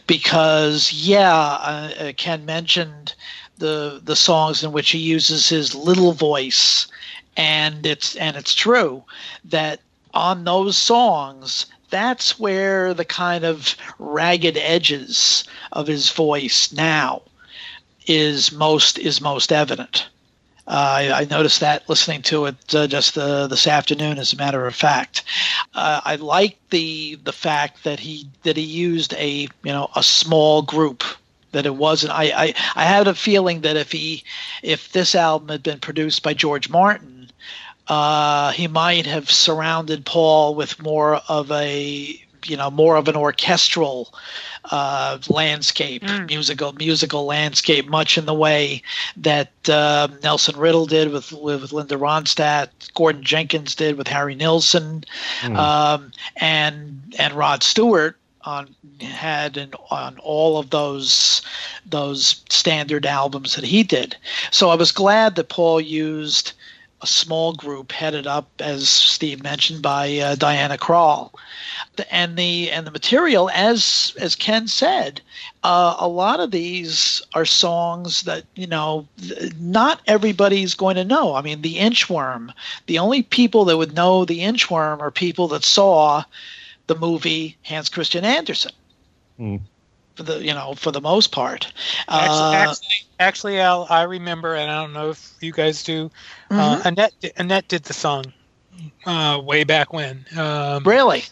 Because, 0.06 0.92
yeah, 0.92 1.34
uh, 1.34 2.12
Ken 2.16 2.44
mentioned 2.44 3.14
the 3.58 4.00
the 4.02 4.16
songs 4.16 4.62
in 4.62 4.72
which 4.72 4.90
he 4.90 4.98
uses 4.98 5.48
his 5.48 5.74
little 5.74 6.12
voice, 6.12 6.86
and 7.36 7.86
it's 7.86 8.14
and 8.16 8.36
it's 8.36 8.54
true 8.54 9.02
that 9.44 9.80
on 10.12 10.44
those 10.44 10.76
songs 10.76 11.66
that's 11.90 12.38
where 12.40 12.92
the 12.92 13.04
kind 13.04 13.44
of 13.44 13.76
ragged 13.98 14.56
edges 14.56 15.44
of 15.72 15.86
his 15.86 16.10
voice 16.10 16.72
now 16.72 17.22
is 18.06 18.50
most 18.52 18.98
is 18.98 19.20
most 19.20 19.52
evident. 19.52 20.08
Uh, 20.66 21.10
I, 21.12 21.20
I, 21.20 21.24
noticed 21.26 21.60
that 21.60 21.88
listening 21.90 22.22
to 22.22 22.46
it 22.46 22.74
uh, 22.74 22.86
just 22.86 23.18
uh, 23.18 23.46
this 23.48 23.66
afternoon. 23.66 24.18
As 24.18 24.32
a 24.32 24.36
matter 24.36 24.66
of 24.66 24.74
fact, 24.74 25.22
uh, 25.74 26.00
I 26.02 26.16
like 26.16 26.56
the 26.70 27.16
the 27.16 27.32
fact 27.32 27.84
that 27.84 28.00
he 28.00 28.28
that 28.44 28.56
he 28.56 28.62
used 28.62 29.12
a 29.14 29.40
you 29.62 29.72
know 29.72 29.90
a 29.94 30.02
small 30.02 30.62
group. 30.62 31.04
That 31.52 31.66
it 31.66 31.76
wasn't. 31.76 32.14
I, 32.14 32.32
I 32.34 32.54
I 32.74 32.84
had 32.84 33.06
a 33.06 33.14
feeling 33.14 33.60
that 33.60 33.76
if 33.76 33.92
he 33.92 34.24
if 34.62 34.90
this 34.92 35.14
album 35.14 35.50
had 35.50 35.62
been 35.62 35.80
produced 35.80 36.22
by 36.22 36.32
George 36.32 36.70
Martin, 36.70 37.30
uh, 37.86 38.50
he 38.52 38.66
might 38.66 39.06
have 39.06 39.30
surrounded 39.30 40.06
Paul 40.06 40.54
with 40.54 40.82
more 40.82 41.16
of 41.28 41.52
a 41.52 42.23
you 42.46 42.56
know 42.56 42.70
more 42.70 42.96
of 42.96 43.08
an 43.08 43.16
orchestral 43.16 44.14
uh, 44.70 45.18
landscape, 45.28 46.02
mm. 46.02 46.26
musical 46.26 46.72
musical 46.72 47.26
landscape, 47.26 47.86
much 47.86 48.16
in 48.18 48.26
the 48.26 48.34
way 48.34 48.82
that 49.16 49.52
uh, 49.68 50.08
Nelson 50.22 50.56
Riddle 50.56 50.86
did 50.86 51.12
with 51.12 51.32
with 51.32 51.72
Linda 51.72 51.96
Ronstadt, 51.96 52.68
Gordon 52.94 53.22
Jenkins 53.22 53.74
did 53.74 53.96
with 53.96 54.08
Harry 54.08 54.34
Nilsson, 54.34 55.04
mm. 55.40 55.56
um, 55.56 56.12
and 56.36 57.14
and 57.18 57.34
Rod 57.34 57.62
Stewart 57.62 58.16
on 58.44 58.74
had 59.00 59.56
in, 59.56 59.72
on 59.90 60.18
all 60.18 60.58
of 60.58 60.70
those 60.70 61.42
those 61.86 62.42
standard 62.50 63.06
albums 63.06 63.54
that 63.54 63.64
he 63.64 63.82
did. 63.82 64.16
So 64.50 64.70
I 64.70 64.74
was 64.74 64.92
glad 64.92 65.36
that 65.36 65.48
Paul 65.48 65.80
used 65.80 66.52
a 67.04 67.06
small 67.06 67.52
group 67.52 67.92
headed 67.92 68.26
up, 68.26 68.48
as 68.60 68.88
Steve 68.88 69.42
mentioned, 69.42 69.82
by 69.82 70.16
uh, 70.16 70.34
Diana 70.36 70.78
Krall. 70.78 71.30
And 72.10 72.38
the 72.38 72.70
and 72.70 72.86
the 72.86 72.90
material, 72.90 73.50
as 73.50 74.14
as 74.18 74.34
Ken 74.34 74.66
said, 74.68 75.20
uh, 75.62 75.96
a 75.98 76.08
lot 76.08 76.40
of 76.40 76.50
these 76.50 77.20
are 77.34 77.44
songs 77.44 78.22
that 78.22 78.44
you 78.54 78.66
know 78.66 79.06
not 79.60 80.00
everybody's 80.06 80.74
going 80.74 80.96
to 80.96 81.04
know. 81.04 81.34
I 81.34 81.42
mean, 81.42 81.60
the 81.60 81.76
Inchworm. 81.76 82.52
The 82.86 82.98
only 82.98 83.22
people 83.22 83.66
that 83.66 83.76
would 83.76 83.94
know 83.94 84.24
the 84.24 84.40
Inchworm 84.40 85.00
are 85.00 85.10
people 85.10 85.46
that 85.48 85.62
saw 85.62 86.24
the 86.86 86.96
movie 86.96 87.58
Hans 87.64 87.90
Christian 87.90 88.24
Andersen. 88.24 88.72
Mm 89.38 89.60
for 90.14 90.22
the 90.22 90.44
you 90.44 90.54
know 90.54 90.74
for 90.74 90.90
the 90.90 91.00
most 91.00 91.32
part. 91.32 91.72
Actually, 92.08 92.38
uh, 92.38 92.52
actually, 92.52 93.06
actually, 93.18 93.60
Al, 93.60 93.86
I 93.90 94.02
remember, 94.02 94.54
and 94.54 94.70
I 94.70 94.80
don't 94.82 94.92
know 94.92 95.10
if 95.10 95.34
you 95.40 95.52
guys 95.52 95.82
do. 95.82 96.10
Uh, 96.50 96.54
mm-hmm. 96.54 96.80
Uh, 96.80 96.82
Annette 96.84 97.32
Annette 97.36 97.68
did 97.68 97.84
the 97.84 97.92
song 97.92 98.32
uh, 99.06 99.40
way 99.44 99.64
back 99.64 99.92
when. 99.92 100.24
Um, 100.36 100.84
really? 100.84 101.24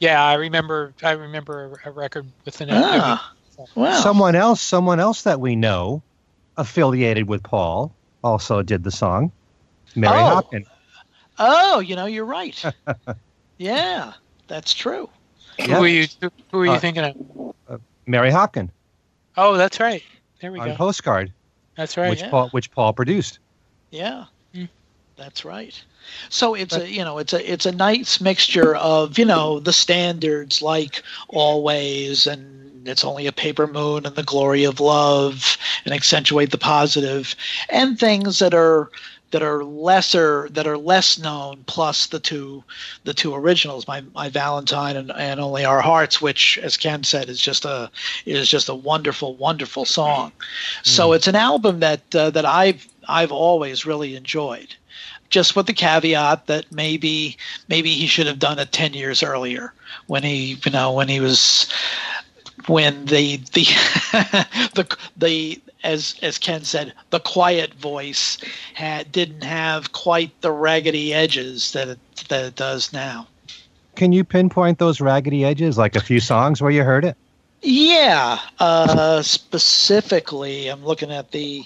Yeah, 0.00 0.22
I 0.22 0.34
remember. 0.34 0.94
I 1.02 1.12
remember 1.12 1.80
a, 1.84 1.90
record 1.90 2.26
with 2.44 2.60
Annette. 2.60 2.82
Ah, 2.84 3.32
wow. 3.74 4.00
Someone 4.00 4.34
else, 4.34 4.60
someone 4.60 5.00
else 5.00 5.22
that 5.22 5.40
we 5.40 5.56
know, 5.56 6.02
affiliated 6.56 7.28
with 7.28 7.42
Paul, 7.42 7.92
also 8.22 8.62
did 8.62 8.84
the 8.84 8.92
song. 8.92 9.32
Mary 9.96 10.16
oh. 10.16 10.42
Hopkin. 10.42 10.64
Oh, 11.40 11.78
you 11.80 11.96
know, 11.96 12.06
you're 12.06 12.24
right. 12.24 12.64
yeah, 13.58 14.12
that's 14.48 14.74
true. 14.74 15.08
Who 15.64 15.72
are 15.72 15.88
you? 15.88 16.06
Who 16.52 16.60
are 16.60 16.66
you 16.66 16.72
uh, 16.72 16.78
thinking 16.78 17.04
of? 17.04 17.84
Mary 18.08 18.30
Hopkin. 18.30 18.70
Oh, 19.36 19.56
that's 19.56 19.78
right. 19.78 20.02
There 20.40 20.50
we 20.50 20.58
on 20.58 20.68
go. 20.68 20.74
Postcard. 20.74 21.32
That's 21.76 21.96
right. 21.96 22.10
Which 22.10 22.22
yeah. 22.22 22.30
Paul 22.30 22.48
which 22.50 22.70
Paul 22.72 22.92
produced. 22.92 23.38
Yeah. 23.90 24.24
Mm. 24.54 24.68
That's 25.16 25.44
right. 25.44 25.80
So 26.28 26.54
it's 26.54 26.74
a 26.74 26.90
you 26.90 27.04
know 27.04 27.18
it's 27.18 27.32
a 27.32 27.52
it's 27.52 27.66
a 27.66 27.72
nice 27.72 28.20
mixture 28.20 28.74
of 28.76 29.18
you 29.18 29.24
know 29.24 29.60
the 29.60 29.72
standards 29.72 30.62
like 30.62 31.02
always 31.28 32.26
and 32.26 32.88
it's 32.88 33.04
only 33.04 33.26
a 33.26 33.32
paper 33.32 33.66
moon 33.66 34.06
and 34.06 34.16
the 34.16 34.22
glory 34.22 34.64
of 34.64 34.80
love 34.80 35.58
and 35.84 35.92
accentuate 35.92 36.50
the 36.50 36.58
positive 36.58 37.34
and 37.68 37.98
things 37.98 38.38
that 38.38 38.54
are 38.54 38.90
that 39.30 39.42
are 39.42 39.62
lesser 39.64 40.48
that 40.50 40.66
are 40.66 40.78
less 40.78 41.18
known 41.18 41.62
plus 41.66 42.06
the 42.06 42.18
two 42.18 42.64
the 43.04 43.14
two 43.14 43.34
originals 43.34 43.86
my 43.86 44.00
my 44.14 44.28
valentine 44.28 44.96
and, 44.96 45.12
and 45.12 45.40
only 45.40 45.64
our 45.64 45.80
hearts 45.80 46.20
which 46.20 46.58
as 46.58 46.76
ken 46.76 47.04
said 47.04 47.28
is 47.28 47.40
just 47.40 47.64
a 47.64 47.90
is 48.26 48.48
just 48.48 48.68
a 48.68 48.74
wonderful 48.74 49.34
wonderful 49.36 49.84
song 49.84 50.30
mm. 50.30 50.86
so 50.86 51.12
it's 51.12 51.28
an 51.28 51.36
album 51.36 51.80
that 51.80 52.14
uh, 52.14 52.30
that 52.30 52.44
i've 52.44 52.86
i've 53.08 53.32
always 53.32 53.84
really 53.84 54.16
enjoyed 54.16 54.74
just 55.30 55.54
with 55.54 55.66
the 55.66 55.74
caveat 55.74 56.46
that 56.46 56.70
maybe 56.72 57.36
maybe 57.68 57.90
he 57.90 58.06
should 58.06 58.26
have 58.26 58.38
done 58.38 58.58
it 58.58 58.72
10 58.72 58.94
years 58.94 59.22
earlier 59.22 59.72
when 60.06 60.22
he 60.22 60.58
you 60.64 60.72
know 60.72 60.92
when 60.92 61.08
he 61.08 61.20
was 61.20 61.68
when 62.66 63.04
the 63.06 63.36
the 63.52 63.64
the 64.74 64.96
the 65.16 65.60
as 65.84 66.16
as 66.22 66.38
Ken 66.38 66.64
said, 66.64 66.92
the 67.10 67.20
quiet 67.20 67.74
voice 67.74 68.38
had 68.74 69.12
didn't 69.12 69.42
have 69.42 69.92
quite 69.92 70.40
the 70.40 70.52
raggedy 70.52 71.14
edges 71.14 71.72
that 71.72 71.88
it 71.88 71.98
that 72.28 72.44
it 72.44 72.56
does 72.56 72.92
now. 72.92 73.26
Can 73.94 74.12
you 74.12 74.22
pinpoint 74.24 74.78
those 74.78 75.00
raggedy 75.00 75.44
edges, 75.44 75.76
like 75.76 75.96
a 75.96 76.00
few 76.00 76.20
songs 76.20 76.62
where 76.62 76.70
you 76.70 76.84
heard 76.84 77.04
it? 77.04 77.16
Yeah, 77.62 78.38
uh, 78.60 79.22
specifically, 79.22 80.68
I'm 80.68 80.84
looking 80.84 81.10
at 81.10 81.32
the 81.32 81.64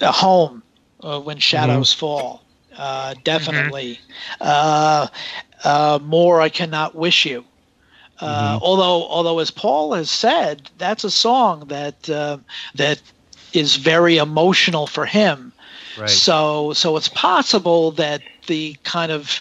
uh, 0.00 0.12
home 0.12 0.62
uh, 1.02 1.20
when 1.20 1.38
shadows 1.38 1.92
mm-hmm. 1.92 2.00
fall. 2.00 2.44
Uh, 2.76 3.14
definitely, 3.24 3.98
mm-hmm. 4.40 4.42
Uh, 4.42 5.06
uh, 5.64 5.98
more 6.02 6.40
I 6.40 6.48
cannot 6.48 6.94
wish 6.94 7.26
you. 7.26 7.44
Uh, 8.20 8.54
mm-hmm. 8.54 8.64
Although, 8.64 9.08
although 9.08 9.38
as 9.40 9.50
Paul 9.50 9.94
has 9.94 10.10
said, 10.10 10.70
that's 10.78 11.04
a 11.04 11.10
song 11.10 11.64
that 11.66 12.08
uh, 12.08 12.38
that 12.76 13.00
is 13.52 13.76
very 13.76 14.16
emotional 14.16 14.86
for 14.86 15.06
him. 15.06 15.52
Right. 15.98 16.08
So, 16.08 16.72
so 16.72 16.96
it's 16.96 17.08
possible 17.08 17.90
that 17.92 18.22
the 18.46 18.76
kind 18.84 19.12
of 19.12 19.40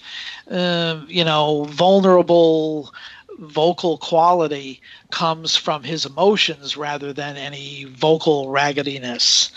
uh, 0.49 1.01
you 1.07 1.23
know 1.23 1.65
vulnerable 1.65 2.93
vocal 3.39 3.97
quality 3.97 4.81
comes 5.11 5.55
from 5.55 5.84
his 5.84 6.05
emotions 6.05 6.75
rather 6.75 7.13
than 7.13 7.38
any 7.38 7.86
vocal 7.86 8.49
raggediness. 8.49 9.51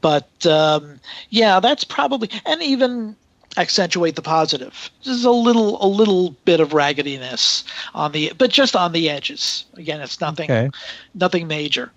But 0.00 0.46
um, 0.46 1.00
yeah, 1.30 1.60
that's 1.60 1.84
probably 1.84 2.30
and 2.44 2.62
even 2.62 3.16
accentuate 3.56 4.16
the 4.16 4.22
positive. 4.22 4.90
There's 5.04 5.24
a 5.24 5.30
little 5.30 5.84
a 5.84 5.88
little 5.88 6.30
bit 6.44 6.60
of 6.60 6.72
raggediness 6.72 7.64
on 7.94 8.12
the 8.12 8.32
but 8.36 8.50
just 8.50 8.74
on 8.76 8.92
the 8.92 9.10
edges. 9.10 9.64
Again, 9.74 10.00
it's 10.00 10.20
nothing 10.20 10.50
okay. 10.50 10.70
nothing 11.14 11.46
major. 11.46 11.92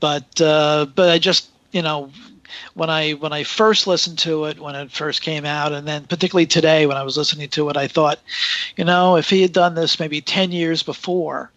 But 0.00 0.40
uh, 0.40 0.86
but 0.94 1.10
I 1.10 1.18
just 1.18 1.50
you 1.72 1.82
know 1.82 2.10
when 2.74 2.90
I 2.90 3.12
when 3.12 3.32
I 3.32 3.44
first 3.44 3.86
listened 3.86 4.18
to 4.20 4.46
it 4.46 4.60
when 4.60 4.74
it 4.74 4.90
first 4.90 5.22
came 5.22 5.44
out, 5.44 5.72
and 5.72 5.86
then 5.86 6.04
particularly 6.04 6.46
today 6.46 6.86
when 6.86 6.96
I 6.96 7.02
was 7.02 7.16
listening 7.16 7.48
to 7.50 7.68
it, 7.68 7.76
I 7.76 7.88
thought, 7.88 8.18
you 8.76 8.84
know, 8.84 9.16
if 9.16 9.30
he 9.30 9.42
had 9.42 9.52
done 9.52 9.74
this 9.74 10.00
maybe 10.00 10.20
ten 10.20 10.52
years 10.52 10.82
before, 10.82 11.50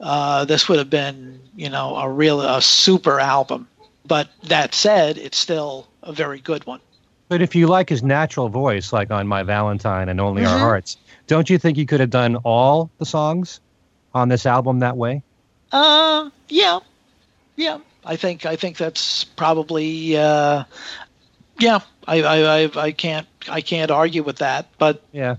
uh, 0.00 0.44
this 0.44 0.68
would 0.68 0.78
have 0.78 0.90
been 0.90 1.40
you 1.56 1.68
know 1.68 1.96
a 1.96 2.08
real 2.08 2.40
a 2.40 2.62
super 2.62 3.20
album. 3.20 3.68
But 4.06 4.28
that 4.44 4.74
said, 4.74 5.18
it's 5.18 5.38
still 5.38 5.86
a 6.02 6.12
very 6.12 6.40
good 6.40 6.66
one. 6.66 6.80
But 7.28 7.42
if 7.42 7.54
you 7.54 7.68
like 7.68 7.88
his 7.88 8.02
natural 8.02 8.48
voice, 8.48 8.92
like 8.92 9.12
on 9.12 9.28
My 9.28 9.44
Valentine 9.44 10.08
and 10.08 10.20
Only 10.20 10.42
mm-hmm. 10.42 10.52
Our 10.52 10.58
Hearts, 10.58 10.96
don't 11.28 11.48
you 11.48 11.58
think 11.58 11.78
you 11.78 11.86
could 11.86 12.00
have 12.00 12.10
done 12.10 12.36
all 12.36 12.90
the 12.98 13.06
songs 13.06 13.60
on 14.14 14.28
this 14.28 14.46
album 14.46 14.80
that 14.80 14.96
way? 14.96 15.22
Uh, 15.70 16.30
yeah, 16.48 16.80
yeah. 17.60 17.78
I 18.04 18.16
think 18.16 18.46
I 18.46 18.56
think 18.56 18.76
that's 18.76 19.24
probably 19.24 20.16
uh, 20.16 20.64
yeah. 21.58 21.80
I, 22.06 22.22
I 22.22 22.62
I 22.64 22.70
I 22.88 22.92
can't 22.92 23.26
I 23.48 23.60
can't 23.60 23.90
argue 23.90 24.22
with 24.22 24.38
that, 24.38 24.66
but 24.78 25.02
Yeah. 25.12 25.36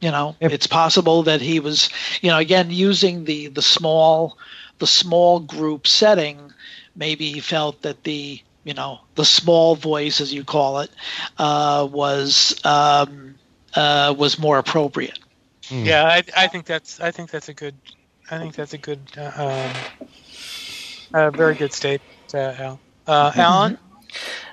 you 0.00 0.10
know 0.10 0.36
If- 0.40 0.52
it's 0.52 0.66
possible 0.66 1.22
that 1.24 1.40
he 1.40 1.60
was 1.60 1.90
you 2.22 2.30
know 2.30 2.38
again 2.38 2.70
using 2.70 3.24
the 3.24 3.48
the 3.48 3.62
small 3.62 4.38
the 4.78 4.86
small 4.86 5.40
group 5.40 5.86
setting 5.86 6.52
maybe 6.96 7.32
he 7.32 7.40
felt 7.40 7.82
that 7.82 8.04
the 8.04 8.40
you 8.64 8.74
know 8.74 9.00
the 9.14 9.24
small 9.24 9.76
voice 9.76 10.20
as 10.20 10.32
you 10.32 10.44
call 10.44 10.80
it 10.80 10.90
uh, 11.38 11.86
was 11.90 12.54
um, 12.64 13.34
uh, 13.74 14.14
was 14.18 14.38
more 14.38 14.58
appropriate 14.58 15.18
Hmm. 15.68 15.84
Yeah, 15.86 16.04
I, 16.04 16.22
I 16.44 16.48
think 16.48 16.66
that's 16.66 17.00
I 17.00 17.10
think 17.12 17.30
that's 17.30 17.48
a 17.48 17.54
good 17.54 17.74
I 18.30 18.38
think 18.38 18.54
that's 18.54 18.74
a 18.74 18.78
good 18.78 19.00
uh, 19.16 19.30
um, 19.36 20.08
a 21.14 21.30
very 21.30 21.54
good 21.54 21.72
state, 21.72 22.00
uh, 22.34 22.54
Al. 22.58 22.80
Uh, 23.06 23.32
Alan, 23.34 23.78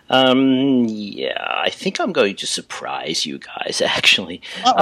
Um, 0.10 0.86
yeah, 0.88 1.46
I 1.64 1.70
think 1.70 2.00
I'm 2.00 2.12
going 2.12 2.36
to 2.38 2.48
surprise 2.48 3.26
you 3.26 3.40
guys. 3.40 3.82
Actually, 3.86 4.42
uh 4.66 4.74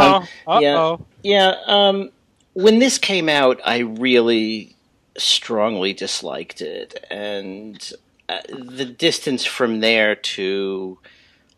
oh, 0.47 0.53
uh 0.55 0.59
yeah. 0.61 0.77
oh, 0.79 1.05
yeah. 1.23 1.55
Um, 1.65 2.11
when 2.53 2.79
this 2.79 2.97
came 2.97 3.29
out, 3.29 3.59
I 3.65 3.79
really 3.79 4.75
strongly 5.17 5.93
disliked 5.93 6.61
it, 6.61 7.05
and 7.09 7.91
uh, 8.29 8.39
the 8.49 8.85
distance 8.85 9.43
from 9.45 9.81
there 9.81 10.15
to 10.15 10.97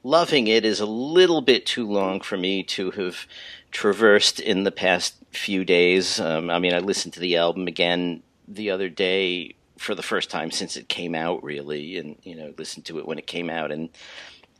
loving 0.04 0.48
it 0.48 0.66
is 0.66 0.80
a 0.80 0.86
little 0.86 1.42
bit 1.42 1.66
too 1.66 1.88
long 1.88 2.22
for 2.22 2.38
me 2.38 2.64
to 2.64 2.92
have 2.92 3.28
traversed 3.72 4.40
in 4.40 4.64
the 4.64 4.72
past 4.72 5.16
few 5.32 5.64
days. 5.64 6.20
Um, 6.20 6.50
I 6.50 6.58
mean, 6.58 6.74
I 6.74 6.80
listened 6.80 7.14
to 7.14 7.20
the 7.20 7.38
album 7.38 7.68
again 7.68 8.24
the 8.48 8.72
other 8.72 8.90
day 8.90 9.56
for 9.80 9.96
the 9.96 10.04
first 10.04 10.30
time 10.30 10.52
since 10.52 10.78
it 10.78 10.90
came 10.90 11.16
out, 11.16 11.44
really, 11.44 11.98
and 11.98 12.18
you 12.24 12.36
know, 12.36 12.54
listened 12.58 12.86
to 12.86 13.00
it 13.00 13.08
when 13.08 13.18
it 13.18 13.26
came 13.28 13.50
out, 13.50 13.72
and 13.72 13.90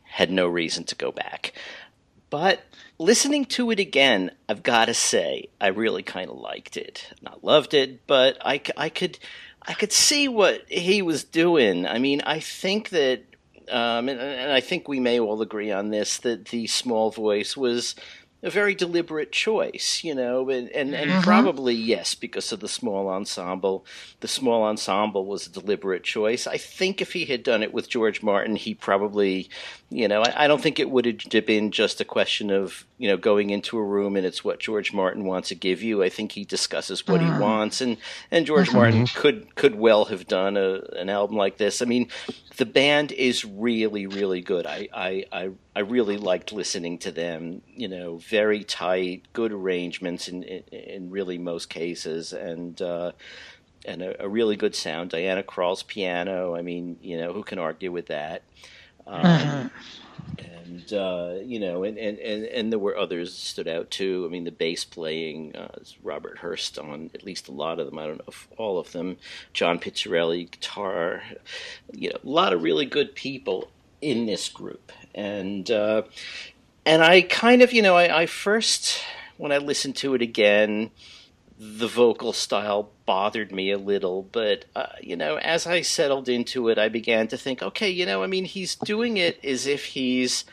had 0.04 0.30
no 0.30 0.46
reason 0.46 0.84
to 0.84 0.94
go 0.96 1.12
back. 1.12 1.52
But 2.30 2.62
listening 2.98 3.44
to 3.46 3.70
it 3.70 3.80
again, 3.80 4.30
I've 4.48 4.62
got 4.62 4.86
to 4.86 4.94
say, 4.94 5.48
I 5.60 5.68
really 5.68 6.02
kind 6.02 6.30
of 6.30 6.38
liked 6.38 6.76
it. 6.76 7.12
Not 7.22 7.44
loved 7.44 7.74
it, 7.74 8.06
but 8.06 8.38
I, 8.44 8.60
I 8.76 8.88
could 8.88 9.18
I 9.66 9.74
could 9.74 9.92
see 9.92 10.26
what 10.28 10.62
he 10.68 11.02
was 11.02 11.24
doing. 11.24 11.86
I 11.86 11.98
mean, 11.98 12.22
I 12.22 12.40
think 12.40 12.90
that, 12.90 13.24
um, 13.68 14.08
and, 14.08 14.20
and 14.20 14.52
I 14.52 14.60
think 14.60 14.88
we 14.88 15.00
may 15.00 15.20
all 15.20 15.42
agree 15.42 15.70
on 15.70 15.90
this, 15.90 16.18
that 16.18 16.46
the 16.46 16.66
small 16.66 17.10
voice 17.10 17.56
was 17.56 17.94
a 18.42 18.48
very 18.50 18.74
deliberate 18.74 19.32
choice, 19.32 20.00
you 20.02 20.14
know, 20.14 20.48
and, 20.48 20.68
and, 20.70 20.94
and 20.94 21.10
Mhm. 21.10 21.22
probably, 21.22 21.74
yes, 21.74 22.14
because 22.14 22.52
of 22.52 22.60
the 22.60 22.68
small 22.68 23.08
ensemble. 23.08 23.84
The 24.20 24.28
small 24.28 24.62
ensemble 24.62 25.26
was 25.26 25.46
a 25.46 25.50
deliberate 25.50 26.04
choice. 26.04 26.46
I 26.46 26.56
think 26.56 27.02
if 27.02 27.12
he 27.12 27.26
had 27.26 27.42
done 27.42 27.62
it 27.62 27.74
with 27.74 27.88
George 27.90 28.22
Martin, 28.22 28.56
he 28.56 28.74
probably, 28.74 29.50
you 29.90 30.08
know, 30.08 30.22
I, 30.22 30.44
I 30.44 30.48
don't 30.48 30.62
think 30.62 30.78
it 30.78 30.90
would 30.90 31.04
have 31.32 31.46
been 31.46 31.70
just 31.70 32.00
a 32.00 32.04
question 32.04 32.50
of, 32.50 32.86
you 32.96 33.08
know, 33.08 33.18
going 33.18 33.50
into 33.50 33.76
a 33.76 33.84
room 33.84 34.16
and 34.16 34.24
it's 34.24 34.42
what 34.42 34.58
George 34.58 34.92
Martin 34.92 35.24
wants 35.24 35.48
to 35.50 35.54
give 35.54 35.82
you. 35.82 36.02
I 36.02 36.08
think 36.08 36.32
he 36.32 36.44
discusses 36.44 37.06
what 37.06 37.20
he 37.20 37.28
wants, 37.28 37.80
and, 37.80 37.96
and 38.30 38.46
George 38.46 38.68
Mhm. 38.70 38.74
Martin 38.74 39.06
could 39.06 39.54
could 39.54 39.74
well 39.74 40.06
have 40.06 40.26
done 40.26 40.56
a, 40.56 40.80
an 40.96 41.08
album 41.10 41.36
like 41.36 41.58
this. 41.58 41.82
I 41.82 41.84
mean, 41.84 42.08
the 42.56 42.66
band 42.66 43.12
is 43.12 43.44
really 43.44 44.06
really 44.06 44.40
good. 44.42 44.66
I, 44.66 44.88
I 44.92 45.24
I 45.32 45.50
I 45.80 45.82
really 45.82 46.18
liked 46.18 46.52
listening 46.52 46.98
to 46.98 47.10
them. 47.10 47.62
You 47.74 47.88
know, 47.88 48.18
very 48.18 48.64
tight, 48.64 49.22
good 49.32 49.50
arrangements 49.52 50.28
in 50.28 50.42
in, 50.42 50.62
in 50.72 51.10
really 51.10 51.38
most 51.38 51.70
cases, 51.70 52.32
and. 52.32 52.80
Uh, 52.82 53.12
and 53.86 54.02
a, 54.02 54.24
a 54.24 54.28
really 54.28 54.56
good 54.56 54.74
sound. 54.74 55.08
Diana 55.08 55.42
Krall's 55.42 55.82
piano. 55.82 56.54
I 56.54 56.60
mean, 56.60 56.98
you 57.00 57.16
know, 57.16 57.32
who 57.32 57.42
can 57.42 57.58
argue 57.58 57.90
with 57.90 58.08
that? 58.08 58.42
Um, 59.06 59.22
Mhm. 59.24 59.70
and 60.38 60.92
uh, 60.92 61.34
you 61.42 61.58
know, 61.58 61.82
and, 61.84 61.96
and, 61.96 62.18
and, 62.18 62.44
and 62.44 62.70
there 62.70 62.78
were 62.78 62.94
others 62.94 63.30
that 63.30 63.40
stood 63.40 63.68
out 63.68 63.90
too. 63.90 64.24
I 64.26 64.30
mean, 64.30 64.44
the 64.44 64.50
bass 64.52 64.84
playing, 64.84 65.56
uh, 65.56 65.78
Robert 66.02 66.36
Hurst 66.38 66.78
on 66.78 67.10
at 67.14 67.24
least 67.24 67.48
a 67.48 67.52
lot 67.52 67.80
of 67.80 67.86
them. 67.86 67.98
I 67.98 68.06
don't 68.06 68.18
know 68.18 68.24
if 68.28 68.48
all 68.58 68.78
of 68.78 68.92
them. 68.92 69.16
John 69.54 69.78
Pizzarelli 69.78 70.50
guitar. 70.50 71.22
You 71.90 72.10
know, 72.10 72.18
a 72.22 72.28
lot 72.28 72.52
of 72.52 72.62
really 72.62 72.84
good 72.84 73.14
people 73.14 73.70
in 74.02 74.26
this 74.26 74.50
group, 74.50 74.92
and 75.14 75.70
uh, 75.70 76.02
and 76.86 77.02
I 77.02 77.22
kind 77.22 77.62
of, 77.62 77.72
you 77.72 77.82
know, 77.82 77.96
I, 77.96 78.22
I 78.22 78.26
first 78.26 79.02
when 79.36 79.52
I 79.52 79.58
listened 79.58 79.96
to 79.96 80.14
it 80.14 80.22
again. 80.22 80.90
The 81.62 81.88
vocal 81.88 82.32
style 82.32 82.90
bothered 83.04 83.52
me 83.52 83.70
a 83.70 83.76
little, 83.76 84.22
but 84.22 84.64
uh, 84.74 84.86
you 85.02 85.14
know, 85.14 85.36
as 85.36 85.66
I 85.66 85.82
settled 85.82 86.26
into 86.26 86.68
it, 86.68 86.78
I 86.78 86.88
began 86.88 87.28
to 87.28 87.36
think, 87.36 87.62
okay, 87.62 87.90
you 87.90 88.06
know, 88.06 88.22
I 88.22 88.28
mean, 88.28 88.46
he's 88.46 88.76
doing 88.76 89.18
it 89.18 89.44
as 89.44 89.66
if 89.66 89.84
he's 89.84 90.46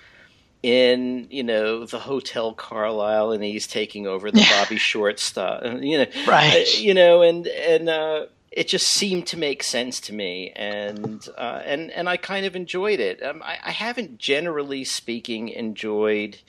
in, 0.63 1.27
you 1.29 1.43
know, 1.43 1.85
the 1.85 1.99
Hotel 1.99 2.53
Carlyle 2.53 3.31
and 3.31 3.41
he's 3.41 3.67
taking 3.67 4.05
over 4.05 4.31
the 4.31 4.45
Bobby 4.51 4.77
Short 4.77 5.19
style, 5.19 5.81
you 5.81 5.99
know, 5.99 6.07
right 6.27 6.65
uh, 6.67 6.77
you 6.79 6.93
know, 6.93 7.21
and 7.21 7.47
and 7.47 7.87
uh, 7.87 8.25
it 8.57 8.67
just 8.67 8.87
seemed 8.87 9.27
to 9.27 9.37
make 9.37 9.61
sense 9.61 10.01
to 10.01 10.13
me, 10.13 10.51
and 10.55 11.29
uh, 11.37 11.61
and 11.63 11.91
and 11.91 12.09
I 12.09 12.17
kind 12.17 12.43
of 12.43 12.55
enjoyed 12.55 12.99
it. 12.99 13.21
Um, 13.21 13.43
I, 13.43 13.59
I 13.63 13.71
haven't, 13.71 14.17
generally 14.17 14.83
speaking, 14.83 15.49
enjoyed 15.49 16.39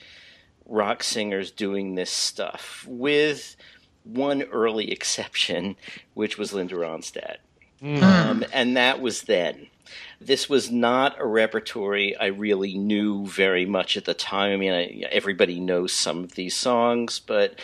rock 0.65 1.03
singers 1.03 1.51
doing 1.51 1.93
this 1.93 2.09
stuff, 2.09 2.83
with 2.89 3.55
one 4.03 4.41
early 4.41 4.91
exception, 4.91 5.75
which 6.15 6.35
was 6.39 6.51
Linda 6.51 6.75
Ronstadt, 6.75 7.37
Mm. 7.79 8.01
um, 8.01 8.45
and 8.51 8.75
that 8.75 8.99
was 8.99 9.21
then. 9.21 9.67
This 10.19 10.49
was 10.49 10.69
not 10.71 11.19
a 11.19 11.25
repertory 11.25 12.15
I 12.17 12.25
really 12.27 12.77
knew 12.77 13.25
very 13.27 13.65
much 13.65 13.97
at 13.97 14.05
the 14.05 14.13
time. 14.13 14.51
I 14.51 14.57
mean, 14.57 14.73
I, 14.73 15.03
everybody 15.11 15.59
knows 15.59 15.93
some 15.93 16.23
of 16.23 16.33
these 16.33 16.55
songs, 16.55 17.19
but 17.19 17.59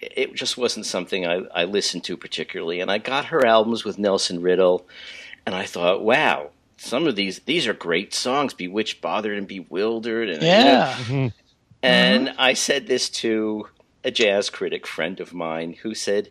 it 0.00 0.34
just 0.34 0.56
wasn't 0.56 0.86
something 0.86 1.26
I, 1.26 1.42
I 1.54 1.64
listened 1.64 2.04
to 2.04 2.16
particularly. 2.16 2.80
And 2.80 2.90
I 2.90 2.98
got 2.98 3.26
her 3.26 3.44
albums 3.46 3.84
with 3.84 3.98
Nelson 3.98 4.40
Riddle, 4.42 4.86
and 5.46 5.54
I 5.54 5.64
thought, 5.64 6.02
wow, 6.02 6.50
some 6.76 7.06
of 7.06 7.16
these 7.16 7.40
these 7.40 7.66
are 7.66 7.74
great 7.74 8.14
songs. 8.14 8.54
Bewitched, 8.54 9.00
Bothered, 9.00 9.36
and 9.36 9.48
Bewildered. 9.48 10.28
And, 10.28 10.42
you 10.42 10.48
know, 10.48 10.54
yeah 10.54 10.94
Mhm. 10.94 11.32
and 11.82 12.34
I 12.38 12.52
said 12.54 12.86
this 12.86 13.08
to 13.10 13.68
a 14.04 14.10
jazz 14.10 14.48
critic 14.50 14.86
friend 14.86 15.18
of 15.20 15.34
mine 15.34 15.74
who 15.82 15.94
said, 15.94 16.30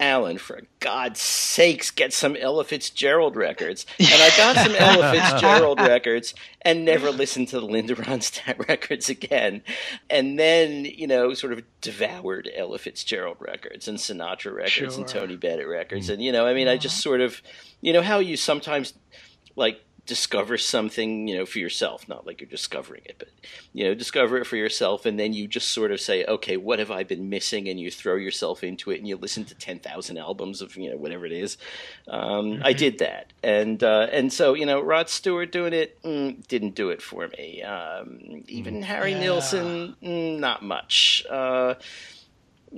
Alan, 0.00 0.38
for 0.38 0.62
God's 0.80 1.20
sakes, 1.20 1.90
get 1.90 2.12
some 2.12 2.36
Ella 2.36 2.64
Fitzgerald 2.64 3.36
records. 3.36 3.86
And 4.00 4.22
I 4.22 4.36
got 4.36 4.56
some 4.56 4.74
Ella 4.74 5.12
Fitzgerald 5.12 5.80
records 5.80 6.34
and 6.62 6.84
never 6.84 7.10
listened 7.10 7.48
to 7.48 7.60
the 7.60 7.66
Linda 7.66 7.94
Ronstadt 7.94 8.58
records 8.68 9.08
again. 9.08 9.62
And 10.10 10.38
then, 10.38 10.84
you 10.84 11.06
know, 11.06 11.32
sort 11.34 11.52
of 11.52 11.62
devoured 11.80 12.50
Ella 12.54 12.78
Fitzgerald 12.78 13.36
records 13.40 13.86
and 13.86 13.98
Sinatra 13.98 14.54
records 14.54 14.96
and 14.96 15.06
Tony 15.06 15.36
Bennett 15.36 15.68
records. 15.68 16.08
Mm. 16.08 16.14
And, 16.14 16.22
you 16.22 16.32
know, 16.32 16.46
I 16.46 16.54
mean, 16.54 16.68
I 16.68 16.76
just 16.76 17.00
sort 17.00 17.20
of, 17.20 17.40
you 17.80 17.92
know, 17.92 18.02
how 18.02 18.18
you 18.18 18.36
sometimes, 18.36 18.94
like, 19.56 19.80
discover 20.06 20.58
something, 20.58 21.28
you 21.28 21.36
know, 21.36 21.46
for 21.46 21.58
yourself, 21.58 22.08
not 22.08 22.26
like 22.26 22.40
you're 22.40 22.50
discovering 22.50 23.02
it, 23.04 23.16
but 23.18 23.28
you 23.72 23.84
know, 23.84 23.94
discover 23.94 24.36
it 24.38 24.46
for 24.46 24.56
yourself, 24.56 25.06
and 25.06 25.18
then 25.18 25.32
you 25.32 25.46
just 25.48 25.68
sort 25.70 25.90
of 25.90 26.00
say, 26.00 26.24
okay, 26.24 26.56
what 26.56 26.78
have 26.78 26.90
I 26.90 27.04
been 27.04 27.28
missing? 27.30 27.68
And 27.68 27.80
you 27.80 27.90
throw 27.90 28.16
yourself 28.16 28.62
into 28.62 28.90
it, 28.90 28.98
and 28.98 29.08
you 29.08 29.16
listen 29.16 29.44
to 29.46 29.54
ten 29.54 29.78
thousand 29.78 30.18
albums 30.18 30.60
of 30.60 30.76
you 30.76 30.90
know 30.90 30.96
whatever 30.96 31.24
it 31.26 31.32
is. 31.32 31.56
Um, 32.08 32.60
I 32.64 32.72
did 32.72 32.98
that, 32.98 33.32
and 33.42 33.82
uh, 33.82 34.08
and 34.12 34.32
so 34.32 34.54
you 34.54 34.66
know, 34.66 34.80
Rod 34.80 35.08
Stewart 35.08 35.50
doing 35.52 35.72
it 35.72 36.00
mm, 36.02 36.46
didn't 36.48 36.74
do 36.74 36.90
it 36.90 37.00
for 37.02 37.28
me. 37.28 37.62
Um, 37.62 38.44
even 38.48 38.82
Harry 38.82 39.12
Yeah. 39.12 39.20
Nilsson, 39.20 39.96
mm, 40.02 40.38
not 40.38 40.62
much. 40.62 41.24
Uh, 41.30 41.74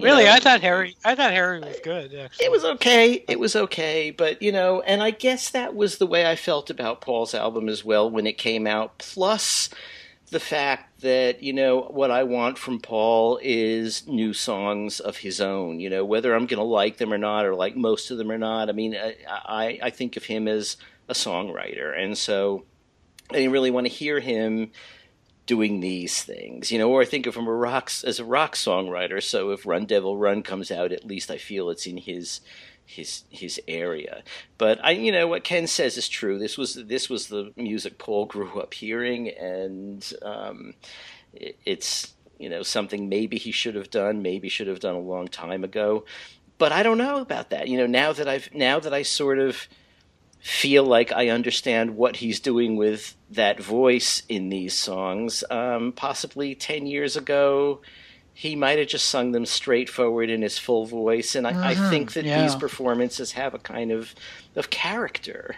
really? 0.05 0.25
know, 0.25 0.33
I 0.33 0.39
thought 0.39 0.61
Harry. 0.61 0.97
I 1.05 1.15
thought 1.15 1.33
Harry 1.33 1.61
was 1.61 1.79
good. 1.83 2.15
Actually, 2.15 2.47
it 2.47 2.51
was 2.51 2.65
okay. 2.65 3.25
It 3.29 3.39
was 3.39 3.57
okay, 3.57 4.11
but 4.11 4.41
you 4.43 4.53
know, 4.53 4.81
and 4.83 5.03
I 5.03 5.11
guess 5.11 5.51
that 5.51 5.75
was 5.75 5.99
the 5.99 6.07
way 6.07 6.31
I 6.31 6.37
felt 6.37 6.71
about 6.71 7.01
Paul's 7.01 7.35
album 7.35 7.69
as 7.69 7.85
well 7.85 8.11
when 8.11 8.27
it 8.27 8.39
came 8.39 8.67
out. 8.67 8.99
Plus, 8.99 9.71
the 10.31 10.41
fact 10.41 11.01
that 11.01 11.43
you 11.43 11.53
know 11.53 11.83
what 11.83 12.11
I 12.11 12.25
want 12.25 12.59
from 12.59 12.81
Paul 12.81 13.39
is 13.43 14.07
new 14.07 14.33
songs 14.33 15.01
of 15.01 15.19
his 15.19 15.41
own. 15.41 15.81
You 15.81 15.91
know, 15.91 16.05
whether 16.05 16.35
I'm 16.35 16.47
going 16.47 16.59
to 16.59 16.65
like 16.65 16.99
them 16.99 17.13
or 17.13 17.19
not, 17.19 17.47
or 17.47 17.55
like 17.55 17.77
most 17.77 18.11
of 18.11 18.19
them 18.19 18.31
or 18.31 18.39
not. 18.39 18.69
I 18.69 18.73
mean, 18.73 18.97
I 18.97 19.17
I, 19.29 19.79
I 19.83 19.91
think 19.91 20.17
of 20.17 20.25
him 20.25 20.49
as 20.49 20.77
a 21.09 21.15
songwriter, 21.15 21.99
and 21.99 22.17
so 22.19 22.65
I 23.31 23.35
didn't 23.35 23.53
really 23.53 23.71
want 23.71 23.87
to 23.87 23.93
hear 23.93 24.21
him 24.21 24.71
doing 25.47 25.81
these 25.81 26.23
things, 26.23 26.71
you 26.71 26.79
know, 26.79 26.91
or 26.91 27.03
I 27.03 27.05
think 27.05 27.27
of 27.27 27.37
him 27.37 27.47
a 27.47 27.53
rock, 27.53 27.91
as 28.05 28.19
a 28.19 28.25
rock 28.25 28.55
songwriter. 28.55 29.23
So 29.23 29.51
if 29.51 29.65
Run 29.65 29.87
Devil 29.87 30.17
Run 30.17 30.43
comes 30.43 30.71
out, 30.71 30.93
at 30.93 31.07
least 31.07 31.31
I 31.31 31.39
feel 31.39 31.71
it's 31.71 31.87
in 31.87 31.97
his 31.97 32.41
his 32.85 33.25
his 33.31 33.61
area. 33.67 34.23
But 34.59 34.79
I, 34.85 34.93
you 34.93 35.13
know, 35.13 35.27
what 35.27 35.45
Ken 35.45 35.67
says 35.67 35.97
is 35.97 36.09
true. 36.09 36.39
This 36.39 36.57
was 36.57 36.75
this 36.75 37.09
was 37.09 37.29
the 37.29 37.53
music 37.57 37.99
Paul 37.99 38.27
grew 38.27 38.61
up 38.61 38.75
hearing, 38.75 39.29
and 39.29 40.13
um, 40.23 40.75
it, 41.33 41.59
it's 41.65 42.15
you 42.39 42.49
know 42.49 42.63
something 42.63 43.09
maybe 43.09 43.39
he 43.39 43.53
should 43.53 43.75
have 43.75 43.91
done, 43.91 44.23
maybe 44.23 44.49
should 44.49 44.69
have 44.69 44.81
done 44.81 44.95
a 44.95 45.01
long 45.01 45.29
time 45.29 45.65
ago. 45.65 46.05
But 46.59 46.73
I 46.73 46.83
don't 46.83 46.99
know 46.99 47.21
about 47.21 47.51
that. 47.51 47.69
You 47.69 47.77
know, 47.77 47.87
now 47.87 48.13
that 48.13 48.29
I've 48.29 48.49
now 48.55 48.81
that 48.81 48.95
I 48.95 49.03
sort 49.03 49.39
of 49.39 49.69
feel 50.47 50.85
like 50.85 51.11
I 51.11 51.31
understand 51.31 51.97
what 51.97 52.15
he's 52.15 52.39
doing 52.39 52.77
with 52.77 53.17
that 53.31 53.61
voice 53.61 54.23
in 54.29 54.49
these 54.49 54.75
songs. 54.75 55.43
Um, 55.51 55.91
possibly 55.91 56.55
10 56.55 56.87
years 56.87 57.17
ago, 57.17 57.81
he 58.33 58.55
might 58.55 58.79
have 58.79 58.87
just 58.87 59.09
sung 59.09 59.33
them 59.33 59.45
straightforward 59.45 60.31
in 60.31 60.43
his 60.43 60.57
full 60.57 60.87
voice. 60.87 61.35
And 61.35 61.49
I, 61.49 61.53
mm-hmm. 61.53 61.63
I 61.65 61.91
think 61.91 62.13
that 62.13 62.25
yeah. 62.25 62.43
these 62.43 62.55
performances 62.55 63.33
have 63.33 63.55
a 63.55 63.59
kind 63.59 63.91
of, 63.91 64.15
of 64.55 64.71
character 64.71 65.57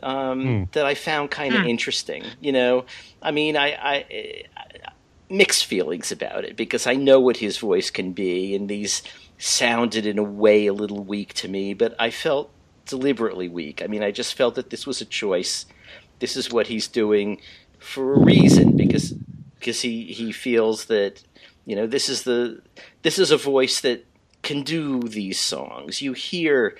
um, 0.00 0.44
mm. 0.44 0.72
that 0.72 0.86
I 0.86 0.94
found 0.94 1.32
kind 1.32 1.52
of 1.52 1.62
mm. 1.62 1.68
interesting. 1.68 2.22
You 2.40 2.52
know, 2.52 2.84
I 3.20 3.32
mean, 3.32 3.56
I, 3.56 3.72
I, 3.72 4.44
I 4.56 4.92
mixed 5.28 5.66
feelings 5.66 6.12
about 6.12 6.44
it 6.44 6.54
because 6.54 6.86
I 6.86 6.94
know 6.94 7.18
what 7.18 7.38
his 7.38 7.58
voice 7.58 7.90
can 7.90 8.12
be, 8.12 8.54
and 8.54 8.68
these 8.68 9.02
sounded 9.38 10.06
in 10.06 10.18
a 10.20 10.22
way 10.22 10.68
a 10.68 10.72
little 10.72 11.02
weak 11.02 11.34
to 11.34 11.48
me, 11.48 11.74
but 11.74 11.96
I 11.98 12.10
felt 12.10 12.52
deliberately 12.90 13.48
weak. 13.48 13.82
I 13.82 13.86
mean, 13.86 14.02
I 14.02 14.10
just 14.10 14.34
felt 14.34 14.54
that 14.56 14.70
this 14.70 14.86
was 14.86 15.00
a 15.00 15.04
choice. 15.04 15.66
This 16.18 16.36
is 16.36 16.52
what 16.52 16.66
he's 16.66 16.88
doing 16.88 17.40
for 17.78 18.14
a 18.14 18.18
reason 18.20 18.76
because 18.76 19.12
because 19.58 19.80
he 19.80 20.04
he 20.06 20.32
feels 20.32 20.86
that 20.86 21.22
you 21.64 21.74
know 21.76 21.86
this 21.86 22.08
is 22.08 22.24
the 22.24 22.60
this 23.02 23.18
is 23.18 23.30
a 23.30 23.36
voice 23.36 23.80
that 23.80 24.04
can 24.42 24.62
do 24.62 25.00
these 25.00 25.38
songs. 25.38 26.02
You 26.02 26.12
hear 26.12 26.76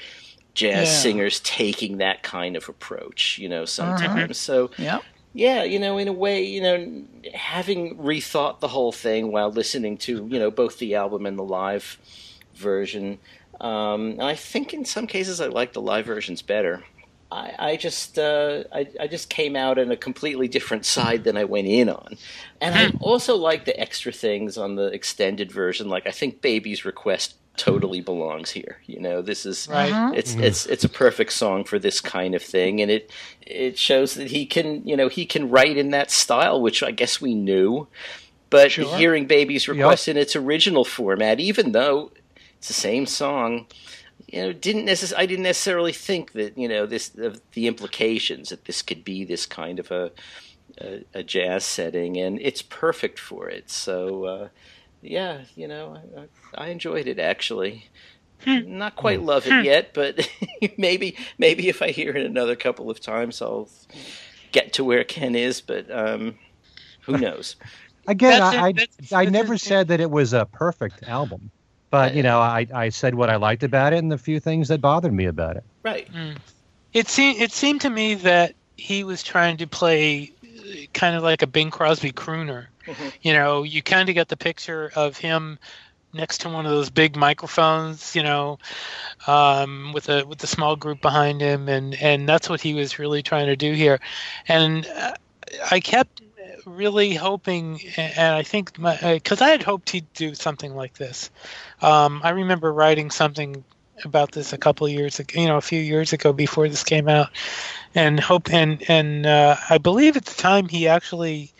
jazz 0.54 0.88
yeah. 0.88 0.94
singers 0.94 1.40
taking 1.40 1.98
that 1.98 2.22
kind 2.22 2.56
of 2.56 2.68
approach, 2.68 3.38
you 3.38 3.48
know, 3.48 3.64
sometimes. 3.64 4.22
Uh-huh. 4.22 4.32
So 4.32 4.70
yeah. 4.76 5.00
Yeah, 5.32 5.62
you 5.62 5.78
know, 5.78 5.96
in 5.96 6.08
a 6.08 6.12
way, 6.12 6.42
you 6.42 6.60
know, 6.60 7.04
having 7.32 7.96
rethought 7.98 8.58
the 8.58 8.66
whole 8.66 8.90
thing 8.90 9.30
while 9.30 9.52
listening 9.52 9.96
to, 9.98 10.26
you 10.28 10.40
know, 10.40 10.50
both 10.50 10.78
the 10.78 10.96
album 10.96 11.24
and 11.24 11.38
the 11.38 11.44
live 11.44 11.98
version, 12.56 13.20
um, 13.60 14.12
and 14.12 14.22
I 14.22 14.34
think 14.34 14.72
in 14.72 14.84
some 14.84 15.06
cases 15.06 15.40
I 15.40 15.46
like 15.46 15.72
the 15.72 15.80
live 15.82 16.06
versions 16.06 16.42
better. 16.42 16.82
I, 17.32 17.54
I 17.58 17.76
just 17.76 18.18
uh, 18.18 18.64
I, 18.72 18.88
I, 18.98 19.06
just 19.06 19.30
came 19.30 19.54
out 19.54 19.78
on 19.78 19.92
a 19.92 19.96
completely 19.96 20.48
different 20.48 20.84
side 20.84 21.22
than 21.22 21.36
I 21.36 21.44
went 21.44 21.68
in 21.68 21.88
on, 21.88 22.16
and 22.60 22.74
I 22.74 22.88
hmm. 22.88 22.96
also 23.00 23.36
like 23.36 23.66
the 23.66 23.78
extra 23.78 24.10
things 24.10 24.58
on 24.58 24.74
the 24.74 24.86
extended 24.86 25.52
version. 25.52 25.88
Like 25.88 26.06
I 26.08 26.10
think 26.10 26.40
"Baby's 26.40 26.84
Request" 26.84 27.36
totally 27.56 28.00
belongs 28.00 28.50
here. 28.50 28.78
You 28.86 29.00
know, 29.00 29.22
this 29.22 29.46
is 29.46 29.68
right. 29.70 29.92
Uh-huh. 29.92 30.12
it's 30.16 30.32
mm-hmm. 30.32 30.42
it's 30.42 30.66
it's 30.66 30.82
a 30.82 30.88
perfect 30.88 31.32
song 31.32 31.62
for 31.62 31.78
this 31.78 32.00
kind 32.00 32.34
of 32.34 32.42
thing, 32.42 32.80
and 32.80 32.90
it 32.90 33.12
it 33.42 33.78
shows 33.78 34.14
that 34.14 34.28
he 34.28 34.44
can 34.44 34.86
you 34.86 34.96
know 34.96 35.08
he 35.08 35.24
can 35.24 35.50
write 35.50 35.76
in 35.76 35.90
that 35.90 36.10
style, 36.10 36.60
which 36.60 36.82
I 36.82 36.90
guess 36.90 37.20
we 37.20 37.34
knew. 37.34 37.86
But 38.48 38.72
sure. 38.72 38.96
hearing 38.96 39.26
"Baby's 39.26 39.68
Request" 39.68 40.08
yep. 40.08 40.16
in 40.16 40.20
its 40.22 40.34
original 40.34 40.84
format, 40.84 41.38
even 41.38 41.70
though 41.70 42.10
it's 42.60 42.68
the 42.68 42.74
same 42.74 43.06
song. 43.06 43.64
You 44.26 44.42
know, 44.42 44.52
didn't 44.52 44.84
necess- 44.84 45.16
I 45.16 45.24
didn't 45.24 45.44
necessarily 45.44 45.94
think 45.94 46.32
that 46.32 46.58
you 46.58 46.68
know 46.68 46.84
this 46.84 47.16
of 47.16 47.40
the 47.52 47.66
implications 47.66 48.50
that 48.50 48.66
this 48.66 48.82
could 48.82 49.02
be 49.02 49.24
this 49.24 49.46
kind 49.46 49.78
of 49.78 49.90
a 49.90 50.12
a, 50.78 51.04
a 51.14 51.22
jazz 51.22 51.64
setting, 51.64 52.18
and 52.18 52.38
it's 52.38 52.60
perfect 52.60 53.18
for 53.18 53.48
it. 53.48 53.70
So, 53.70 54.24
uh, 54.24 54.48
yeah, 55.00 55.44
you 55.56 55.66
know, 55.66 55.98
I, 56.54 56.66
I 56.66 56.68
enjoyed 56.68 57.06
it 57.06 57.18
actually. 57.18 57.86
Hmm. 58.44 58.76
Not 58.78 58.94
quite 58.94 59.22
love 59.22 59.46
it 59.46 59.54
hmm. 59.54 59.64
yet, 59.64 59.94
but 59.94 60.28
maybe 60.76 61.16
maybe 61.38 61.70
if 61.70 61.80
I 61.80 61.88
hear 61.92 62.14
it 62.14 62.26
another 62.26 62.56
couple 62.56 62.90
of 62.90 63.00
times, 63.00 63.40
I'll 63.40 63.70
get 64.52 64.74
to 64.74 64.84
where 64.84 65.02
Ken 65.02 65.34
is. 65.34 65.62
But 65.62 65.90
um, 65.90 66.38
who 67.00 67.16
knows? 67.26 67.56
Again, 68.06 68.42
I, 68.42 68.74
I, 69.12 69.22
I 69.22 69.24
never 69.24 69.56
said 69.56 69.88
that 69.88 70.00
it 70.00 70.10
was 70.10 70.34
a 70.34 70.44
perfect 70.44 71.04
album. 71.04 71.50
But 71.90 72.14
you 72.14 72.22
know, 72.22 72.38
I, 72.38 72.66
I 72.72 72.88
said 72.90 73.14
what 73.14 73.30
I 73.30 73.36
liked 73.36 73.62
about 73.62 73.92
it 73.92 73.98
and 73.98 74.10
the 74.10 74.18
few 74.18 74.40
things 74.40 74.68
that 74.68 74.80
bothered 74.80 75.12
me 75.12 75.26
about 75.26 75.56
it. 75.56 75.64
Right. 75.82 76.10
Mm. 76.12 76.36
It 76.92 77.08
seemed 77.08 77.40
it 77.40 77.52
seemed 77.52 77.82
to 77.82 77.90
me 77.90 78.14
that 78.14 78.54
he 78.76 79.04
was 79.04 79.22
trying 79.22 79.58
to 79.58 79.66
play 79.66 80.32
kind 80.92 81.16
of 81.16 81.22
like 81.22 81.42
a 81.42 81.46
Bing 81.46 81.70
Crosby 81.70 82.12
crooner. 82.12 82.66
Mm-hmm. 82.86 83.08
You 83.22 83.32
know, 83.32 83.62
you 83.62 83.82
kind 83.82 84.08
of 84.08 84.14
get 84.14 84.28
the 84.28 84.36
picture 84.36 84.90
of 84.94 85.16
him 85.16 85.58
next 86.12 86.38
to 86.38 86.48
one 86.48 86.66
of 86.66 86.72
those 86.72 86.90
big 86.90 87.16
microphones, 87.16 88.16
you 88.16 88.22
know, 88.22 88.58
um, 89.26 89.92
with 89.92 90.08
a 90.08 90.24
with 90.26 90.42
a 90.42 90.46
small 90.46 90.76
group 90.76 91.00
behind 91.00 91.40
him, 91.40 91.68
and 91.68 91.94
and 91.94 92.28
that's 92.28 92.48
what 92.48 92.60
he 92.60 92.74
was 92.74 92.98
really 92.98 93.22
trying 93.22 93.46
to 93.46 93.56
do 93.56 93.72
here. 93.72 94.00
And 94.48 94.86
uh, 94.86 95.14
I 95.70 95.80
kept 95.80 96.22
really 96.66 97.14
hoping, 97.14 97.80
and 97.96 98.34
I 98.34 98.42
think 98.42 98.72
because 98.74 99.42
uh, 99.42 99.44
I 99.44 99.50
had 99.50 99.62
hoped 99.62 99.90
he'd 99.90 100.12
do 100.14 100.34
something 100.34 100.74
like 100.74 100.94
this. 100.94 101.30
Um, 101.80 102.20
I 102.24 102.30
remember 102.30 102.72
writing 102.72 103.10
something 103.10 103.64
about 104.04 104.32
this 104.32 104.52
a 104.52 104.58
couple 104.58 104.88
years 104.88 105.20
ago, 105.20 105.40
you 105.40 105.46
know, 105.46 105.56
a 105.56 105.62
few 105.62 105.80
years 105.80 106.12
ago 106.12 106.32
before 106.32 106.68
this 106.68 106.84
came 106.84 107.08
out, 107.08 107.28
and 107.94 108.18
hope 108.18 108.52
and 108.52 108.82
and 108.88 109.26
uh, 109.26 109.56
I 109.68 109.78
believe 109.78 110.16
at 110.16 110.24
the 110.24 110.34
time 110.34 110.68
he 110.68 110.88
actually 110.88 111.52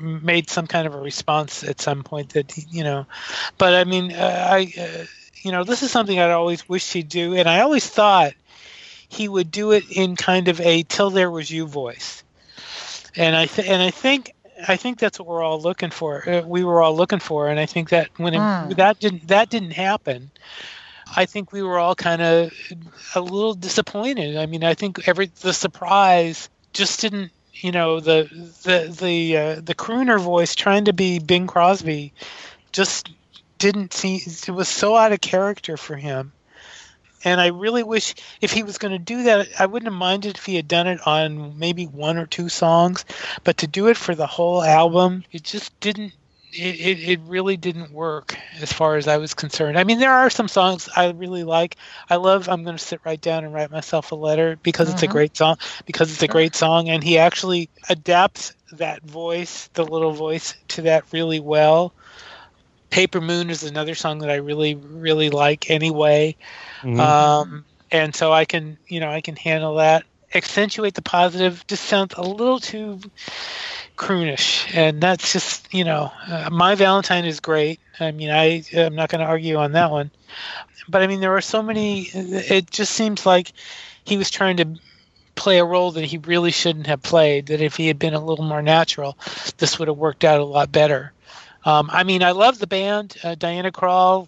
made 0.00 0.48
some 0.48 0.66
kind 0.66 0.86
of 0.86 0.94
a 0.94 1.00
response 1.00 1.64
at 1.64 1.80
some 1.80 2.02
point 2.02 2.30
that 2.30 2.52
you 2.70 2.84
know, 2.84 3.06
but 3.56 3.74
I 3.74 3.84
mean, 3.84 4.12
uh, 4.12 4.48
I 4.50 4.72
uh, 4.78 5.04
you 5.42 5.52
know, 5.52 5.64
this 5.64 5.82
is 5.82 5.90
something 5.90 6.18
I'd 6.18 6.30
always 6.30 6.68
wished 6.68 6.92
he'd 6.92 7.08
do, 7.08 7.34
and 7.34 7.48
I 7.48 7.60
always 7.60 7.86
thought 7.86 8.32
he 9.08 9.28
would 9.28 9.50
do 9.50 9.72
it 9.72 9.84
in 9.90 10.16
kind 10.16 10.48
of 10.48 10.60
a 10.60 10.82
"till 10.82 11.10
there 11.10 11.30
was 11.30 11.50
you" 11.50 11.66
voice, 11.66 12.22
and 13.16 13.34
I 13.34 13.46
th- 13.46 13.68
and 13.68 13.82
I 13.82 13.90
think 13.90 14.34
I 14.66 14.76
think 14.76 14.98
that's 14.98 15.18
what 15.18 15.28
we're 15.28 15.42
all 15.42 15.60
looking 15.60 15.90
for. 15.90 16.28
Uh, 16.28 16.42
we 16.42 16.64
were 16.64 16.82
all 16.82 16.96
looking 16.96 17.20
for, 17.20 17.48
and 17.48 17.60
I 17.60 17.66
think 17.66 17.90
that 17.90 18.08
when 18.16 18.34
it, 18.34 18.38
mm. 18.38 18.76
that 18.76 18.98
didn't 18.98 19.28
that 19.28 19.50
didn't 19.50 19.72
happen, 19.72 20.30
I 21.16 21.26
think 21.26 21.52
we 21.52 21.62
were 21.62 21.78
all 21.78 21.94
kind 21.94 22.22
of 22.22 22.52
a 23.14 23.20
little 23.20 23.54
disappointed. 23.54 24.36
I 24.36 24.46
mean, 24.46 24.64
I 24.64 24.74
think 24.74 25.06
every 25.06 25.30
the 25.40 25.52
surprise 25.52 26.48
just 26.72 27.00
didn't. 27.00 27.32
You 27.54 27.72
know, 27.72 27.98
the 27.98 28.28
the 28.62 28.94
the 29.00 29.36
uh, 29.36 29.60
the 29.60 29.74
crooner 29.74 30.20
voice 30.20 30.54
trying 30.54 30.84
to 30.86 30.92
be 30.92 31.18
Bing 31.18 31.46
Crosby 31.46 32.12
just 32.72 33.10
didn't 33.58 33.92
seem 33.92 34.20
it 34.24 34.50
was 34.50 34.68
so 34.68 34.96
out 34.96 35.12
of 35.12 35.20
character 35.20 35.76
for 35.76 35.96
him 35.96 36.32
and 37.24 37.40
I 37.40 37.48
really 37.48 37.82
wish 37.82 38.14
if 38.40 38.52
he 38.52 38.62
was 38.62 38.78
going 38.78 38.92
to 38.92 38.98
do 38.98 39.24
that, 39.24 39.48
I 39.58 39.66
wouldn't 39.66 39.90
have 39.90 39.98
minded 39.98 40.36
if 40.36 40.46
he 40.46 40.56
had 40.56 40.68
done 40.68 40.86
it 40.86 41.06
on 41.06 41.58
maybe 41.58 41.86
one 41.86 42.18
or 42.18 42.26
two 42.26 42.48
songs, 42.48 43.04
but 43.44 43.58
to 43.58 43.66
do 43.66 43.88
it 43.88 43.96
for 43.96 44.14
the 44.14 44.26
whole 44.26 44.62
album, 44.62 45.24
it 45.32 45.42
just 45.42 45.78
didn't. 45.80 46.12
It, 46.50 46.80
it, 46.80 47.08
it 47.10 47.20
really 47.26 47.58
didn't 47.58 47.92
work 47.92 48.34
as 48.58 48.72
far 48.72 48.96
as 48.96 49.06
I 49.06 49.18
was 49.18 49.34
concerned. 49.34 49.78
I 49.78 49.84
mean, 49.84 49.98
there 49.98 50.14
are 50.14 50.30
some 50.30 50.48
songs 50.48 50.88
I 50.96 51.10
really 51.10 51.44
like. 51.44 51.76
I 52.08 52.16
love 52.16 52.48
I'm 52.48 52.64
going 52.64 52.76
to 52.76 52.82
sit 52.82 53.00
right 53.04 53.20
down 53.20 53.44
and 53.44 53.52
write 53.52 53.70
myself 53.70 54.12
a 54.12 54.14
letter 54.14 54.58
because 54.62 54.88
mm-hmm. 54.88 54.94
it's 54.94 55.02
a 55.02 55.06
mm-hmm. 55.06 55.12
great 55.12 55.36
song, 55.36 55.58
because 55.84 56.10
it's 56.10 56.22
a 56.22 56.28
great 56.28 56.56
song, 56.56 56.88
and 56.88 57.04
he 57.04 57.18
actually 57.18 57.68
adapts 57.90 58.54
that 58.72 59.02
voice, 59.02 59.68
the 59.74 59.84
little 59.84 60.12
voice, 60.12 60.54
to 60.68 60.82
that 60.82 61.04
really 61.12 61.40
well. 61.40 61.92
Paper 62.90 63.20
Moon 63.20 63.50
is 63.50 63.62
another 63.64 63.94
song 63.94 64.18
that 64.20 64.30
I 64.30 64.36
really, 64.36 64.74
really 64.74 65.30
like 65.30 65.70
anyway. 65.70 66.36
Mm-hmm. 66.80 67.00
Um, 67.00 67.64
and 67.90 68.14
so 68.14 68.32
I 68.32 68.44
can, 68.44 68.78
you 68.86 69.00
know, 69.00 69.10
I 69.10 69.20
can 69.20 69.36
handle 69.36 69.76
that. 69.76 70.04
Accentuate 70.34 70.94
the 70.94 71.02
positive 71.02 71.66
just 71.66 71.84
sounds 71.84 72.14
a 72.16 72.22
little 72.22 72.60
too 72.60 73.00
croonish, 73.96 74.74
and 74.76 75.00
that's 75.00 75.32
just, 75.32 75.72
you 75.72 75.84
know, 75.84 76.12
uh, 76.26 76.50
my 76.52 76.74
Valentine 76.74 77.24
is 77.24 77.40
great. 77.40 77.80
I 77.98 78.10
mean, 78.10 78.30
I 78.30 78.62
I'm 78.76 78.94
not 78.94 79.08
going 79.08 79.20
to 79.20 79.26
argue 79.26 79.56
on 79.56 79.72
that 79.72 79.90
one, 79.90 80.10
but 80.86 81.02
I 81.02 81.06
mean, 81.06 81.20
there 81.20 81.34
are 81.34 81.40
so 81.40 81.62
many. 81.62 82.02
It 82.12 82.70
just 82.70 82.92
seems 82.92 83.24
like 83.24 83.52
he 84.04 84.18
was 84.18 84.30
trying 84.30 84.58
to 84.58 84.78
play 85.34 85.58
a 85.58 85.64
role 85.64 85.92
that 85.92 86.04
he 86.04 86.18
really 86.18 86.50
shouldn't 86.50 86.88
have 86.88 87.02
played. 87.02 87.46
That 87.46 87.62
if 87.62 87.76
he 87.76 87.86
had 87.86 87.98
been 87.98 88.14
a 88.14 88.24
little 88.24 88.44
more 88.44 88.62
natural, 88.62 89.16
this 89.56 89.78
would 89.78 89.88
have 89.88 89.96
worked 89.96 90.24
out 90.24 90.40
a 90.40 90.44
lot 90.44 90.70
better. 90.70 91.12
Um, 91.68 91.90
I 91.92 92.02
mean, 92.02 92.22
I 92.22 92.30
love 92.30 92.58
the 92.58 92.66
band. 92.66 93.16
Uh, 93.22 93.34
Diana 93.34 93.70
Krall 93.70 94.26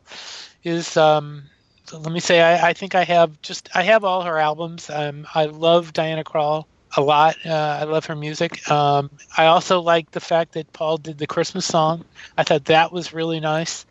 is 0.62 0.94
um, 0.98 1.44
let 1.90 2.12
me 2.12 2.20
say 2.20 2.42
I, 2.42 2.68
I, 2.68 2.72
think 2.74 2.94
I 2.94 3.04
have 3.04 3.40
just 3.40 3.70
I 3.74 3.82
have 3.84 4.04
all 4.04 4.20
her 4.22 4.38
albums. 4.38 4.90
Um, 4.90 5.26
I 5.34 5.46
love 5.46 5.94
Diana 5.94 6.22
Krall 6.22 6.66
a 6.98 7.00
lot. 7.00 7.36
Uh, 7.46 7.78
I 7.80 7.84
love 7.84 8.04
her 8.06 8.14
music. 8.14 8.70
Um, 8.70 9.10
I 9.38 9.46
also 9.46 9.80
like 9.80 10.10
the 10.10 10.20
fact 10.20 10.52
that 10.52 10.70
Paul 10.74 10.98
did 10.98 11.16
the 11.16 11.26
Christmas 11.26 11.64
song. 11.64 12.04
I 12.36 12.42
thought 12.42 12.66
that 12.66 12.92
was 12.92 13.14
really 13.14 13.40
nice. 13.40 13.86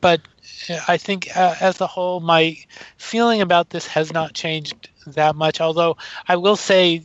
But 0.00 0.20
uh, 0.68 0.78
I 0.86 0.96
think 0.96 1.36
uh, 1.36 1.56
as 1.60 1.80
a 1.80 1.88
whole, 1.88 2.20
my 2.20 2.56
feeling 2.98 3.40
about 3.40 3.70
this 3.70 3.88
has 3.88 4.12
not 4.12 4.32
changed 4.32 4.90
that 5.08 5.34
much. 5.34 5.60
Although 5.60 5.96
I 6.28 6.36
will 6.36 6.56
say, 6.56 7.02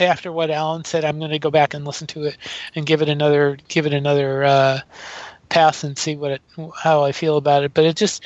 after 0.00 0.32
what 0.32 0.50
Alan 0.50 0.84
said, 0.84 1.04
I'm 1.04 1.18
going 1.18 1.30
to 1.30 1.38
go 1.38 1.50
back 1.50 1.74
and 1.74 1.84
listen 1.84 2.06
to 2.08 2.24
it 2.24 2.36
and 2.74 2.86
give 2.86 3.02
it 3.02 3.08
another 3.08 3.58
give 3.68 3.86
it 3.86 3.92
another 3.92 4.44
uh, 4.44 4.80
pass 5.48 5.84
and 5.84 5.98
see 5.98 6.16
what 6.16 6.32
it 6.32 6.42
how 6.76 7.04
I 7.04 7.12
feel 7.12 7.36
about 7.36 7.64
it. 7.64 7.74
But 7.74 7.84
it 7.84 7.96
just 7.96 8.22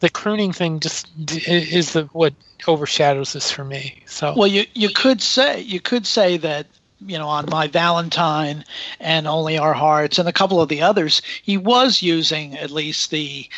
the 0.00 0.10
crooning 0.10 0.52
thing 0.52 0.80
just 0.80 1.08
is 1.46 1.92
the 1.92 2.04
what 2.12 2.34
overshadows 2.66 3.32
this 3.32 3.50
for 3.50 3.64
me. 3.64 4.02
So 4.06 4.34
well, 4.36 4.46
you 4.46 4.66
you 4.74 4.90
could 4.90 5.20
say 5.22 5.60
you 5.60 5.80
could 5.80 6.06
say 6.06 6.36
that 6.38 6.66
you 7.00 7.18
know 7.18 7.28
on 7.28 7.46
my 7.50 7.68
Valentine 7.68 8.64
and 9.00 9.26
only 9.26 9.58
our 9.58 9.74
hearts 9.74 10.18
and 10.18 10.28
a 10.28 10.32
couple 10.32 10.60
of 10.60 10.68
the 10.68 10.82
others 10.82 11.22
he 11.42 11.56
was 11.56 12.02
using 12.02 12.56
at 12.56 12.70
least 12.70 13.10
the 13.10 13.48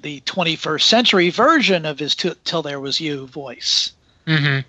the 0.00 0.20
21st 0.22 0.82
century 0.82 1.28
version 1.30 1.84
of 1.84 1.98
his 1.98 2.14
t- 2.14 2.32
till 2.44 2.62
there 2.62 2.80
was 2.80 3.00
you 3.00 3.26
voice. 3.26 3.92
Mm-hmm. 4.26 4.60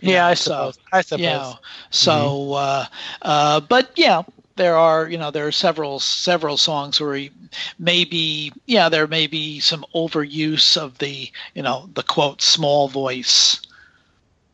You 0.00 0.12
Yeah, 0.12 0.22
know, 0.22 0.28
I 0.28 0.34
so, 0.34 0.50
suppose. 0.52 0.78
I 0.92 1.00
suppose. 1.02 1.20
You 1.20 1.26
know, 1.26 1.58
so, 1.90 2.52
uh, 2.54 2.84
uh, 3.22 3.60
but 3.60 3.90
yeah, 3.96 4.22
there 4.56 4.76
are 4.76 5.08
you 5.08 5.18
know 5.18 5.30
there 5.30 5.46
are 5.46 5.52
several 5.52 5.98
several 6.00 6.56
songs 6.56 7.00
where 7.00 7.14
he 7.14 7.30
maybe 7.78 8.52
yeah 8.66 8.88
there 8.88 9.06
may 9.06 9.26
be 9.26 9.60
some 9.60 9.84
overuse 9.94 10.76
of 10.76 10.98
the 10.98 11.30
you 11.54 11.62
know 11.62 11.88
the 11.94 12.02
quote 12.02 12.42
small 12.42 12.88
voice. 12.88 13.60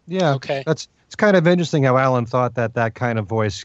Yeah, 0.06 0.34
Okay. 0.34 0.62
that's 0.64 0.88
it's 1.06 1.16
kind 1.16 1.36
of 1.36 1.46
interesting 1.46 1.84
how 1.84 1.96
Alan 1.96 2.26
thought 2.26 2.54
that 2.54 2.74
that 2.74 2.94
kind 2.94 3.18
of 3.18 3.26
voice 3.26 3.64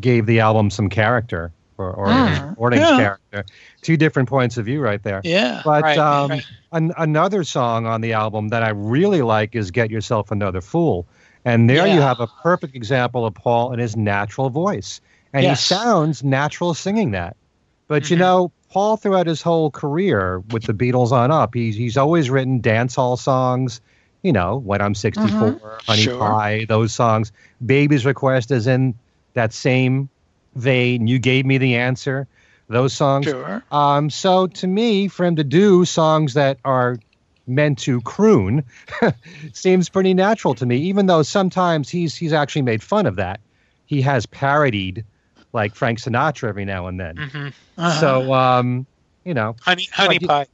gave 0.00 0.26
the 0.26 0.40
album 0.40 0.70
some 0.70 0.88
character 0.88 1.52
or, 1.78 1.92
or 1.92 2.10
Mm, 2.12 2.50
recording's 2.50 2.90
yeah. 2.90 2.96
character. 2.96 3.44
Two 3.82 3.96
different 3.96 4.28
points 4.28 4.56
of 4.58 4.66
view 4.66 4.80
right 4.80 5.02
there. 5.02 5.20
Yeah. 5.24 5.62
But 5.64 5.82
Right, 5.82 5.98
um, 5.98 6.30
right. 6.30 6.44
An- 6.72 6.92
another 6.98 7.44
song 7.44 7.86
on 7.86 8.00
the 8.02 8.12
album 8.12 8.48
that 8.48 8.62
I 8.62 8.70
really 8.70 9.22
like 9.22 9.54
is 9.56 9.70
"Get 9.70 9.90
Yourself 9.90 10.30
Another 10.30 10.60
Fool," 10.60 11.06
and 11.44 11.68
there 11.68 11.86
you 11.86 12.00
have 12.00 12.20
a 12.20 12.26
perfect 12.42 12.74
example 12.74 13.24
of 13.26 13.34
Paul 13.34 13.72
and 13.72 13.80
his 13.80 13.96
natural 13.96 14.50
voice, 14.50 15.00
and 15.32 15.44
Yes. 15.44 15.60
he 15.60 15.74
sounds 15.74 16.22
natural 16.24 16.74
singing 16.74 17.12
that. 17.12 17.36
But 17.88 18.10
you 18.10 18.16
Mhm. 18.16 18.20
know, 18.20 18.52
Paul 18.70 18.96
throughout 18.96 19.26
his 19.26 19.40
whole 19.40 19.70
career 19.70 20.40
with 20.50 20.64
the 20.64 20.74
Beatles 20.74 21.10
on 21.12 21.30
up, 21.30 21.54
he's 21.54 21.74
he's 21.76 21.96
always 21.96 22.28
written 22.30 22.60
dance 22.60 22.94
hall 22.96 23.16
songs. 23.16 23.80
You 24.22 24.32
know, 24.32 24.58
when 24.58 24.80
I'm 24.82 24.94
64, 24.94 25.80
Honey 25.86 26.02
Sure. 26.02 26.18
Pie, 26.18 26.66
those 26.68 26.92
songs. 26.92 27.32
Baby's 27.64 28.04
Request 28.04 28.50
is 28.50 28.66
in 28.66 28.94
that 29.34 29.52
same 29.52 30.10
vein. 30.56 31.06
You 31.06 31.18
gave 31.18 31.46
me 31.46 31.56
the 31.58 31.76
answer. 31.76 32.26
Those 32.68 32.92
songs. 32.92 33.26
Sure. 33.26 33.62
Um, 33.70 34.10
so 34.10 34.46
to 34.48 34.66
me, 34.66 35.08
for 35.08 35.24
him 35.24 35.36
to 35.36 35.44
do 35.44 35.84
songs 35.84 36.34
that 36.34 36.58
are 36.64 36.98
meant 37.48 37.78
to 37.80 38.00
croon 38.02 38.64
seems 39.52 39.88
pretty 39.88 40.14
natural 40.14 40.54
to 40.56 40.66
me, 40.66 40.76
even 40.76 41.06
though 41.06 41.22
sometimes 41.22 41.88
he's 41.88 42.14
he's 42.16 42.32
actually 42.32 42.62
made 42.62 42.82
fun 42.82 43.06
of 43.06 43.16
that. 43.16 43.40
He 43.86 44.02
has 44.02 44.26
parodied 44.26 45.04
like 45.52 45.74
Frank 45.74 45.98
Sinatra 45.98 46.48
every 46.48 46.64
now 46.64 46.86
and 46.86 47.00
then. 47.00 47.16
Mhm. 47.16 47.52
Uh-huh. 47.76 48.00
So 48.00 48.32
um, 48.32 48.86
you 49.24 49.34
know, 49.34 49.56
Honey, 49.60 49.88
honey 49.92 50.18
Like 50.18 50.26
pie. 50.28 50.46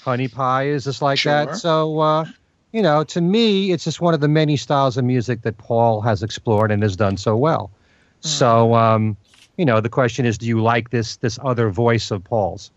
Honey 0.00 0.28
Pie 0.28 0.68
is 0.68 0.84
just 0.84 1.02
like 1.02 1.18
Sure. 1.18 1.46
that. 1.46 1.56
So 1.56 1.98
uh, 1.98 2.24
you 2.72 2.82
know, 2.82 3.04
to 3.04 3.20
me, 3.20 3.72
it's 3.72 3.84
just 3.84 4.00
one 4.00 4.14
of 4.14 4.20
the 4.20 4.28
many 4.28 4.56
styles 4.56 4.96
of 4.96 5.04
music 5.04 5.42
that 5.42 5.58
Paul 5.58 6.00
has 6.02 6.22
explored 6.22 6.70
and 6.70 6.82
has 6.82 6.96
done 6.96 7.16
so 7.16 7.36
well. 7.36 7.70
So 8.20 8.74
um, 8.74 9.16
you 9.56 9.64
know, 9.64 9.80
the 9.80 9.88
question 9.88 10.26
is, 10.26 10.38
do 10.38 10.46
you 10.46 10.60
like 10.60 10.90
this 10.90 11.16
this 11.16 11.38
other 11.42 11.70
voice 11.70 12.10
of 12.10 12.24
Paul's? 12.24 12.70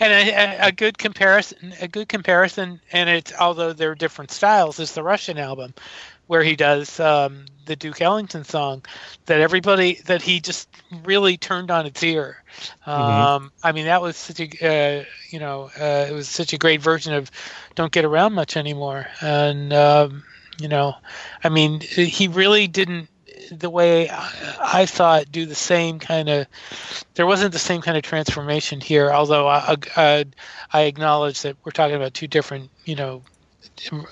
And 0.00 0.12
a, 0.12 0.66
a- 0.68 0.72
good 0.72 0.98
comparison, 0.98 1.74
a 1.80 1.88
good 1.88 2.08
comparison, 2.08 2.80
and 2.92 3.08
it's 3.08 3.32
although 3.38 3.72
they're 3.72 3.94
different 3.94 4.30
styles, 4.30 4.78
is 4.78 4.92
the 4.92 5.02
Russian 5.02 5.38
album, 5.38 5.74
where 6.26 6.42
he 6.42 6.56
does 6.56 6.98
um, 7.00 7.46
the 7.66 7.76
Duke 7.76 8.00
Ellington 8.00 8.44
song, 8.44 8.84
that 9.26 9.40
everybody 9.40 9.94
that 10.06 10.22
he 10.22 10.40
just 10.40 10.68
really 11.04 11.36
turned 11.36 11.70
on 11.70 11.86
its 11.86 12.02
ear. 12.02 12.42
Um, 12.86 13.52
I 13.62 13.72
mean, 13.72 13.86
that 13.86 14.02
was 14.02 14.16
such 14.16 14.40
a 14.40 14.46
uh, 15.00 15.04
you 15.30 15.38
know 15.38 15.70
uh, 15.78 16.06
it 16.08 16.12
was 16.12 16.28
such 16.28 16.52
a 16.52 16.58
great 16.58 16.80
version 16.82 17.12
of 17.14 17.30
"Don't 17.74 17.92
Get 17.92 18.04
Around 18.04 18.34
Much 18.34 18.56
Anymore," 18.56 19.06
and 19.20 19.72
um, 19.72 20.22
you 20.60 20.68
know, 20.68 20.94
I 21.42 21.48
mean, 21.48 21.80
he 21.80 22.28
really 22.28 22.66
didn't 22.66 23.08
the 23.50 23.70
way 23.70 24.08
I, 24.10 24.56
I 24.82 24.86
thought 24.86 25.30
do 25.30 25.46
the 25.46 25.54
same 25.54 25.98
kind 25.98 26.28
of 26.28 26.46
there 27.14 27.26
wasn't 27.26 27.52
the 27.52 27.58
same 27.58 27.80
kind 27.80 27.96
of 27.96 28.02
transformation 28.02 28.80
here 28.80 29.10
although 29.10 29.46
I, 29.48 29.76
I, 29.96 30.24
I 30.72 30.82
acknowledge 30.82 31.42
that 31.42 31.56
we're 31.64 31.72
talking 31.72 31.96
about 31.96 32.14
two 32.14 32.26
different 32.28 32.70
you 32.84 32.96
know 32.96 33.22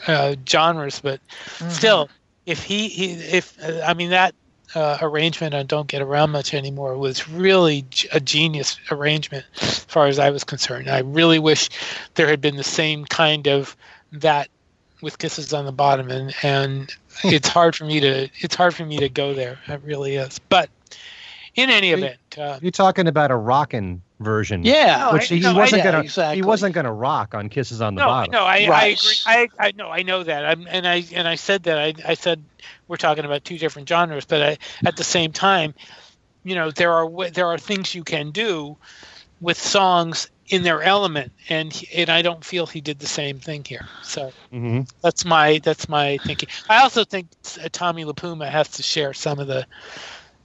uh, 0.06 0.36
genres 0.48 1.00
but 1.00 1.20
Mm-hmm. 1.58 1.70
still 1.70 2.08
if 2.46 2.62
he, 2.64 2.88
he 2.88 3.12
if 3.12 3.56
uh, 3.62 3.80
i 3.86 3.94
mean 3.94 4.10
that 4.10 4.34
uh, 4.74 4.98
arrangement 5.00 5.54
on 5.54 5.66
don't 5.66 5.86
get 5.88 6.02
around 6.02 6.30
much 6.30 6.52
anymore 6.54 6.96
was 6.98 7.28
really 7.28 7.82
g- 7.82 8.08
a 8.12 8.20
genius 8.20 8.78
arrangement 8.90 9.44
as 9.60 9.78
far 9.80 10.06
as 10.06 10.18
i 10.18 10.30
was 10.30 10.44
concerned 10.44 10.88
i 10.88 11.00
really 11.00 11.38
wish 11.38 11.68
there 12.14 12.26
had 12.28 12.40
been 12.40 12.56
the 12.56 12.64
same 12.64 13.04
kind 13.04 13.46
of 13.48 13.76
that 14.12 14.48
with 15.00 15.18
kisses 15.18 15.52
on 15.52 15.66
the 15.66 15.72
bottom 15.72 16.10
and 16.10 16.34
and 16.42 16.94
it's 17.24 17.48
hard 17.48 17.76
for 17.76 17.84
me 17.84 18.00
to 18.00 18.28
it's 18.40 18.54
hard 18.54 18.74
for 18.74 18.84
me 18.84 18.98
to 18.98 19.08
go 19.08 19.34
there 19.34 19.58
it 19.68 19.80
really 19.82 20.16
is 20.16 20.38
but 20.48 20.70
in 21.54 21.70
any 21.70 21.88
you- 21.90 21.96
event 21.96 22.18
uh, 22.38 22.58
You're 22.60 22.70
talking 22.70 23.08
about 23.08 23.30
a 23.30 23.36
rockin' 23.36 24.02
version. 24.20 24.62
Yeah. 24.62 25.12
Which 25.12 25.32
I- 25.32 25.36
he 25.36 25.40
no, 25.40 25.54
wasn't 25.54 25.78
yeah, 25.78 25.92
gonna 25.92 26.04
exactly. 26.04 26.36
he 26.36 26.42
wasn't 26.42 26.74
gonna 26.74 26.92
rock 26.92 27.34
on 27.34 27.48
Kisses 27.48 27.80
on 27.80 27.94
the 27.94 28.00
no, 28.02 28.06
Bottom. 28.06 28.32
no, 28.32 28.42
I, 28.44 28.56
I 28.70 28.84
agree. 28.86 29.16
I, 29.26 29.48
I 29.58 29.72
no, 29.74 29.88
I 29.90 30.02
know 30.02 30.22
that. 30.22 30.44
I'm, 30.44 30.66
and 30.68 30.86
I 30.86 31.04
and 31.14 31.26
I 31.26 31.34
said 31.36 31.62
that. 31.62 31.78
I, 31.78 31.94
I 32.06 32.12
said 32.14 32.42
we're 32.88 32.98
talking 32.98 33.24
about 33.24 33.44
two 33.44 33.56
different 33.56 33.88
genres, 33.88 34.26
but 34.26 34.42
I, 34.42 34.58
at 34.86 34.96
the 34.96 35.04
same 35.04 35.32
time, 35.32 35.72
you 36.44 36.54
know, 36.54 36.70
there 36.70 36.92
are 36.92 37.30
there 37.30 37.46
are 37.46 37.56
things 37.58 37.94
you 37.94 38.04
can 38.04 38.32
do 38.32 38.76
with 39.40 39.58
songs 39.58 40.28
in 40.48 40.62
their 40.62 40.82
element, 40.82 41.32
and 41.48 41.72
he- 41.72 41.88
and 42.02 42.10
I 42.10 42.22
don't 42.22 42.44
feel 42.44 42.66
he 42.66 42.80
did 42.80 42.98
the 42.98 43.06
same 43.06 43.38
thing 43.38 43.64
here. 43.64 43.86
So 44.02 44.32
hmm 44.50 44.82
that's 45.02 45.24
my 45.24 45.60
that's 45.62 45.88
my 45.88 46.18
thinking. 46.18 46.48
I 46.68 46.82
also 46.82 47.04
think 47.04 47.28
uh, 47.62 47.68
Tommy 47.72 48.04
LiPuma 48.04 48.48
has 48.48 48.68
to 48.72 48.82
share 48.82 49.12
some 49.12 49.38
of 49.38 49.46
the 49.46 49.66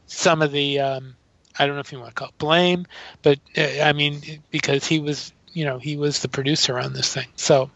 some 0.07 0.41
of 0.41 0.51
the 0.51 0.79
um, 0.79 1.15
I 1.57 1.65
don't 1.65 1.75
know 1.75 1.81
if 1.81 1.91
you 1.91 1.99
want 1.99 2.09
to 2.09 2.15
call 2.15 2.29
it 2.29 2.37
blame, 2.37 2.85
but 3.23 3.39
uh, 3.57 3.81
I 3.83 3.93
mean 3.93 4.21
because 4.51 4.85
he 4.87 4.99
was 4.99 5.31
you 5.53 5.65
know 5.65 5.77
he 5.79 5.97
was 5.97 6.19
the 6.19 6.29
producer 6.29 6.79
on 6.79 6.93
this 6.93 7.13
thing. 7.13 7.27
So 7.35 7.69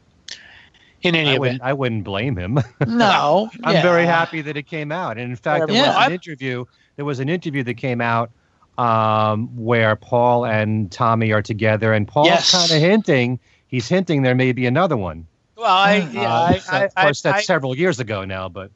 in 1.02 1.16
any 1.16 1.30
I 1.30 1.34
event, 1.34 1.40
wouldn't 1.40 1.62
I 1.62 1.74
wouldn't 1.74 2.04
blame 2.04 2.36
him. 2.36 2.60
No. 2.88 3.50
I'm 3.64 3.82
very 3.82 4.06
happy 4.06 4.42
that 4.42 4.58
it 4.58 4.68
came 4.68 4.92
out. 4.92 5.18
And 5.18 5.30
in 5.30 5.36
fact, 5.36 5.68
there 5.68 5.76
Yeah, 5.76 5.88
was 5.90 5.96
I'm- 5.98 6.08
an 6.08 6.14
interview. 6.14 6.66
There 6.96 7.06
was 7.06 7.20
an 7.20 7.30
interview 7.30 7.64
that 7.64 7.76
came 7.76 8.00
out 8.02 8.32
um, 8.78 9.48
where 9.56 9.96
Paul 9.96 10.46
and 10.46 10.92
Tommy 10.92 11.32
are 11.32 11.42
together, 11.42 11.94
and 11.94 12.08
Paul's 12.08 12.28
Yes. 12.28 12.52
kind 12.52 12.72
of 12.72 12.78
hinting. 12.90 13.40
He's 13.68 13.88
hinting 13.88 14.22
there 14.22 14.36
may 14.36 14.52
be 14.52 14.66
another 14.66 14.98
one. 14.98 15.28
well, 15.58 15.66
I 15.66 15.98
Uh, 16.00 16.10
yeah, 16.12 16.34
Uh, 16.34 16.42
I, 16.54 16.58
so 16.60 16.74
I, 16.74 16.84
of 16.84 16.96
course, 16.96 17.26
I, 17.26 17.32
that's 17.32 17.44
I- 17.44 17.46
several 17.46 17.76
years 17.78 18.00
ago 18.00 18.26
now, 18.26 18.50
but 18.50 18.72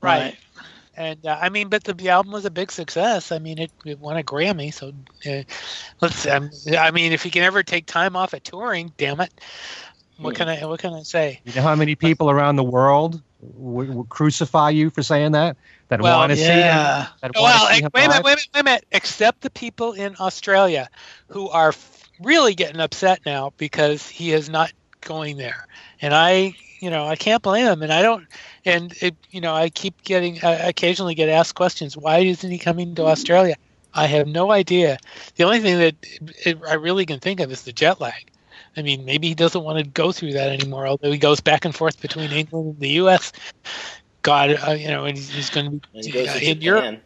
right. 0.00 0.36
And 0.96 1.26
uh, 1.26 1.36
I 1.42 1.48
mean, 1.48 1.68
but 1.70 1.82
the, 1.82 1.92
the 1.92 2.10
album 2.10 2.32
was 2.32 2.44
a 2.44 2.50
big 2.52 2.70
success. 2.70 3.32
I 3.32 3.40
mean, 3.40 3.58
it, 3.58 3.72
it 3.84 3.98
won 3.98 4.16
a 4.16 4.22
Grammy. 4.22 4.72
So 4.72 4.92
uh, 5.28 5.42
let's. 6.00 6.24
Um, 6.24 6.50
I 6.78 6.92
mean, 6.92 7.12
if 7.12 7.22
he 7.24 7.30
can 7.30 7.42
ever 7.42 7.64
take 7.64 7.86
time 7.86 8.14
off 8.14 8.32
at 8.32 8.44
touring, 8.44 8.92
damn 8.96 9.20
it, 9.20 9.32
what 10.18 10.34
can 10.34 10.48
I 10.48 10.64
what 10.64 10.80
can 10.80 10.94
I 10.94 11.02
say? 11.02 11.40
you 11.44 11.54
know 11.54 11.62
how 11.62 11.74
many 11.74 11.94
people 11.94 12.30
around 12.30 12.56
the 12.56 12.64
world 12.64 13.20
would, 13.40 13.94
would 13.94 14.08
crucify 14.08 14.70
you 14.70 14.90
for 14.90 15.02
saying 15.02 15.32
that? 15.32 15.56
That 15.88 16.00
Well, 16.00 16.18
want 16.18 16.30
to 16.30 16.36
see 16.36 16.44
him? 16.44 16.58
Yeah. 16.58 17.08
Well, 17.34 17.68
see 17.68 17.82
him 17.82 17.90
wait 17.92 18.06
a 18.06 18.08
minute, 18.08 18.24
wait 18.24 18.32
a 18.32 18.36
minute, 18.36 18.48
wait 18.54 18.60
a 18.60 18.64
minute. 18.64 18.84
Except 18.92 19.40
the 19.42 19.50
people 19.50 19.92
in 19.92 20.16
Australia 20.18 20.88
who 21.28 21.48
are 21.50 21.72
really 22.20 22.54
getting 22.54 22.80
upset 22.80 23.20
now 23.26 23.52
because 23.56 24.08
he 24.08 24.32
is 24.32 24.48
not 24.48 24.72
going 25.00 25.36
there. 25.36 25.66
And 26.00 26.14
I, 26.14 26.54
you 26.80 26.90
know, 26.90 27.06
I 27.06 27.16
can't 27.16 27.42
blame 27.42 27.66
him. 27.66 27.82
And 27.82 27.92
I 27.92 28.02
don't, 28.02 28.26
and 28.64 28.94
it, 29.00 29.14
you 29.30 29.40
know, 29.40 29.54
I 29.54 29.68
keep 29.68 30.02
getting, 30.02 30.42
I 30.42 30.68
occasionally 30.68 31.14
get 31.14 31.28
asked 31.28 31.54
questions. 31.54 31.96
Why 31.96 32.18
isn't 32.18 32.50
he 32.50 32.58
coming 32.58 32.94
to 32.94 33.04
Australia? 33.04 33.56
I 33.92 34.06
have 34.06 34.26
no 34.26 34.50
idea. 34.50 34.98
The 35.36 35.44
only 35.44 35.60
thing 35.60 35.78
that 35.78 36.58
I 36.68 36.74
really 36.74 37.06
can 37.06 37.20
think 37.20 37.40
of 37.40 37.52
is 37.52 37.62
the 37.62 37.72
jet 37.72 38.00
lag. 38.00 38.30
I 38.76 38.82
mean, 38.82 39.04
maybe 39.04 39.28
he 39.28 39.34
doesn't 39.34 39.62
want 39.62 39.78
to 39.78 39.84
go 39.84 40.12
through 40.12 40.32
that 40.32 40.50
anymore. 40.50 40.86
Although 40.86 41.12
he 41.12 41.18
goes 41.18 41.40
back 41.40 41.64
and 41.64 41.74
forth 41.74 42.00
between 42.00 42.32
England 42.32 42.66
and 42.74 42.80
the 42.80 42.88
U.S. 42.90 43.32
God, 44.22 44.58
uh, 44.66 44.72
you 44.72 44.88
know, 44.88 45.04
and 45.04 45.16
he's, 45.16 45.28
he's 45.30 45.50
going 45.50 45.80
to 45.80 45.88
be 45.92 46.28
uh, 46.28 46.34
in 46.34 46.40
Japan. 46.40 46.62
Europe. 46.62 47.02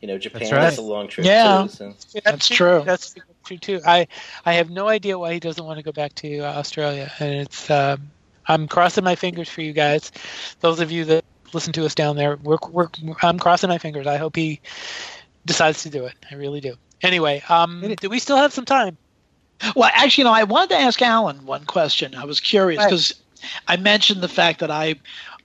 You 0.00 0.08
know, 0.08 0.16
Japan 0.16 0.40
That's 0.40 0.52
right. 0.52 0.62
has 0.62 0.78
a 0.78 0.82
long 0.82 1.08
trip 1.08 1.26
Yeah. 1.26 1.62
too. 1.62 1.68
So. 1.68 1.94
That's 2.24 2.48
true. 2.48 2.82
That's 2.86 3.14
true 3.44 3.58
too. 3.58 3.80
I 3.84 4.06
I 4.46 4.54
have 4.54 4.70
no 4.70 4.88
idea 4.88 5.18
why 5.18 5.34
he 5.34 5.40
doesn't 5.40 5.62
want 5.62 5.76
to 5.76 5.82
go 5.82 5.92
back 5.92 6.14
to 6.16 6.38
uh, 6.38 6.54
Australia, 6.54 7.12
and 7.18 7.34
it's 7.34 7.70
um, 7.70 8.10
I'm 8.48 8.66
crossing 8.66 9.04
my 9.04 9.14
fingers 9.14 9.50
for 9.50 9.60
you 9.60 9.74
guys. 9.74 10.10
Those 10.60 10.80
of 10.80 10.90
you 10.90 11.04
that 11.06 11.24
listen 11.52 11.72
to 11.74 11.84
us 11.84 11.94
down 11.94 12.16
there, 12.16 12.36
we're, 12.36 12.56
we're 12.70 12.88
I'm 13.22 13.38
crossing 13.38 13.68
my 13.68 13.78
fingers. 13.78 14.06
I 14.06 14.16
hope 14.16 14.36
he 14.36 14.60
decides 15.44 15.82
to 15.82 15.90
do 15.90 16.06
it. 16.06 16.14
I 16.30 16.36
really 16.36 16.60
do. 16.60 16.76
Anyway, 17.02 17.42
um, 17.48 17.94
do 18.00 18.08
we 18.08 18.18
still 18.18 18.36
have 18.36 18.52
some 18.52 18.64
time? 18.64 18.96
Well, 19.76 19.90
actually, 19.94 20.22
you 20.22 20.26
know, 20.26 20.34
I 20.34 20.44
wanted 20.44 20.70
to 20.70 20.76
ask 20.76 21.00
Alan 21.02 21.44
one 21.46 21.64
question. 21.64 22.14
I 22.14 22.24
was 22.24 22.40
curious 22.40 22.78
Right. 22.78 22.86
because 22.88 23.14
I 23.68 23.76
mentioned 23.76 24.22
the 24.22 24.28
fact 24.28 24.60
that 24.60 24.70
I 24.70 24.96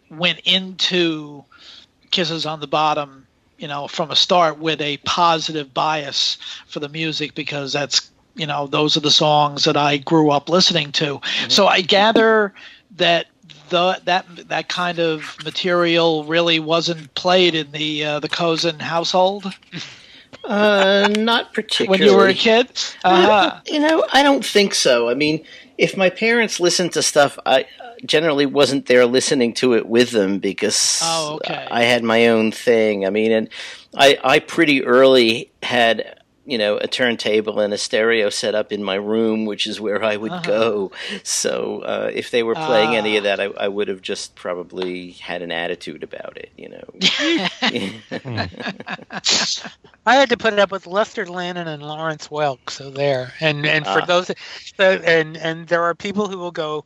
went 0.10 0.40
into 0.46 1.44
Kisses 2.12 2.46
on 2.46 2.60
the 2.60 2.68
Bottom, 2.68 3.28
you 3.58 3.68
know, 3.68 3.88
from 3.88 4.12
a 4.12 4.16
start 4.16 4.58
with 4.60 4.82
a 4.82 4.98
positive 4.98 5.74
bias 5.74 6.38
for 6.68 6.80
the 6.80 6.90
music 6.90 7.36
because 7.36 7.74
that's, 7.74 8.10
you 8.36 8.46
know, 8.46 8.68
those 8.68 8.96
are 8.98 9.02
the 9.02 9.12
songs 9.12 9.64
that 9.66 9.78
I 9.78 9.98
grew 9.98 10.30
up 10.32 10.50
listening 10.50 10.92
to. 10.94 11.22
So 11.48 11.68
I 11.68 11.82
gather 11.82 12.54
that 12.98 13.28
the 13.70 14.00
that 14.06 14.26
that 14.50 14.70
kind 14.70 15.00
of 15.00 15.38
material 15.44 16.24
really 16.26 16.60
wasn't 16.60 17.14
played 17.16 17.56
in 17.56 17.72
the 17.72 18.06
uh, 18.06 18.20
the 18.20 18.30
Kozinn 18.30 18.80
household 18.80 19.46
Uh, 20.48 21.08
not 21.18 21.56
when 21.88 22.02
you 22.02 22.16
were 22.16 22.28
a 22.28 22.34
kid. 22.34 22.70
Uh-huh. 23.04 23.60
You 23.66 23.80
know, 23.80 24.06
I 24.12 24.24
don't 24.24 24.46
think 24.46 24.74
so. 24.76 25.10
I 25.10 25.14
mean, 25.14 25.44
if 25.78 25.98
my 25.98 26.10
parents 26.10 26.60
listened 26.60 26.94
to 26.94 27.02
stuff, 27.02 27.38
I 27.46 27.66
generally 28.06 28.46
wasn't 28.46 28.86
there 28.86 29.06
listening 29.06 29.54
to 29.56 29.74
it 29.74 29.88
with 29.88 30.12
them 30.12 30.40
because 30.40 31.00
Oh, 31.04 31.36
okay. 31.36 31.68
I 31.70 31.84
had 31.84 32.04
my 32.04 32.28
own 32.28 32.52
thing. 32.52 33.06
I 33.06 33.10
mean, 33.10 33.32
and 33.32 33.50
I 33.98 34.18
I 34.24 34.40
pretty 34.40 34.84
early 34.84 35.52
had 35.64 36.20
you 36.46 36.58
know 36.58 36.78
a 36.78 36.88
turntable 36.88 37.60
and 37.60 37.74
a 37.74 37.78
stereo 37.78 38.30
set 38.30 38.56
up 38.56 38.72
in 38.72 38.84
my 38.84 38.96
room, 38.96 39.46
which 39.46 39.68
is 39.68 39.80
where 39.82 40.04
I 40.04 40.16
would 40.16 40.32
Uh-huh. 40.32 40.42
go. 40.42 40.92
So 41.24 41.82
uh, 41.82 42.12
if 42.14 42.32
they 42.32 42.44
were 42.44 42.56
playing 42.56 42.96
any 42.96 43.18
of 43.18 43.24
Ah. 43.26 43.36
that, 43.36 43.40
I, 43.40 43.46
I 43.46 43.68
would 43.68 43.88
have 43.88 44.02
just 44.02 44.36
probably 44.36 45.12
had 45.12 45.42
an 45.42 45.52
attitude 45.52 46.04
about 46.04 46.38
it. 46.38 46.52
You 46.58 46.70
know. 46.70 46.84
I 50.08 50.16
had 50.16 50.30
to 50.30 50.38
put 50.38 50.54
it 50.54 50.60
up 50.60 50.72
with 50.72 50.86
Lester 50.88 51.26
Lanin 51.26 51.68
and 51.68 51.82
Lawrence 51.82 52.28
Welk, 52.28 52.70
so 52.70 52.90
there. 52.92 53.34
And 53.42 53.66
and 53.66 53.86
for 53.86 54.02
Ah. 54.02 54.06
those, 54.06 54.32
so, 54.78 54.92
and 55.04 55.36
and 55.38 55.68
there 55.68 55.84
are 55.84 55.96
people 55.96 56.28
who 56.28 56.38
will 56.38 56.52
go, 56.52 56.86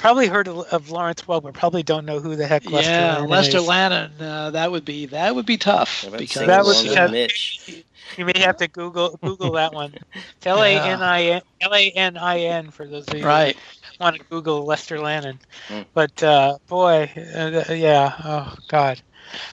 probably 0.00 0.26
heard 0.26 0.48
of, 0.48 0.58
of 0.72 0.90
Lawrence 0.90 1.22
Welk, 1.22 1.42
but 1.42 1.52
probably 1.54 1.82
don't 1.82 2.06
know 2.06 2.20
who 2.20 2.34
the 2.34 2.46
heck 2.46 2.68
Lester 2.70 2.90
yeah, 2.90 3.16
Lanin 3.16 3.28
Lester 3.28 3.58
is. 3.58 3.64
Lanin. 3.64 4.10
Uh, 4.20 4.50
that 4.50 4.70
would 4.70 4.84
be 4.84 5.06
that 5.06 5.34
would 5.34 5.46
be 5.46 5.58
tough 5.58 6.06
because 6.16 6.46
That 6.46 6.64
was 6.64 6.82
along 6.84 7.02
with 7.02 7.10
Mitch. 7.12 7.84
You 8.16 8.24
may 8.24 8.38
have 8.38 8.56
to 8.56 8.66
Google 8.66 9.18
Google 9.22 9.52
that 9.52 9.72
one. 9.72 9.94
It's 10.14 10.46
L 10.46 10.62
A 10.62 10.74
N 10.76 11.02
I 11.02 11.22
N 11.24 11.42
L 11.60 11.74
A 11.74 11.90
N 11.90 12.16
I 12.16 12.40
N 12.40 12.70
for 12.70 12.86
those 12.86 13.06
of 13.08 13.18
you 13.18 13.24
right. 13.24 13.54
who 13.54 14.04
want 14.04 14.16
to 14.16 14.24
Google 14.24 14.64
Lester 14.64 14.96
Lanin. 14.96 15.38
Hmm. 15.68 15.82
But 15.94 16.22
uh, 16.22 16.58
boy, 16.66 17.10
uh, 17.36 17.72
yeah, 17.72 18.14
oh 18.24 18.54
God. 18.68 19.00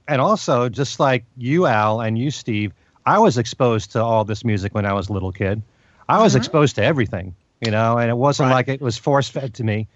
And 0.07 0.21
also, 0.21 0.69
just 0.69 0.99
like 0.99 1.23
you, 1.37 1.67
Al, 1.67 2.01
and 2.01 2.17
you, 2.17 2.31
Steve, 2.31 2.73
I 3.05 3.19
was 3.19 3.37
exposed 3.37 3.91
to 3.91 4.03
all 4.03 4.23
this 4.23 4.43
music 4.43 4.73
when 4.73 4.85
I 4.85 4.93
was 4.93 5.09
a 5.09 5.13
little 5.13 5.31
kid. 5.31 5.61
I 6.09 6.19
was 6.21 6.33
Mhm. 6.33 6.37
exposed 6.37 6.75
to 6.75 6.83
everything, 6.83 7.35
you 7.61 7.69
know, 7.69 7.97
and 7.99 8.09
it 8.09 8.17
wasn't 8.17 8.49
Right. 8.49 8.55
like 8.55 8.67
it 8.69 8.81
was 8.81 8.97
force 8.97 9.29
fed 9.29 9.53
to 9.55 9.63
me. 9.63 9.87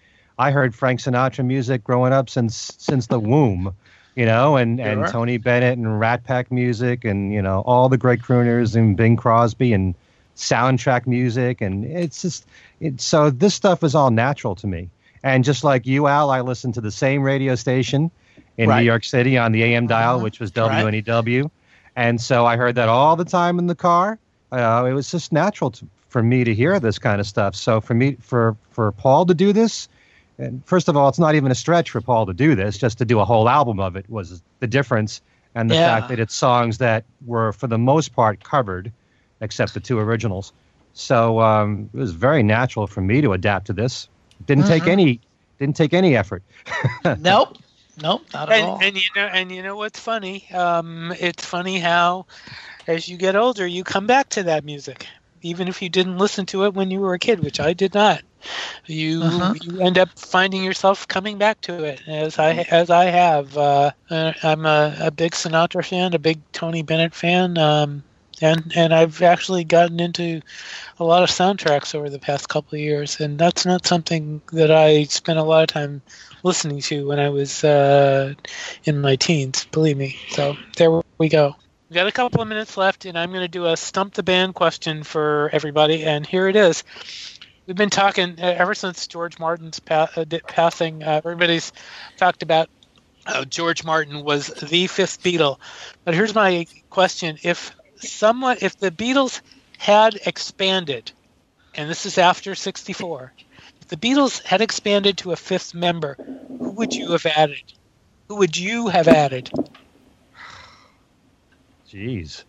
I 0.41 0.49
heard 0.51 0.73
Frank 0.73 0.99
Sinatra 0.99 1.45
music 1.45 1.83
growing 1.83 2.13
up 2.13 2.27
since 2.29 2.73
since 2.79 3.07
the 3.07 3.19
womb, 3.19 3.75
you 4.15 4.25
know, 4.25 4.57
and, 4.57 4.79
and 4.81 5.05
Tony 5.07 5.37
Bennett 5.37 5.77
and 5.77 5.99
Rat 5.99 6.23
Pack 6.23 6.51
music 6.51 7.05
and, 7.05 7.31
you 7.31 7.41
know, 7.43 7.61
all 7.67 7.89
the 7.89 7.97
great 7.97 8.21
crooners 8.21 8.75
and 8.75 8.97
Bing 8.97 9.15
Crosby 9.17 9.71
and 9.71 9.93
soundtrack 10.35 11.05
music. 11.05 11.61
And 11.61 11.85
it's 11.85 12.23
just, 12.23 12.47
it, 12.79 12.99
so 12.99 13.29
this 13.29 13.53
stuff 13.53 13.83
is 13.83 13.93
all 13.93 14.09
natural 14.09 14.55
to 14.55 14.65
me. 14.67 14.89
And 15.23 15.43
just 15.43 15.63
like 15.63 15.85
you, 15.85 16.07
Al, 16.07 16.31
I 16.31 16.41
listened 16.41 16.73
to 16.73 16.81
the 16.81 16.89
same 16.91 17.21
radio 17.21 17.53
station 17.53 18.09
in 18.57 18.67
Right. 18.67 18.79
New 18.79 18.85
York 18.85 19.03
City 19.03 19.37
on 19.37 19.51
the 19.51 19.61
AM 19.63 19.85
dial, 19.85 20.19
Mhm. 20.19 20.23
which 20.23 20.39
was 20.39 20.51
Right. 20.57 20.83
WNEW. 20.83 21.51
And 21.95 22.19
so 22.19 22.47
I 22.47 22.57
heard 22.57 22.73
that 22.75 22.89
all 22.89 23.15
the 23.15 23.25
time 23.25 23.59
in 23.59 23.67
the 23.67 23.75
car. 23.75 24.17
Uh, 24.51 24.85
it 24.89 24.93
was 24.93 25.11
just 25.11 25.31
natural 25.31 25.69
to, 25.69 25.85
for 26.09 26.23
me 26.23 26.43
to 26.43 26.55
hear 26.55 26.79
this 26.79 26.97
kind 26.97 27.21
of 27.21 27.27
stuff. 27.27 27.55
So 27.55 27.79
for 27.79 27.93
me, 27.93 28.17
for 28.19 28.55
for 28.71 28.91
Paul 28.91 29.25
to 29.27 29.33
do 29.33 29.53
this, 29.53 29.87
and 30.41 30.65
first 30.65 30.89
of 30.89 30.97
all, 30.97 31.07
it's 31.07 31.19
not 31.19 31.35
even 31.35 31.51
a 31.51 31.55
stretch 31.55 31.89
for 31.91 32.01
Paul 32.01 32.25
to 32.25 32.33
do 32.33 32.55
this. 32.55 32.77
Just 32.77 32.97
to 32.97 33.05
do 33.05 33.19
a 33.19 33.25
whole 33.25 33.47
album 33.47 33.79
of 33.79 33.95
it 33.95 34.09
was 34.09 34.41
the 34.59 34.67
difference, 34.67 35.21
and 35.55 35.69
the 35.69 35.75
Yeah. 35.75 35.85
fact 35.85 36.09
that 36.09 36.19
it's 36.19 36.35
songs 36.35 36.79
that 36.79 37.05
were 37.25 37.53
for 37.53 37.67
the 37.67 37.77
most 37.77 38.13
part 38.13 38.43
covered, 38.43 38.91
except 39.39 39.73
the 39.73 39.79
two 39.79 39.99
originals. 39.99 40.53
So 40.93 41.39
um, 41.39 41.89
it 41.93 41.97
was 41.97 42.11
very 42.11 42.43
natural 42.43 42.87
for 42.87 43.01
me 43.01 43.21
to 43.21 43.33
adapt 43.33 43.67
to 43.67 43.73
this. 43.73 44.09
Didn't 44.45 44.67
take 44.67 44.83
Mhm. 44.83 44.87
any 44.87 45.21
didn't 45.59 45.75
take 45.75 45.93
any 45.93 46.15
effort. 46.17 46.43
nope. 47.19 47.57
Nope. 47.97 48.21
Not 48.33 48.51
at 48.51 48.63
all. 48.63 48.75
And, 48.75 48.83
and 48.83 48.95
you 48.97 49.09
know, 49.15 49.27
and 49.27 49.51
you 49.51 49.61
know 49.61 49.75
what's 49.75 49.99
funny? 49.99 50.49
Um, 50.51 51.13
it's 51.19 51.45
funny 51.45 51.77
how, 51.77 52.25
as 52.87 53.07
you 53.07 53.17
get 53.17 53.35
older, 53.35 53.67
you 53.67 53.83
come 53.83 54.07
back 54.07 54.29
to 54.29 54.43
that 54.43 54.63
music, 54.65 55.07
even 55.41 55.67
if 55.67 55.81
you 55.81 55.89
didn't 55.89 56.17
listen 56.17 56.45
to 56.47 56.65
it 56.65 56.73
when 56.73 56.89
you 56.89 56.99
were 56.99 57.13
a 57.13 57.19
kid, 57.19 57.39
which 57.39 57.59
I 57.59 57.73
did 57.73 57.93
not. 57.93 58.21
You 58.85 59.21
Uh-huh. 59.23 59.53
you 59.61 59.81
end 59.81 59.97
up 59.97 60.09
finding 60.17 60.63
yourself 60.63 61.07
coming 61.07 61.37
back 61.37 61.61
to 61.61 61.83
it, 61.83 62.01
as 62.07 62.39
I 62.39 62.65
as 62.71 62.89
I 62.89 63.05
have. 63.05 63.57
Uh, 63.57 63.91
I'm 64.09 64.65
a, 64.65 64.95
a 64.99 65.11
big 65.11 65.33
Sinatra 65.33 65.85
fan, 65.85 66.13
a 66.13 66.19
big 66.19 66.39
Tony 66.51 66.81
Bennett 66.81 67.13
fan, 67.13 67.57
um, 67.57 68.03
and 68.41 68.71
and 68.75 68.93
I've 68.93 69.21
actually 69.21 69.63
gotten 69.63 69.99
into 69.99 70.41
a 70.99 71.03
lot 71.03 71.23
of 71.23 71.29
soundtracks 71.29 71.95
over 71.95 72.09
the 72.09 72.19
past 72.19 72.49
couple 72.49 72.75
of 72.75 72.81
years, 72.81 73.19
and 73.19 73.37
that's 73.37 73.65
not 73.65 73.85
something 73.85 74.41
that 74.51 74.71
I 74.71 75.03
spent 75.03 75.39
a 75.39 75.43
lot 75.43 75.63
of 75.63 75.69
time 75.69 76.01
listening 76.43 76.81
to 76.81 77.07
when 77.07 77.19
I 77.19 77.29
was 77.29 77.63
uh, 77.63 78.33
in 78.83 79.01
my 79.01 79.15
teens. 79.15 79.65
Believe 79.65 79.97
me. 79.97 80.17
So 80.29 80.57
there 80.77 81.01
we 81.17 81.29
go. 81.29 81.55
We 81.89 81.95
got 81.95 82.07
a 82.07 82.11
couple 82.11 82.41
of 82.41 82.47
minutes 82.47 82.77
left, 82.77 83.05
and 83.05 83.17
I'm 83.19 83.31
going 83.31 83.43
to 83.43 83.49
do 83.49 83.65
a 83.65 83.75
stump 83.75 84.13
the 84.13 84.23
band 84.23 84.55
question 84.55 85.03
for 85.03 85.49
everybody. 85.51 86.03
And 86.03 86.25
here 86.25 86.47
it 86.47 86.55
is. 86.55 86.83
We've 87.71 87.77
been 87.77 87.89
talking 87.89 88.35
uh, 88.37 88.47
ever 88.57 88.75
since 88.75 89.07
George 89.07 89.39
Martin's 89.39 89.79
pa- 89.79 90.09
uh, 90.17 90.25
passing. 90.45 91.03
Uh, 91.03 91.21
everybody's 91.23 91.71
talked 92.17 92.43
about 92.43 92.67
how 93.23 93.45
George 93.45 93.85
Martin 93.85 94.25
was 94.25 94.47
the 94.47 94.87
fifth 94.87 95.23
Beatle. 95.23 95.57
But 96.03 96.13
here's 96.13 96.35
my 96.35 96.65
question: 96.89 97.37
If 97.43 97.73
someone, 97.95 98.57
if 98.59 98.77
the 98.77 98.91
Beatles 98.91 99.39
had 99.77 100.19
expanded, 100.25 101.13
and 101.73 101.89
this 101.89 102.05
is 102.05 102.17
after 102.17 102.55
'64, 102.55 103.31
if 103.79 103.87
the 103.87 103.95
Beatles 103.95 104.43
had 104.43 104.59
expanded 104.59 105.17
to 105.19 105.31
a 105.31 105.37
fifth 105.37 105.73
member, 105.73 106.17
who 106.59 106.71
would 106.71 106.93
you 106.93 107.13
have 107.13 107.25
added? 107.25 107.63
Who 108.27 108.35
would 108.35 108.57
you 108.57 108.89
have 108.89 109.07
added? 109.07 109.49
Jeez. 111.89 112.43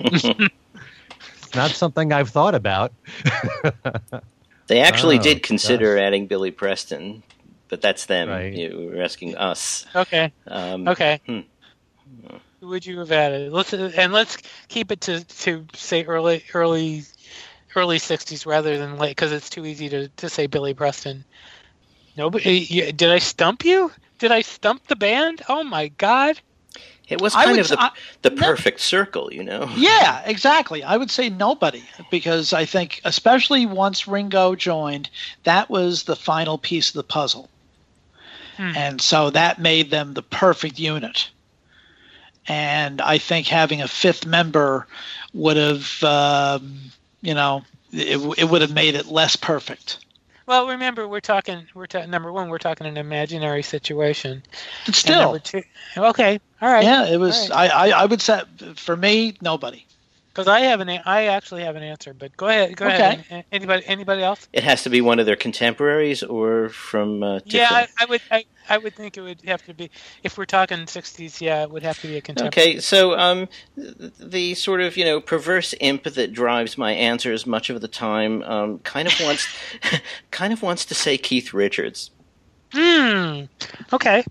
not 1.54 1.72
something 1.72 2.10
I've 2.10 2.30
thought 2.30 2.54
about. 2.54 2.94
They 4.66 4.80
actually 4.80 5.18
Oh, 5.18 5.22
did 5.22 5.42
consider 5.42 5.96
adding 5.98 6.26
Billy 6.26 6.50
Preston, 6.50 7.22
but 7.68 7.80
that's 7.80 8.06
them. 8.06 8.28
Right. 8.28 8.52
You 8.52 8.90
were 8.92 9.02
asking 9.02 9.36
us. 9.36 9.86
Okay. 9.94 10.32
Um, 10.46 10.88
Okay. 10.88 11.20
Hmm. 11.26 11.40
Who 12.60 12.68
would 12.68 12.86
you 12.86 12.98
have 13.00 13.12
added? 13.12 13.52
Let's 13.52 13.72
and 13.72 14.12
let's 14.12 14.38
keep 14.68 14.90
it 14.90 15.02
to 15.02 15.22
to 15.24 15.66
say 15.74 16.04
early 16.04 16.42
early 16.54 17.04
early 17.74 17.98
'60s 17.98 18.46
rather 18.46 18.78
than 18.78 18.98
late 18.98 19.10
because 19.10 19.32
it's 19.32 19.50
too 19.50 19.66
easy 19.66 19.88
to 19.90 20.08
to 20.08 20.28
say 20.28 20.46
Billy 20.46 20.74
Preston. 20.74 21.24
Nobody. 22.16 22.92
Did 22.92 23.10
I 23.10 23.18
stump 23.18 23.64
you? 23.64 23.92
Did 24.18 24.32
I 24.32 24.40
stump 24.40 24.86
the 24.86 24.96
band? 24.96 25.42
Oh 25.48 25.62
my 25.62 25.88
God! 25.88 26.40
It 27.08 27.20
was 27.20 27.34
kind 27.34 27.58
of 27.58 27.68
the, 27.68 27.74
s- 27.74 27.80
I- 27.80 27.98
the 28.22 28.30
no. 28.30 28.42
perfect 28.42 28.80
circle, 28.80 29.32
you 29.32 29.44
know. 29.44 29.70
Yeah, 29.76 30.22
exactly. 30.24 30.82
I 30.82 30.96
would 30.96 31.10
say 31.10 31.28
nobody 31.28 31.84
because 32.10 32.52
I 32.52 32.64
think, 32.64 33.00
especially 33.04 33.64
once 33.66 34.08
Ringo 34.08 34.54
joined, 34.56 35.08
that 35.44 35.70
was 35.70 36.02
the 36.04 36.16
final 36.16 36.58
piece 36.58 36.88
of 36.88 36.94
the 36.94 37.04
puzzle. 37.04 37.48
Hmm. 38.56 38.72
And 38.74 39.00
so 39.00 39.30
that 39.30 39.60
made 39.60 39.90
them 39.90 40.14
the 40.14 40.22
perfect 40.22 40.78
unit. 40.78 41.30
And 42.48 43.00
I 43.00 43.18
think 43.18 43.46
having 43.46 43.82
a 43.82 43.88
fifth 43.88 44.24
member 44.26 44.86
would 45.32 45.56
have, 45.56 46.02
um, 46.04 46.76
you 47.20 47.34
know, 47.34 47.62
it, 47.92 48.18
it 48.38 48.48
would 48.48 48.62
have 48.62 48.72
made 48.72 48.94
it 48.94 49.06
less 49.06 49.36
perfect. 49.36 49.98
Well, 50.46 50.68
remember 50.68 51.08
we're 51.08 51.20
talking. 51.20 51.66
We're 51.74 51.86
ta- 51.86 52.06
number 52.06 52.32
one. 52.32 52.48
We're 52.48 52.58
talking 52.58 52.86
an 52.86 52.96
imaginary 52.96 53.62
situation. 53.62 54.42
But 54.86 54.94
still, 54.94 55.38
two. 55.40 55.62
Okay. 55.96 56.40
All 56.62 56.72
right. 56.72 56.84
yeah, 56.84 57.06
it 57.06 57.18
was. 57.18 57.50
All 57.50 57.58
I, 57.58 57.66
I, 57.68 57.88
I 58.02 58.04
would 58.06 58.20
say, 58.20 58.42
for 58.76 58.96
me, 58.96 59.36
nobody. 59.40 59.84
Because 60.36 60.48
I 60.48 60.60
have 60.60 60.80
an. 60.80 60.90
I 60.90 61.28
actually 61.28 61.62
have 61.62 61.76
an 61.76 61.82
answer. 61.82 62.12
But 62.12 62.36
go 62.36 62.46
ahead. 62.46 62.76
Go 62.76 62.86
ahead. 62.86 63.46
Anybody? 63.50 63.86
Anybody 63.86 64.22
else? 64.22 64.46
It 64.52 64.64
has 64.64 64.82
to 64.82 64.90
be 64.90 65.00
one 65.00 65.18
of 65.18 65.24
their 65.24 65.34
contemporaries 65.34 66.22
or 66.22 66.68
from 66.68 67.22
uh, 67.22 67.40
Yeah, 67.46 67.68
I, 67.70 67.88
I 67.98 68.04
would. 68.04 68.20
I, 68.30 68.44
I 68.68 68.76
would 68.76 68.94
think 68.94 69.16
it 69.16 69.22
would 69.22 69.40
have 69.46 69.64
to 69.64 69.72
be. 69.72 69.90
If 70.22 70.36
we're 70.36 70.44
talking 70.44 70.80
'60s, 70.80 71.40
yeah, 71.40 71.62
it 71.62 71.70
would 71.70 71.82
have 71.82 71.98
to 72.02 72.06
be 72.06 72.18
a 72.18 72.20
contemporary. 72.20 72.72
Okay, 72.72 72.80
so 72.80 73.18
um, 73.18 73.48
the 73.78 74.52
sort 74.56 74.82
of 74.82 74.98
you 74.98 75.06
know 75.06 75.22
perverse 75.22 75.74
imp 75.80 76.04
that 76.04 76.34
drives 76.34 76.76
my 76.76 76.92
answers 76.92 77.46
much 77.46 77.70
of 77.70 77.80
the 77.80 77.88
time 77.88 78.42
um, 78.42 78.78
kind 78.80 79.08
of 79.08 79.18
wants 79.22 79.48
kind 80.32 80.52
of 80.52 80.60
wants 80.60 80.84
to 80.84 80.94
say 80.94 81.16
Keith 81.16 81.54
Richards. 81.54 82.10
Hmm. 82.74 83.44
Okay. 83.90 84.22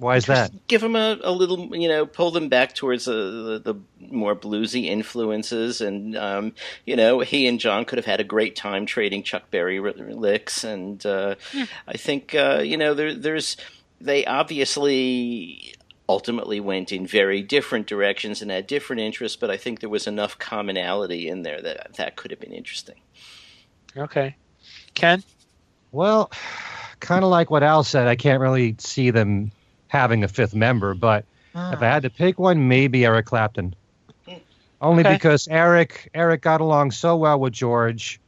Why 0.00 0.16
is 0.16 0.24
that? 0.26 0.50
Give 0.66 0.80
them 0.80 0.96
a, 0.96 1.18
a 1.22 1.30
little, 1.30 1.76
you 1.76 1.86
know, 1.86 2.06
pull 2.06 2.30
them 2.30 2.48
back 2.48 2.74
towards 2.74 3.06
uh, 3.06 3.12
the, 3.12 3.60
the 3.62 3.74
more 4.10 4.34
bluesy 4.34 4.86
influences, 4.86 5.82
and 5.82 6.16
um, 6.16 6.54
you 6.86 6.96
know, 6.96 7.20
he 7.20 7.46
and 7.46 7.60
John 7.60 7.84
could 7.84 7.98
have 7.98 8.06
had 8.06 8.18
a 8.18 8.24
great 8.24 8.56
time 8.56 8.86
trading 8.86 9.22
Chuck 9.22 9.50
Berry 9.50 9.78
r- 9.78 9.92
licks, 9.92 10.64
and 10.64 11.04
uh, 11.04 11.34
I 11.86 11.98
think 11.98 12.34
uh, 12.34 12.62
you 12.64 12.78
know, 12.78 12.94
there, 12.94 13.14
there's 13.14 13.58
they 14.00 14.24
obviously 14.24 15.74
ultimately 16.08 16.60
went 16.60 16.92
in 16.92 17.06
very 17.06 17.42
different 17.42 17.86
directions 17.86 18.40
and 18.40 18.50
had 18.50 18.66
different 18.66 19.02
interests, 19.02 19.36
but 19.36 19.50
I 19.50 19.58
think 19.58 19.80
there 19.80 19.90
was 19.90 20.06
enough 20.06 20.38
commonality 20.38 21.28
in 21.28 21.42
there 21.42 21.60
that 21.60 21.94
that 21.98 22.16
could 22.16 22.30
have 22.30 22.40
been 22.40 22.54
interesting. 22.54 22.96
Okay. 23.94 24.34
Ken. 24.94 25.22
Well, 25.92 26.32
kind 27.00 27.22
of 27.22 27.30
like 27.30 27.50
what 27.50 27.62
Al 27.62 27.84
said, 27.84 28.06
I 28.06 28.16
can't 28.16 28.40
really 28.40 28.76
see 28.78 29.10
them 29.10 29.52
having 29.90 30.24
a 30.24 30.28
fifth 30.28 30.54
member, 30.54 30.94
but 30.94 31.24
if 31.54 31.82
I 31.82 31.86
had 31.86 32.04
to 32.04 32.10
pick 32.10 32.38
one, 32.38 32.68
maybe 32.68 33.04
Eric 33.04 33.26
Clapton. 33.26 33.74
Only 34.80 35.02
Okay. 35.02 35.14
because 35.14 35.46
Eric 35.48 36.08
Eric 36.14 36.40
got 36.40 36.60
along 36.62 36.92
so 36.92 37.16
well 37.16 37.38
with 37.38 37.52
George. 37.52 38.18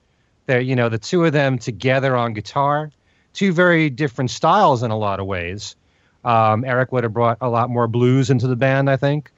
They're 0.47 0.61
you 0.61 0.77
know 0.77 0.89
the 0.91 0.99
two 0.99 1.25
of 1.25 1.33
them 1.33 1.59
together 1.59 2.15
on 2.17 2.35
guitar, 2.35 2.91
two 3.33 3.53
very 3.53 3.89
different 3.89 4.31
styles 4.31 4.83
in 4.83 4.91
a 4.91 4.99
lot 4.99 5.21
of 5.21 5.27
ways. 5.27 5.77
Um, 6.25 6.65
Eric 6.65 6.93
would 6.93 7.05
have 7.05 7.13
brought 7.15 7.39
a 7.41 7.49
lot 7.49 7.71
more 7.71 7.87
blues 7.87 8.29
into 8.29 8.49
the 8.49 8.57
band, 8.57 8.91
I 8.91 8.97
think. 8.97 9.31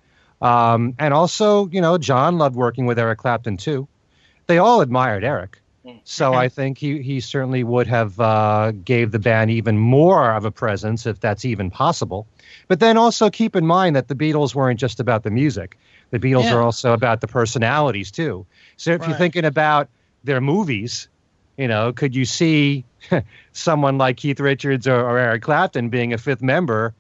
Um, 0.43 0.95
and 0.99 1.15
also, 1.15 1.69
you 1.69 1.81
know, 1.81 1.99
John 1.99 2.37
loved 2.39 2.57
working 2.57 2.87
with 2.87 2.99
Eric 2.99 3.19
Clapton 3.19 3.59
too. 3.59 3.87
They 4.47 4.59
all 4.59 4.81
admired 4.81 5.25
Eric. 5.25 5.61
So 6.05 6.35
I 6.35 6.49
think 6.49 6.79
he, 6.79 7.03
he 7.03 7.21
certainly 7.21 7.65
would 7.65 7.87
have 7.87 8.19
uh, 8.21 8.73
gave 8.85 9.11
the 9.11 9.19
band 9.19 9.51
even 9.51 9.79
more 9.79 10.33
of 10.33 10.45
a 10.45 10.51
presence 10.51 11.07
if 11.07 11.21
that's 11.21 11.45
even 11.45 11.71
possible. 11.71 12.27
But 12.69 12.81
then 12.81 12.97
also 12.97 13.31
keep 13.31 13.57
in 13.57 13.67
mind 13.67 13.97
that 13.97 14.09
the 14.09 14.15
Beatles 14.15 14.55
weren't 14.55 14.81
just 14.81 15.01
about 15.01 15.23
the 15.23 15.31
music. 15.31 15.77
The 16.11 16.19
Beatles 16.19 16.45
Yeah. 16.45 16.55
are 16.57 16.63
also 16.63 16.93
about 16.93 17.21
the 17.21 17.27
personalities 17.27 18.11
too. 18.11 18.47
So 18.77 18.93
if 18.93 19.07
you're 19.07 19.17
thinking 19.17 19.45
about 19.45 19.89
their 20.23 20.41
movies, 20.41 21.09
you 21.57 21.69
know, 21.69 21.93
could 21.93 22.15
you 22.15 22.25
see 22.25 22.85
someone 23.53 23.99
like 23.99 24.17
Keith 24.17 24.41
Richards 24.41 24.87
or, 24.87 25.01
or 25.01 25.19
Eric 25.19 25.43
Clapton 25.43 25.89
being 25.89 26.13
a 26.13 26.19
fifth 26.19 26.43
member 26.43 26.95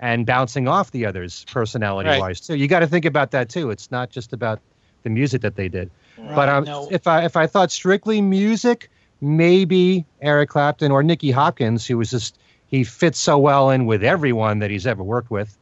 and 0.00 0.24
bouncing 0.26 0.68
off 0.68 0.92
the 0.92 1.06
others 1.06 1.44
personality 1.50 2.08
wise 2.18 2.40
too? 2.40 2.56
You 2.56 2.68
got 2.68 2.80
to 2.80 2.86
think 2.86 3.04
about 3.04 3.32
that 3.32 3.48
too. 3.48 3.70
It's 3.70 3.90
not 3.90 4.10
just 4.10 4.32
about 4.32 4.60
the 5.02 5.10
music 5.10 5.42
that 5.42 5.56
they 5.56 5.68
did. 5.68 5.90
But 6.34 6.48
um, 6.48 6.64
no. 6.64 6.88
if 6.90 7.06
I 7.06 7.24
if 7.24 7.36
I 7.36 7.46
thought 7.46 7.70
strictly 7.70 8.20
music, 8.20 8.90
maybe 9.20 10.04
Eric 10.20 10.50
Clapton 10.50 10.90
or 10.90 11.02
Nicky 11.02 11.30
Hopkins, 11.30 11.86
who 11.86 11.98
was 11.98 12.10
just 12.10 12.38
he 12.68 12.84
fits 12.84 13.18
so 13.18 13.38
well 13.38 13.70
in 13.70 13.86
with 13.86 14.04
everyone 14.04 14.58
that 14.58 14.70
he's 14.70 14.86
ever 14.86 15.02
worked 15.02 15.30
with. 15.30 15.56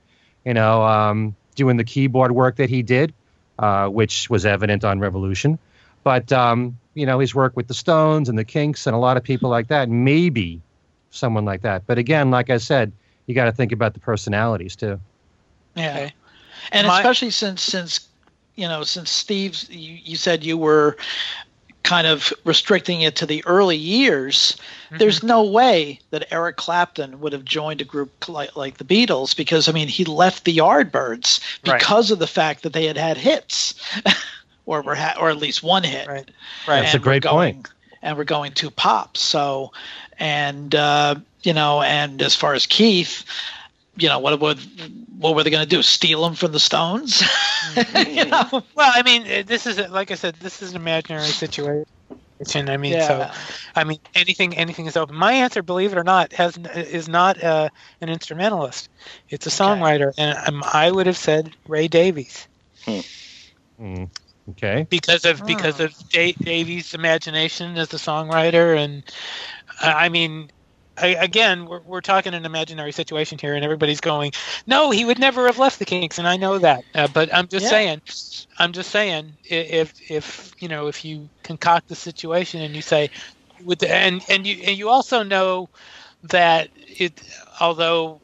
You 0.44 0.54
know, 0.54 0.82
um, 0.82 1.34
doing 1.54 1.76
the 1.76 1.84
keyboard 1.84 2.32
work 2.32 2.56
that 2.56 2.70
he 2.70 2.82
did, 2.82 3.12
uh, 3.58 3.88
which 3.88 4.30
was 4.30 4.46
evident 4.46 4.84
on 4.84 5.00
Revolution. 5.00 5.58
But 6.04 6.32
um, 6.32 6.78
you 6.94 7.04
know, 7.06 7.18
his 7.18 7.34
work 7.34 7.56
with 7.56 7.68
the 7.68 7.74
Stones 7.74 8.28
and 8.28 8.38
the 8.38 8.44
Kinks 8.44 8.86
and 8.86 8.94
a 8.94 8.98
lot 8.98 9.16
of 9.16 9.22
people 9.22 9.50
like 9.50 9.68
that. 9.68 9.88
Maybe 9.88 10.60
someone 11.10 11.44
like 11.44 11.62
that. 11.62 11.86
But 11.86 11.98
again, 11.98 12.30
like 12.30 12.50
I 12.50 12.58
said, 12.58 12.92
you 13.26 13.34
got 13.34 13.46
to 13.46 13.52
think 13.52 13.72
about 13.72 13.94
the 13.94 14.00
personalities 14.00 14.76
too. 14.76 15.00
Yeah, 15.74 15.90
Okay. 15.90 16.12
and 16.72 16.86
My- 16.86 16.98
especially 17.00 17.30
since 17.30 17.62
since 17.62 18.05
you 18.56 18.66
know 18.68 18.82
since 18.82 19.10
Steve's 19.10 19.68
you, 19.70 19.98
you 20.02 20.16
said 20.16 20.44
you 20.44 20.58
were 20.58 20.96
kind 21.82 22.08
of 22.08 22.32
restricting 22.44 23.02
it 23.02 23.14
to 23.14 23.26
the 23.26 23.44
early 23.46 23.76
years. 23.76 24.56
There's 24.98 25.22
no 25.22 25.44
way 25.44 26.00
that 26.10 26.26
Eric 26.32 26.56
Clapton 26.56 27.20
would 27.20 27.32
have 27.32 27.44
joined 27.44 27.80
a 27.80 27.84
group 27.84 28.28
like, 28.28 28.56
like 28.56 28.78
the 28.78 28.84
Beatles 28.84 29.36
because 29.36 29.68
I 29.68 29.72
mean 29.72 29.86
he 29.86 30.04
left 30.04 30.44
the 30.44 30.56
Yardbirds 30.56 31.40
Right. 31.64 31.78
because 31.78 32.10
of 32.10 32.18
the 32.18 32.26
fact 32.26 32.64
that 32.64 32.72
they 32.72 32.86
had 32.86 32.96
had 32.96 33.16
hits, 33.16 33.74
or 34.66 34.82
were 34.82 34.96
ha- 34.96 35.16
or 35.20 35.30
at 35.30 35.36
least 35.36 35.62
one 35.62 35.84
hit. 35.84 36.08
Right. 36.08 36.28
Right. 36.66 36.80
That's 36.80 36.94
a 36.94 36.96
and 36.96 37.04
we're 37.04 37.10
great 37.10 37.22
going, 37.22 37.54
point. 37.54 37.68
And 38.02 38.16
we're 38.18 38.24
going 38.24 38.52
to 38.52 38.70
pop. 38.70 39.16
So, 39.16 39.72
and 40.18 40.74
uh, 40.74 41.16
you 41.42 41.52
know, 41.52 41.82
and 41.82 42.20
as 42.20 42.34
far 42.34 42.54
as 42.54 42.66
Keith, 42.66 43.24
you 43.96 44.08
know, 44.08 44.18
what 44.18 44.38
would 44.40 44.58
what 45.18 45.34
were 45.34 45.42
they 45.42 45.50
going 45.50 45.62
to 45.64 45.68
do? 45.68 45.82
Steal 45.82 46.22
them 46.22 46.34
from 46.34 46.52
the 46.52 46.60
Stones? 46.60 47.22
you 48.06 48.26
know? 48.26 48.48
Well, 48.74 48.92
I 48.94 49.02
mean, 49.02 49.22
uh, 49.22 49.42
this 49.46 49.66
is 49.66 49.78
like 49.90 50.10
I 50.10 50.14
said, 50.14 50.36
this 50.36 50.62
is 50.62 50.70
an 50.70 50.76
imaginary 50.76 51.28
situation. 51.28 51.84
I 52.68 52.76
mean, 52.76 53.00
so 53.00 53.28
I 53.74 53.84
mean, 53.84 53.98
anything 54.14 54.56
anything 54.56 54.86
is 54.86 54.96
open. 54.96 55.16
My 55.16 55.32
answer, 55.32 55.62
believe 55.62 55.92
it 55.92 55.98
or 55.98 56.04
not, 56.04 56.32
has 56.34 56.56
is 56.74 57.08
not 57.08 57.42
uh, 57.42 57.68
an 58.00 58.08
instrumentalist. 58.08 58.88
It's 59.28 59.46
a 59.46 59.50
songwriter, 59.50 60.12
and 60.18 60.36
um, 60.46 60.62
I 60.72 60.90
would 60.90 61.06
have 61.06 61.16
said 61.16 61.50
Ray 61.66 61.88
Davies 61.88 62.48
Mm. 63.80 64.10
Okay. 64.50 64.86
because 64.90 65.24
of 65.24 65.44
because 65.44 65.80
Oh. 65.80 65.84
of 65.84 65.94
da- 66.10 66.36
Davies' 66.44 66.94
imagination 66.94 67.76
as 67.76 67.92
a 67.92 67.96
songwriter, 67.96 68.76
and 68.76 69.04
uh, 69.82 69.92
I 69.96 70.08
mean. 70.08 70.48
I, 70.98 71.08
again, 71.08 71.66
we're, 71.66 71.82
we're 71.82 72.00
talking 72.00 72.34
an 72.34 72.44
imaginary 72.44 72.92
situation 72.92 73.38
here, 73.38 73.54
and 73.54 73.64
everybody's 73.64 74.00
going, 74.00 74.32
"No, 74.66 74.90
he 74.90 75.04
would 75.04 75.18
never 75.18 75.46
have 75.46 75.58
left 75.58 75.78
the 75.78 75.84
Kinks," 75.84 76.18
and 76.18 76.28
I 76.28 76.36
know 76.36 76.58
that. 76.58 76.84
Uh, 76.94 77.08
but 77.08 77.28
I'm 77.34 77.48
just 77.48 77.64
Yeah. 77.64 77.68
saying, 77.68 78.00
I'm 78.58 78.72
just 78.72 78.90
saying, 78.90 79.36
if 79.44 79.92
if 80.10 80.52
you 80.60 80.68
know, 80.68 80.86
if 80.88 81.04
you 81.04 81.28
concoct 81.42 81.88
the 81.88 81.94
situation 81.96 82.62
and 82.62 82.74
you 82.74 82.82
say, 82.82 83.10
with 83.64 83.80
the, 83.80 83.92
and 83.94 84.22
and 84.28 84.46
you 84.46 84.62
and 84.66 84.76
you 84.78 84.88
also 84.88 85.22
know 85.22 85.68
that 86.24 86.70
it, 86.74 87.20
although, 87.60 88.20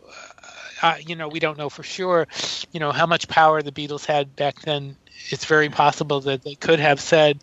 uh, 0.82 0.86
uh, 0.86 0.96
you 1.06 1.14
know, 1.16 1.28
we 1.28 1.38
don't 1.40 1.58
know 1.58 1.68
for 1.68 1.82
sure, 1.82 2.26
you 2.72 2.80
know, 2.80 2.92
how 2.92 3.06
much 3.06 3.28
power 3.28 3.62
the 3.62 3.72
Beatles 3.72 4.06
had 4.06 4.34
back 4.36 4.60
then. 4.62 4.96
It's 5.30 5.44
very 5.44 5.68
possible 5.68 6.20
that 6.22 6.42
they 6.42 6.54
could 6.56 6.80
have 6.80 7.00
said, 7.00 7.42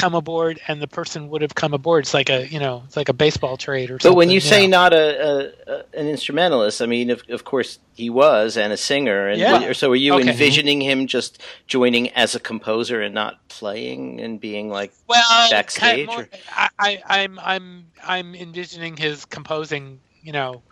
"Come 0.00 0.14
aboard," 0.14 0.60
and 0.68 0.80
the 0.82 0.86
person 0.88 1.28
would 1.28 1.42
have 1.42 1.54
come 1.54 1.74
aboard. 1.74 2.04
It's 2.04 2.14
like 2.14 2.30
a, 2.30 2.46
you 2.48 2.58
know, 2.58 2.82
it's 2.86 2.96
like 2.96 3.08
a 3.08 3.12
baseball 3.12 3.56
trade 3.56 3.90
or 3.90 3.94
something. 4.00 4.10
But 4.12 4.16
when 4.16 4.30
you 4.30 4.40
say 4.40 4.66
know. 4.66 4.78
not 4.78 4.92
a, 4.94 5.52
a, 5.68 5.72
a 5.72 5.84
an 6.00 6.08
instrumentalist, 6.08 6.80
I 6.82 6.86
mean, 6.86 7.10
of, 7.10 7.22
of 7.28 7.44
course 7.44 7.78
he 7.94 8.08
was 8.10 8.56
and 8.56 8.72
a 8.72 8.76
singer, 8.76 9.28
and 9.28 9.40
Yeah. 9.40 9.64
or 9.66 9.74
so 9.74 9.88
were 9.90 9.96
you 9.96 10.14
Okay. 10.14 10.30
envisioning 10.30 10.80
him 10.80 11.06
just 11.06 11.42
joining 11.66 12.08
as 12.10 12.34
a 12.34 12.40
composer 12.40 13.00
and 13.02 13.14
not 13.14 13.46
playing 13.48 14.20
and 14.20 14.40
being 14.40 14.70
like, 14.70 14.92
well 15.06 15.50
backstage, 15.50 15.80
kind 15.80 16.00
of 16.02 16.08
or- 16.08 16.12
more, 16.16 16.28
I, 16.50 16.68
I 16.78 17.02
i'm 17.24 17.38
i'm 17.42 17.86
i'm 18.04 18.34
envisioning 18.34 18.96
his 18.96 19.24
composing 19.26 20.00
you 20.22 20.32
know 20.32 20.62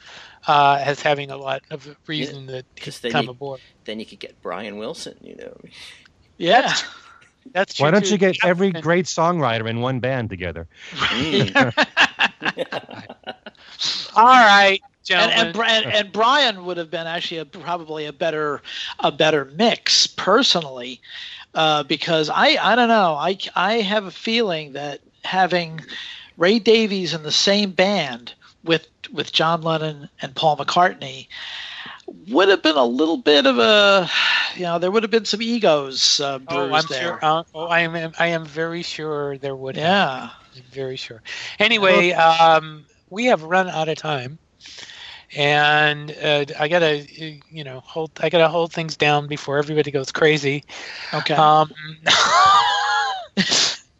uh 0.46 0.80
as 0.82 1.02
having 1.02 1.30
a 1.30 1.36
lot 1.36 1.62
of 1.70 1.86
reason 2.06 2.46
that 2.46 2.64
he 2.76 2.80
'cause 2.82 2.94
could 2.98 3.02
then 3.04 3.12
come 3.12 3.24
you- 3.26 3.30
aboard 3.32 3.60
then 3.84 3.98
you 4.00 4.06
could 4.06 4.20
get 4.20 4.40
Brian 4.42 4.76
Wilson, 4.78 5.16
you 5.22 5.34
know? 5.36 5.56
Yeah. 6.38 6.74
that's 7.52 7.74
true 7.74 7.84
Why 7.84 7.90
don't 7.90 8.04
too. 8.04 8.12
you 8.12 8.18
get 8.18 8.36
every 8.44 8.72
great 8.72 9.06
songwriter 9.06 9.68
in 9.68 9.80
one 9.80 10.00
band 10.00 10.30
together? 10.30 10.66
All 14.16 14.24
right 14.24 14.80
and 15.00 15.04
gentlemen 15.04 15.46
and, 15.46 15.86
and 15.86 15.94
and 15.94 16.12
Brian 16.12 16.64
would 16.64 16.76
have 16.76 16.90
been 16.90 17.06
actually 17.06 17.38
a, 17.38 17.44
probably 17.44 18.06
a 18.06 18.12
better 18.12 18.62
a 19.00 19.10
better 19.10 19.44
mix 19.44 20.06
personally, 20.06 21.00
uh, 21.54 21.82
because 21.84 22.30
I 22.30 22.56
I 22.60 22.74
don't 22.74 22.88
know 22.88 23.14
I 23.14 23.38
I 23.54 23.74
have 23.80 24.04
a 24.04 24.10
feeling 24.10 24.72
that 24.72 25.00
having 25.24 25.80
Ray 26.36 26.58
Davies 26.58 27.14
in 27.14 27.22
the 27.22 27.32
same 27.32 27.70
band 27.70 28.34
with 28.64 28.88
with 29.12 29.32
John 29.32 29.62
Lennon 29.62 30.08
and 30.20 30.34
Paul 30.34 30.56
McCartney 30.56 31.28
would 32.30 32.48
have 32.48 32.62
been 32.62 32.76
a 32.76 32.84
little 32.84 33.18
bit 33.18 33.46
of 33.46 33.58
a 33.58 34.08
you 34.54 34.62
know 34.62 34.78
there 34.78 34.90
would 34.90 35.02
have 35.02 35.10
been 35.10 35.24
some 35.24 35.42
egos 35.42 36.20
uh, 36.20 36.38
bruised 36.38 36.50
oh 36.50 36.74
i'm 36.74 36.86
there. 36.88 37.00
sure 37.00 37.18
uh, 37.22 37.42
oh 37.54 37.66
i 37.66 37.80
am 37.80 38.12
i 38.18 38.26
am 38.26 38.44
very 38.44 38.82
sure 38.82 39.38
there 39.38 39.56
would 39.56 39.76
have. 39.76 39.84
Yeah. 39.84 40.30
I'm 40.56 40.70
very 40.72 40.96
sure 40.96 41.22
anyway 41.58 42.12
um 42.12 42.86
we 43.10 43.26
have 43.26 43.42
run 43.42 43.68
out 43.68 43.88
of 43.88 43.96
time 43.98 44.38
and 45.36 46.10
uh, 46.10 46.46
I 46.58 46.68
gotta, 46.68 47.00
uh, 47.00 47.30
you 47.50 47.64
know, 47.64 47.80
hold. 47.80 48.12
I 48.20 48.28
gotta 48.30 48.48
hold 48.48 48.72
things 48.72 48.96
down 48.96 49.26
before 49.26 49.58
everybody 49.58 49.90
goes 49.90 50.10
crazy. 50.10 50.64
Okay. 51.12 51.34
Um, 51.34 51.70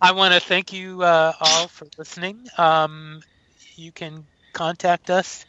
I 0.01 0.13
want 0.13 0.33
to 0.35 0.41
thank 0.41 0.73
you 0.73 1.03
uh, 1.03 1.33
all 1.41 1.69
for 1.69 1.87
listening. 1.99 2.47
Um, 2.57 3.21
you 3.77 3.93
can 3.93 4.25
contact 4.55 5.11
us 5.11 5.45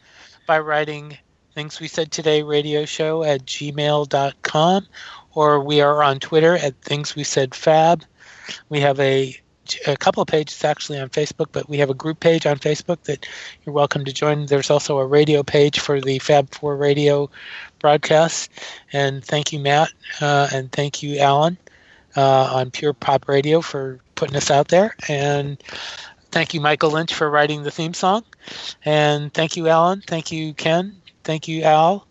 by 0.48 0.60
writing 0.60 1.18
things 1.60 1.82
we 1.82 1.90
said 1.90 2.10
today 2.10 2.42
radio 2.42 2.86
show 2.86 3.22
at 3.22 3.46
gmail.com 3.46 4.88
or 5.34 5.60
we 5.60 5.82
are 5.82 6.02
on 6.02 6.18
Twitter 6.18 6.56
at 6.56 6.74
things 6.82 7.18
we 7.18 7.26
said 7.26 7.54
fab. 7.54 8.06
We 8.70 8.80
have 8.80 8.98
a 9.02 9.38
a 9.86 9.98
couple 9.98 10.22
of 10.22 10.30
pages 10.30 10.64
actually 10.64 11.00
on 11.00 11.10
Facebook, 11.10 11.48
but 11.52 11.68
we 11.68 11.80
have 11.80 11.90
a 11.90 11.94
group 11.94 12.22
page 12.22 12.46
on 12.46 12.60
Facebook 12.60 13.04
that 13.04 13.28
you're 13.66 13.74
welcome 13.74 14.06
to 14.06 14.14
join. 14.14 14.46
There's 14.46 14.70
also 14.70 15.00
a 15.00 15.06
radio 15.06 15.44
page 15.44 15.82
for 15.82 16.00
the 16.00 16.20
Fab 16.20 16.50
Four 16.56 16.78
radio 16.78 17.30
broadcast. 17.80 18.50
And 18.94 19.22
thank 19.22 19.52
you, 19.52 19.60
Matt, 19.60 19.92
uh, 20.22 20.48
and 20.54 20.72
thank 20.72 21.04
you, 21.04 21.20
Alan, 21.20 21.58
uh, 22.16 22.54
on 22.54 22.72
Pure 22.72 22.94
Pop 22.94 23.28
Radio 23.28 23.60
for 23.60 24.00
putting 24.16 24.38
us 24.38 24.50
out 24.50 24.70
there. 24.70 24.96
And 25.10 25.62
thank 26.32 26.54
you, 26.54 26.62
Michael 26.62 26.92
Lynch, 26.92 27.14
for 27.14 27.30
writing 27.30 27.64
the 27.64 27.72
theme 27.72 27.94
song. 27.94 28.24
And 28.86 29.34
thank 29.34 29.58
you, 29.58 29.68
Alan. 29.68 30.02
Thank 30.08 30.32
you, 30.32 30.54
Ken. 30.54 30.96
Thank 31.30 31.48
you, 31.48 31.62
Al. 31.62 32.08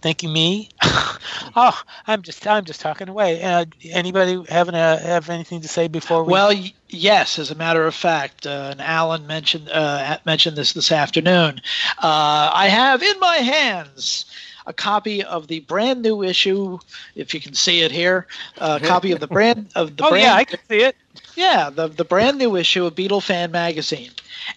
Thank 0.00 0.22
you, 0.22 0.30
me. 0.30 0.70
oh, 0.82 1.78
I'm 2.06 2.22
just 2.22 2.46
I'm 2.46 2.64
just 2.64 2.80
talking 2.80 3.10
away. 3.10 3.42
Uh, 3.42 3.66
anybody 3.90 4.42
having 4.48 4.74
a, 4.74 4.96
have 4.96 5.28
anything 5.28 5.60
to 5.60 5.68
say 5.68 5.86
before 5.86 6.24
we? 6.24 6.32
Well, 6.32 6.48
y- 6.48 6.72
yes. 6.88 7.38
As 7.38 7.50
a 7.50 7.54
matter 7.54 7.84
of 7.84 7.94
fact, 7.94 8.46
uh, 8.46 8.68
and 8.70 8.80
Alan 8.80 9.26
mentioned 9.26 9.68
uh, 9.68 10.16
mentioned 10.24 10.56
this 10.56 10.72
this 10.72 10.90
afternoon. 10.90 11.60
Uh, 11.98 12.50
I 12.54 12.68
have 12.68 13.02
in 13.02 13.20
my 13.20 13.36
hands 13.36 14.24
a 14.64 14.72
copy 14.72 15.22
of 15.22 15.48
the 15.48 15.60
brand 15.60 16.00
new 16.00 16.22
issue, 16.22 16.78
if 17.14 17.34
you 17.34 17.40
can 17.40 17.52
see 17.52 17.82
it 17.82 17.92
here. 17.92 18.26
A 18.56 18.80
copy 18.82 19.12
of 19.12 19.20
the 19.20 19.26
brand 19.26 19.72
of 19.74 19.94
the 19.94 20.06
oh 20.06 20.08
brand. 20.08 20.24
yeah, 20.24 20.34
I 20.36 20.44
can 20.44 20.60
see 20.70 20.80
it. 20.84 20.96
Yeah, 21.36 21.68
the 21.68 21.88
the 21.88 22.06
brand 22.06 22.38
new 22.38 22.56
issue 22.56 22.86
of 22.86 22.94
Beatlefan 22.94 23.50
Magazine, 23.50 24.12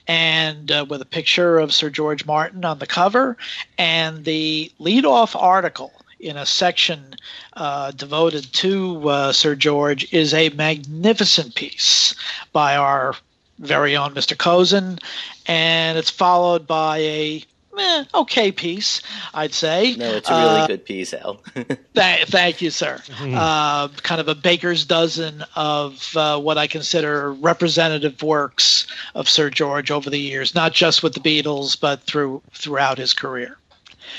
and 0.07 0.71
uh, 0.71 0.85
with 0.89 1.01
a 1.01 1.05
picture 1.05 1.57
of 1.57 1.73
Sir 1.73 1.89
George 1.89 2.25
Martin 2.25 2.65
on 2.65 2.79
the 2.79 2.87
cover, 2.87 3.37
and 3.77 4.25
the 4.25 4.71
lead-off 4.79 5.35
article 5.35 5.93
in 6.19 6.37
a 6.37 6.45
section 6.45 7.15
uh, 7.53 7.91
devoted 7.91 8.51
to 8.53 9.07
uh, 9.09 9.31
Sir 9.31 9.55
George 9.55 10.11
is 10.13 10.33
a 10.33 10.49
magnificent 10.49 11.55
piece 11.55 12.15
by 12.53 12.75
our 12.75 13.13
very 13.59 13.95
own 13.95 14.13
Mr. 14.13 14.35
Kozinn, 14.35 14.99
and 15.45 15.97
it's 15.97 16.09
followed 16.09 16.67
by 16.67 16.97
a 16.99 17.43
eh, 17.79 18.03
okay 18.13 18.51
piece, 18.51 19.01
I'd 19.33 19.53
say. 19.53 19.95
No, 19.95 20.05
it's 20.15 20.29
a 20.29 20.33
really 20.33 20.61
Uh, 20.61 20.67
good 20.67 20.85
piece, 20.85 21.13
Al. 21.13 21.41
Th- 21.55 22.25
thank 22.27 22.61
you, 22.61 22.69
sir. 22.71 23.01
Mhm. 23.17 23.35
Uh, 23.35 23.87
kind 24.01 24.19
of 24.21 24.27
a 24.27 24.35
baker's 24.35 24.85
dozen 24.85 25.43
of 25.55 26.15
uh, 26.15 26.39
what 26.39 26.57
I 26.57 26.67
consider 26.67 27.33
representative 27.33 28.21
works 28.23 28.87
of 29.15 29.27
Sir 29.29 29.49
George 29.49 29.91
over 29.91 30.09
the 30.09 30.19
years, 30.19 30.53
not 30.55 30.73
just 30.73 31.03
with 31.03 31.13
the 31.13 31.19
Beatles, 31.19 31.79
but 31.79 32.01
through 32.03 32.41
throughout 32.53 32.97
his 32.97 33.13
career. 33.13 33.57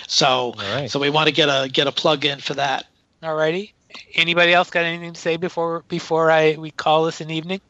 So, 0.07 0.27
All 0.27 0.55
right. 0.75 0.91
so 0.91 0.99
we 0.99 1.11
want 1.11 1.27
to 1.29 1.33
get 1.35 1.49
a 1.49 1.69
get 1.69 1.87
a 1.87 1.93
plug 1.93 2.25
in 2.25 2.39
for 2.41 2.55
that. 2.55 2.87
Alrighty. 3.23 3.73
Anybody 4.15 4.53
else 4.53 4.71
got 4.71 4.85
anything 4.85 5.13
to 5.15 5.21
say 5.21 5.37
before 5.37 5.83
before 5.89 6.31
I 6.31 6.57
we 6.59 6.71
call 6.71 7.05
this 7.07 7.21
an 7.21 7.31
evening? 7.31 7.61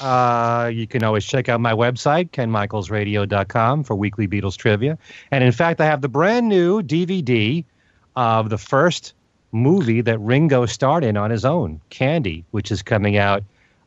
Uh, 0.00 0.70
you 0.72 0.86
can 0.86 1.02
always 1.02 1.24
check 1.24 1.48
out 1.48 1.60
my 1.60 1.72
website, 1.72 2.30
kenmichaelsradio.com, 2.30 3.84
for 3.84 3.94
weekly 3.94 4.28
Beatles 4.28 4.56
trivia. 4.56 4.98
And 5.30 5.42
in 5.42 5.52
fact, 5.52 5.80
I 5.80 5.86
have 5.86 6.02
the 6.02 6.08
brand 6.08 6.48
new 6.48 6.82
DVD 6.82 7.64
of 8.14 8.50
the 8.50 8.58
first 8.58 9.14
movie 9.52 10.00
that 10.02 10.18
Ringo 10.18 10.66
starred 10.66 11.04
in 11.04 11.16
on 11.16 11.30
his 11.30 11.44
own, 11.44 11.80
Candy, 11.90 12.44
which 12.50 12.70
is 12.70 12.82
coming 12.82 13.16
out 13.16 13.42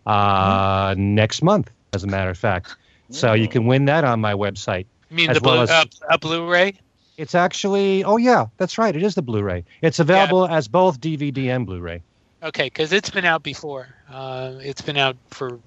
uh, 0.06 0.96
next 0.98 1.42
month, 1.44 1.70
as 1.94 2.04
a 2.04 2.08
matter 2.08 2.30
of 2.30 2.38
fact. 2.38 2.76
So 3.12 3.34
you 3.34 3.48
can 3.48 3.66
win 3.66 3.86
that 3.86 4.04
on 4.04 4.20
my 4.22 4.34
website. 4.34 4.86
You 5.10 5.16
mean 5.16 5.30
As 5.32 5.38
the 5.38 5.42
blue, 5.42 5.52
well 5.54 5.62
as- 5.64 5.70
uh, 5.70 5.86
a 6.10 6.18
Blu-ray? 6.18 6.76
It's 7.18 7.36
actually, 7.36 8.04
oh, 8.06 8.16
yeah, 8.16 8.46
that's 8.58 8.78
right. 8.78 8.96
It 8.96 9.04
is 9.04 9.16
the 9.16 9.22
Blu 9.22 9.42
ray. 9.42 9.66
It's 9.82 10.00
available 10.00 10.48
as 10.48 10.70
both 10.70 11.02
DVD 11.02 11.54
and 11.54 11.66
Blu 11.66 11.82
ray. 11.82 12.02
Okay, 12.42 12.68
because 12.68 12.94
it's 12.94 13.10
been 13.10 13.26
out 13.26 13.44
before. 13.44 13.94
Uh, 14.12 14.54
it's 14.62 14.82
been 14.82 14.98
out 14.98 15.18
for 15.30 15.60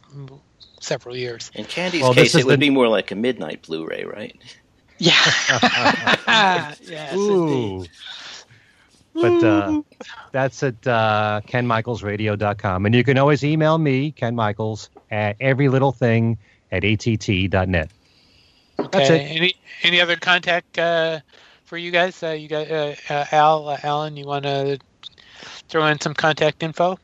several 0.81 1.17
years. 1.17 1.51
In 1.55 1.65
Candy's 1.65 2.03
Well, 2.03 2.15
case, 2.15 2.35
is 2.35 2.41
it 2.41 2.47
would 2.47 2.55
the- 2.55 2.67
be 2.67 2.71
more 2.71 2.89
like 2.89 3.11
a 3.11 3.15
midnight 3.15 3.63
Blu-ray, 3.63 4.05
right? 4.05 4.37
Yeah. 4.99 5.15
yes, 6.87 7.13
indeed. 7.13 7.17
Ooh. 7.17 7.85
But 9.15 9.43
uh, 9.45 9.83
that's 10.31 10.63
at 10.63 10.87
uh, 10.87 11.41
kenmichaelsradio.com. 11.47 12.87
And 12.87 12.95
you 12.95 13.03
can 13.03 13.19
always 13.19 13.43
email 13.43 13.79
me, 13.79 14.13
Ken 14.13 14.37
Michaels, 14.37 14.91
at 15.11 15.37
everylittlething 15.41 16.37
at 16.71 16.85
att.net. 16.85 17.91
Okay. 18.79 18.89
That's 18.93 19.11
it. 19.11 19.21
Any 19.23 19.55
any 19.83 20.01
other 20.01 20.15
contact 20.17 20.79
uh, 20.79 21.19
for 21.65 21.77
you 21.77 21.91
guys? 21.91 22.23
Uh, 22.23 22.29
you 22.29 22.47
got 22.49 22.71
uh, 22.71 22.95
uh, 23.11 23.25
Al, 23.33 23.69
uh, 23.71 23.79
Alan. 23.83 24.17
You 24.17 24.27
want 24.27 24.45
to 24.45 24.79
throw 25.69 25.85
in 25.87 26.01
some 26.01 26.15
contact 26.15 26.63
info? 26.63 26.97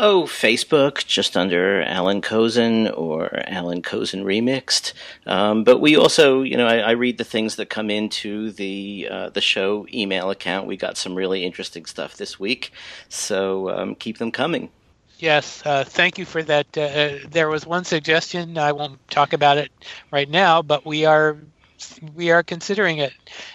Oh, 0.00 0.22
Facebook, 0.22 1.04
just 1.04 1.36
under 1.36 1.82
Alan 1.82 2.22
Kozinn 2.22 2.96
or 2.96 3.42
Alan 3.48 3.82
Kozinn 3.82 4.22
Remixed. 4.22 4.92
Um, 5.26 5.64
but 5.64 5.80
we 5.80 5.96
also, 5.96 6.42
you 6.42 6.56
know, 6.56 6.68
I, 6.68 6.76
I 6.76 6.90
read 6.92 7.18
the 7.18 7.24
things 7.24 7.56
that 7.56 7.68
come 7.68 7.90
into 7.90 8.52
the 8.52 9.08
uh, 9.10 9.30
the 9.30 9.40
show 9.40 9.88
email 9.92 10.30
account. 10.30 10.68
We 10.68 10.76
got 10.76 10.96
some 10.96 11.16
really 11.16 11.44
interesting 11.44 11.84
stuff 11.84 12.16
this 12.16 12.38
week, 12.38 12.70
so 13.08 13.70
um, 13.70 13.96
keep 13.96 14.18
them 14.18 14.30
coming. 14.30 14.70
Yes, 15.18 15.66
uh, 15.66 15.82
thank 15.82 16.16
you 16.16 16.24
for 16.24 16.44
that. 16.44 16.66
Uh, 16.78 16.82
uh, 16.82 17.18
there 17.28 17.48
was 17.48 17.66
one 17.66 17.82
suggestion. 17.82 18.56
I 18.56 18.70
won't 18.70 19.00
talk 19.10 19.32
about 19.32 19.58
it 19.58 19.72
right 20.12 20.30
now, 20.30 20.62
but 20.62 20.86
we 20.86 21.06
are 21.06 21.38
we 22.14 22.30
are 22.30 22.42
considering 22.42 22.98
it, 22.98 23.12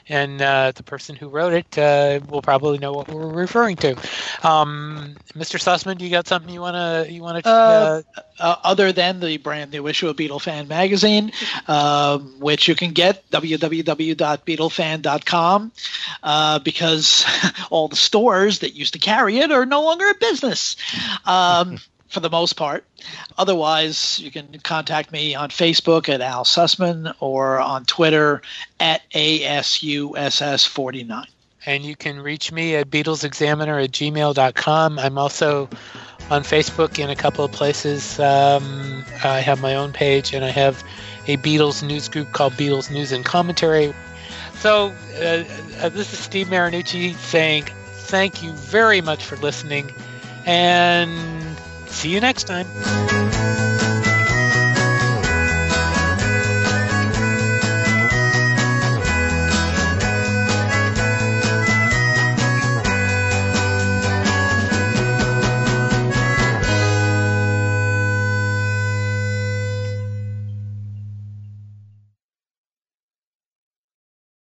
and 0.07 0.41
uh, 0.41 0.71
the 0.73 0.81
person 0.83 1.15
who 1.15 1.29
wrote 1.29 1.53
it 1.53 1.77
uh, 1.77 2.19
will 2.29 2.41
probably 2.41 2.77
know 2.77 2.93
what 2.93 3.09
we're 3.09 3.27
referring 3.27 3.75
to. 3.77 3.91
Um, 4.43 5.15
Mr. 5.33 5.59
Sussman, 5.59 5.97
do 5.97 6.05
you 6.05 6.11
got 6.11 6.27
something 6.27 6.53
you 6.53 6.61
wanna 6.61 7.07
you 7.09 7.21
wanna? 7.21 7.41
Uh, 7.43 8.01
uh, 8.39 8.55
other 8.63 8.91
than 8.91 9.19
the 9.19 9.37
brand 9.37 9.71
new 9.71 9.87
issue 9.87 10.09
of 10.09 10.15
Beatlefan 10.15 10.67
magazine, 10.67 11.31
um, 11.67 12.35
which 12.39 12.67
you 12.67 12.75
can 12.75 12.91
get 12.91 13.27
www.beatlefan.com, 13.31 15.71
uh, 16.23 16.59
because 16.59 17.25
all 17.69 17.87
the 17.87 17.95
stores 17.95 18.59
that 18.59 18.75
used 18.75 18.93
to 18.93 18.99
carry 18.99 19.39
it 19.39 19.51
are 19.51 19.65
no 19.65 19.81
longer 19.83 20.05
in 20.05 20.13
business. 20.19 20.75
Um, 21.25 21.79
for 22.13 22.19
the 22.19 22.29
most 22.29 22.53
part. 22.53 22.85
Otherwise, 23.37 24.19
you 24.19 24.31
can 24.31 24.59
contact 24.63 25.11
me 25.11 25.35
on 25.35 25.49
Facebook 25.49 26.07
at 26.07 26.21
Al 26.21 26.45
Sussman 26.45 27.13
or 27.19 27.59
on 27.59 27.83
Twitter 27.85 28.41
at 28.79 29.01
ASUSS49. 29.11 31.25
and 31.65 31.85
you 31.85 31.95
can 31.95 32.19
reach 32.19 32.51
me 32.51 32.75
at 32.75 32.89
BeatlesExaminer 32.89 33.83
at 33.83 33.91
gmail.com. 33.91 34.99
I'm 34.99 35.17
also 35.17 35.69
on 36.29 36.43
Facebook 36.43 36.99
in 36.99 37.09
a 37.09 37.15
couple 37.15 37.45
of 37.45 37.51
places. 37.51 38.19
Um, 38.19 39.03
I 39.23 39.39
have 39.39 39.61
my 39.61 39.75
own 39.75 39.93
page, 39.93 40.33
and 40.33 40.43
I 40.43 40.49
have 40.49 40.83
a 41.27 41.37
Beatles 41.37 41.81
news 41.81 42.09
group 42.09 42.31
called 42.33 42.53
Beatles 42.53 42.91
News 42.91 43.11
and 43.11 43.23
Commentary. 43.23 43.93
So, 44.55 44.93
uh, 45.17 45.43
uh, 45.81 45.89
this 45.89 46.13
is 46.13 46.19
Steve 46.19 46.47
Marinucci 46.47 47.15
saying 47.15 47.65
thank 47.91 48.43
you 48.43 48.51
very 48.51 49.01
much 49.01 49.23
for 49.23 49.37
listening, 49.37 49.91
and 50.45 51.52
see 51.93 52.09
you 52.09 52.19
next 52.19 52.43
time. 52.45 53.82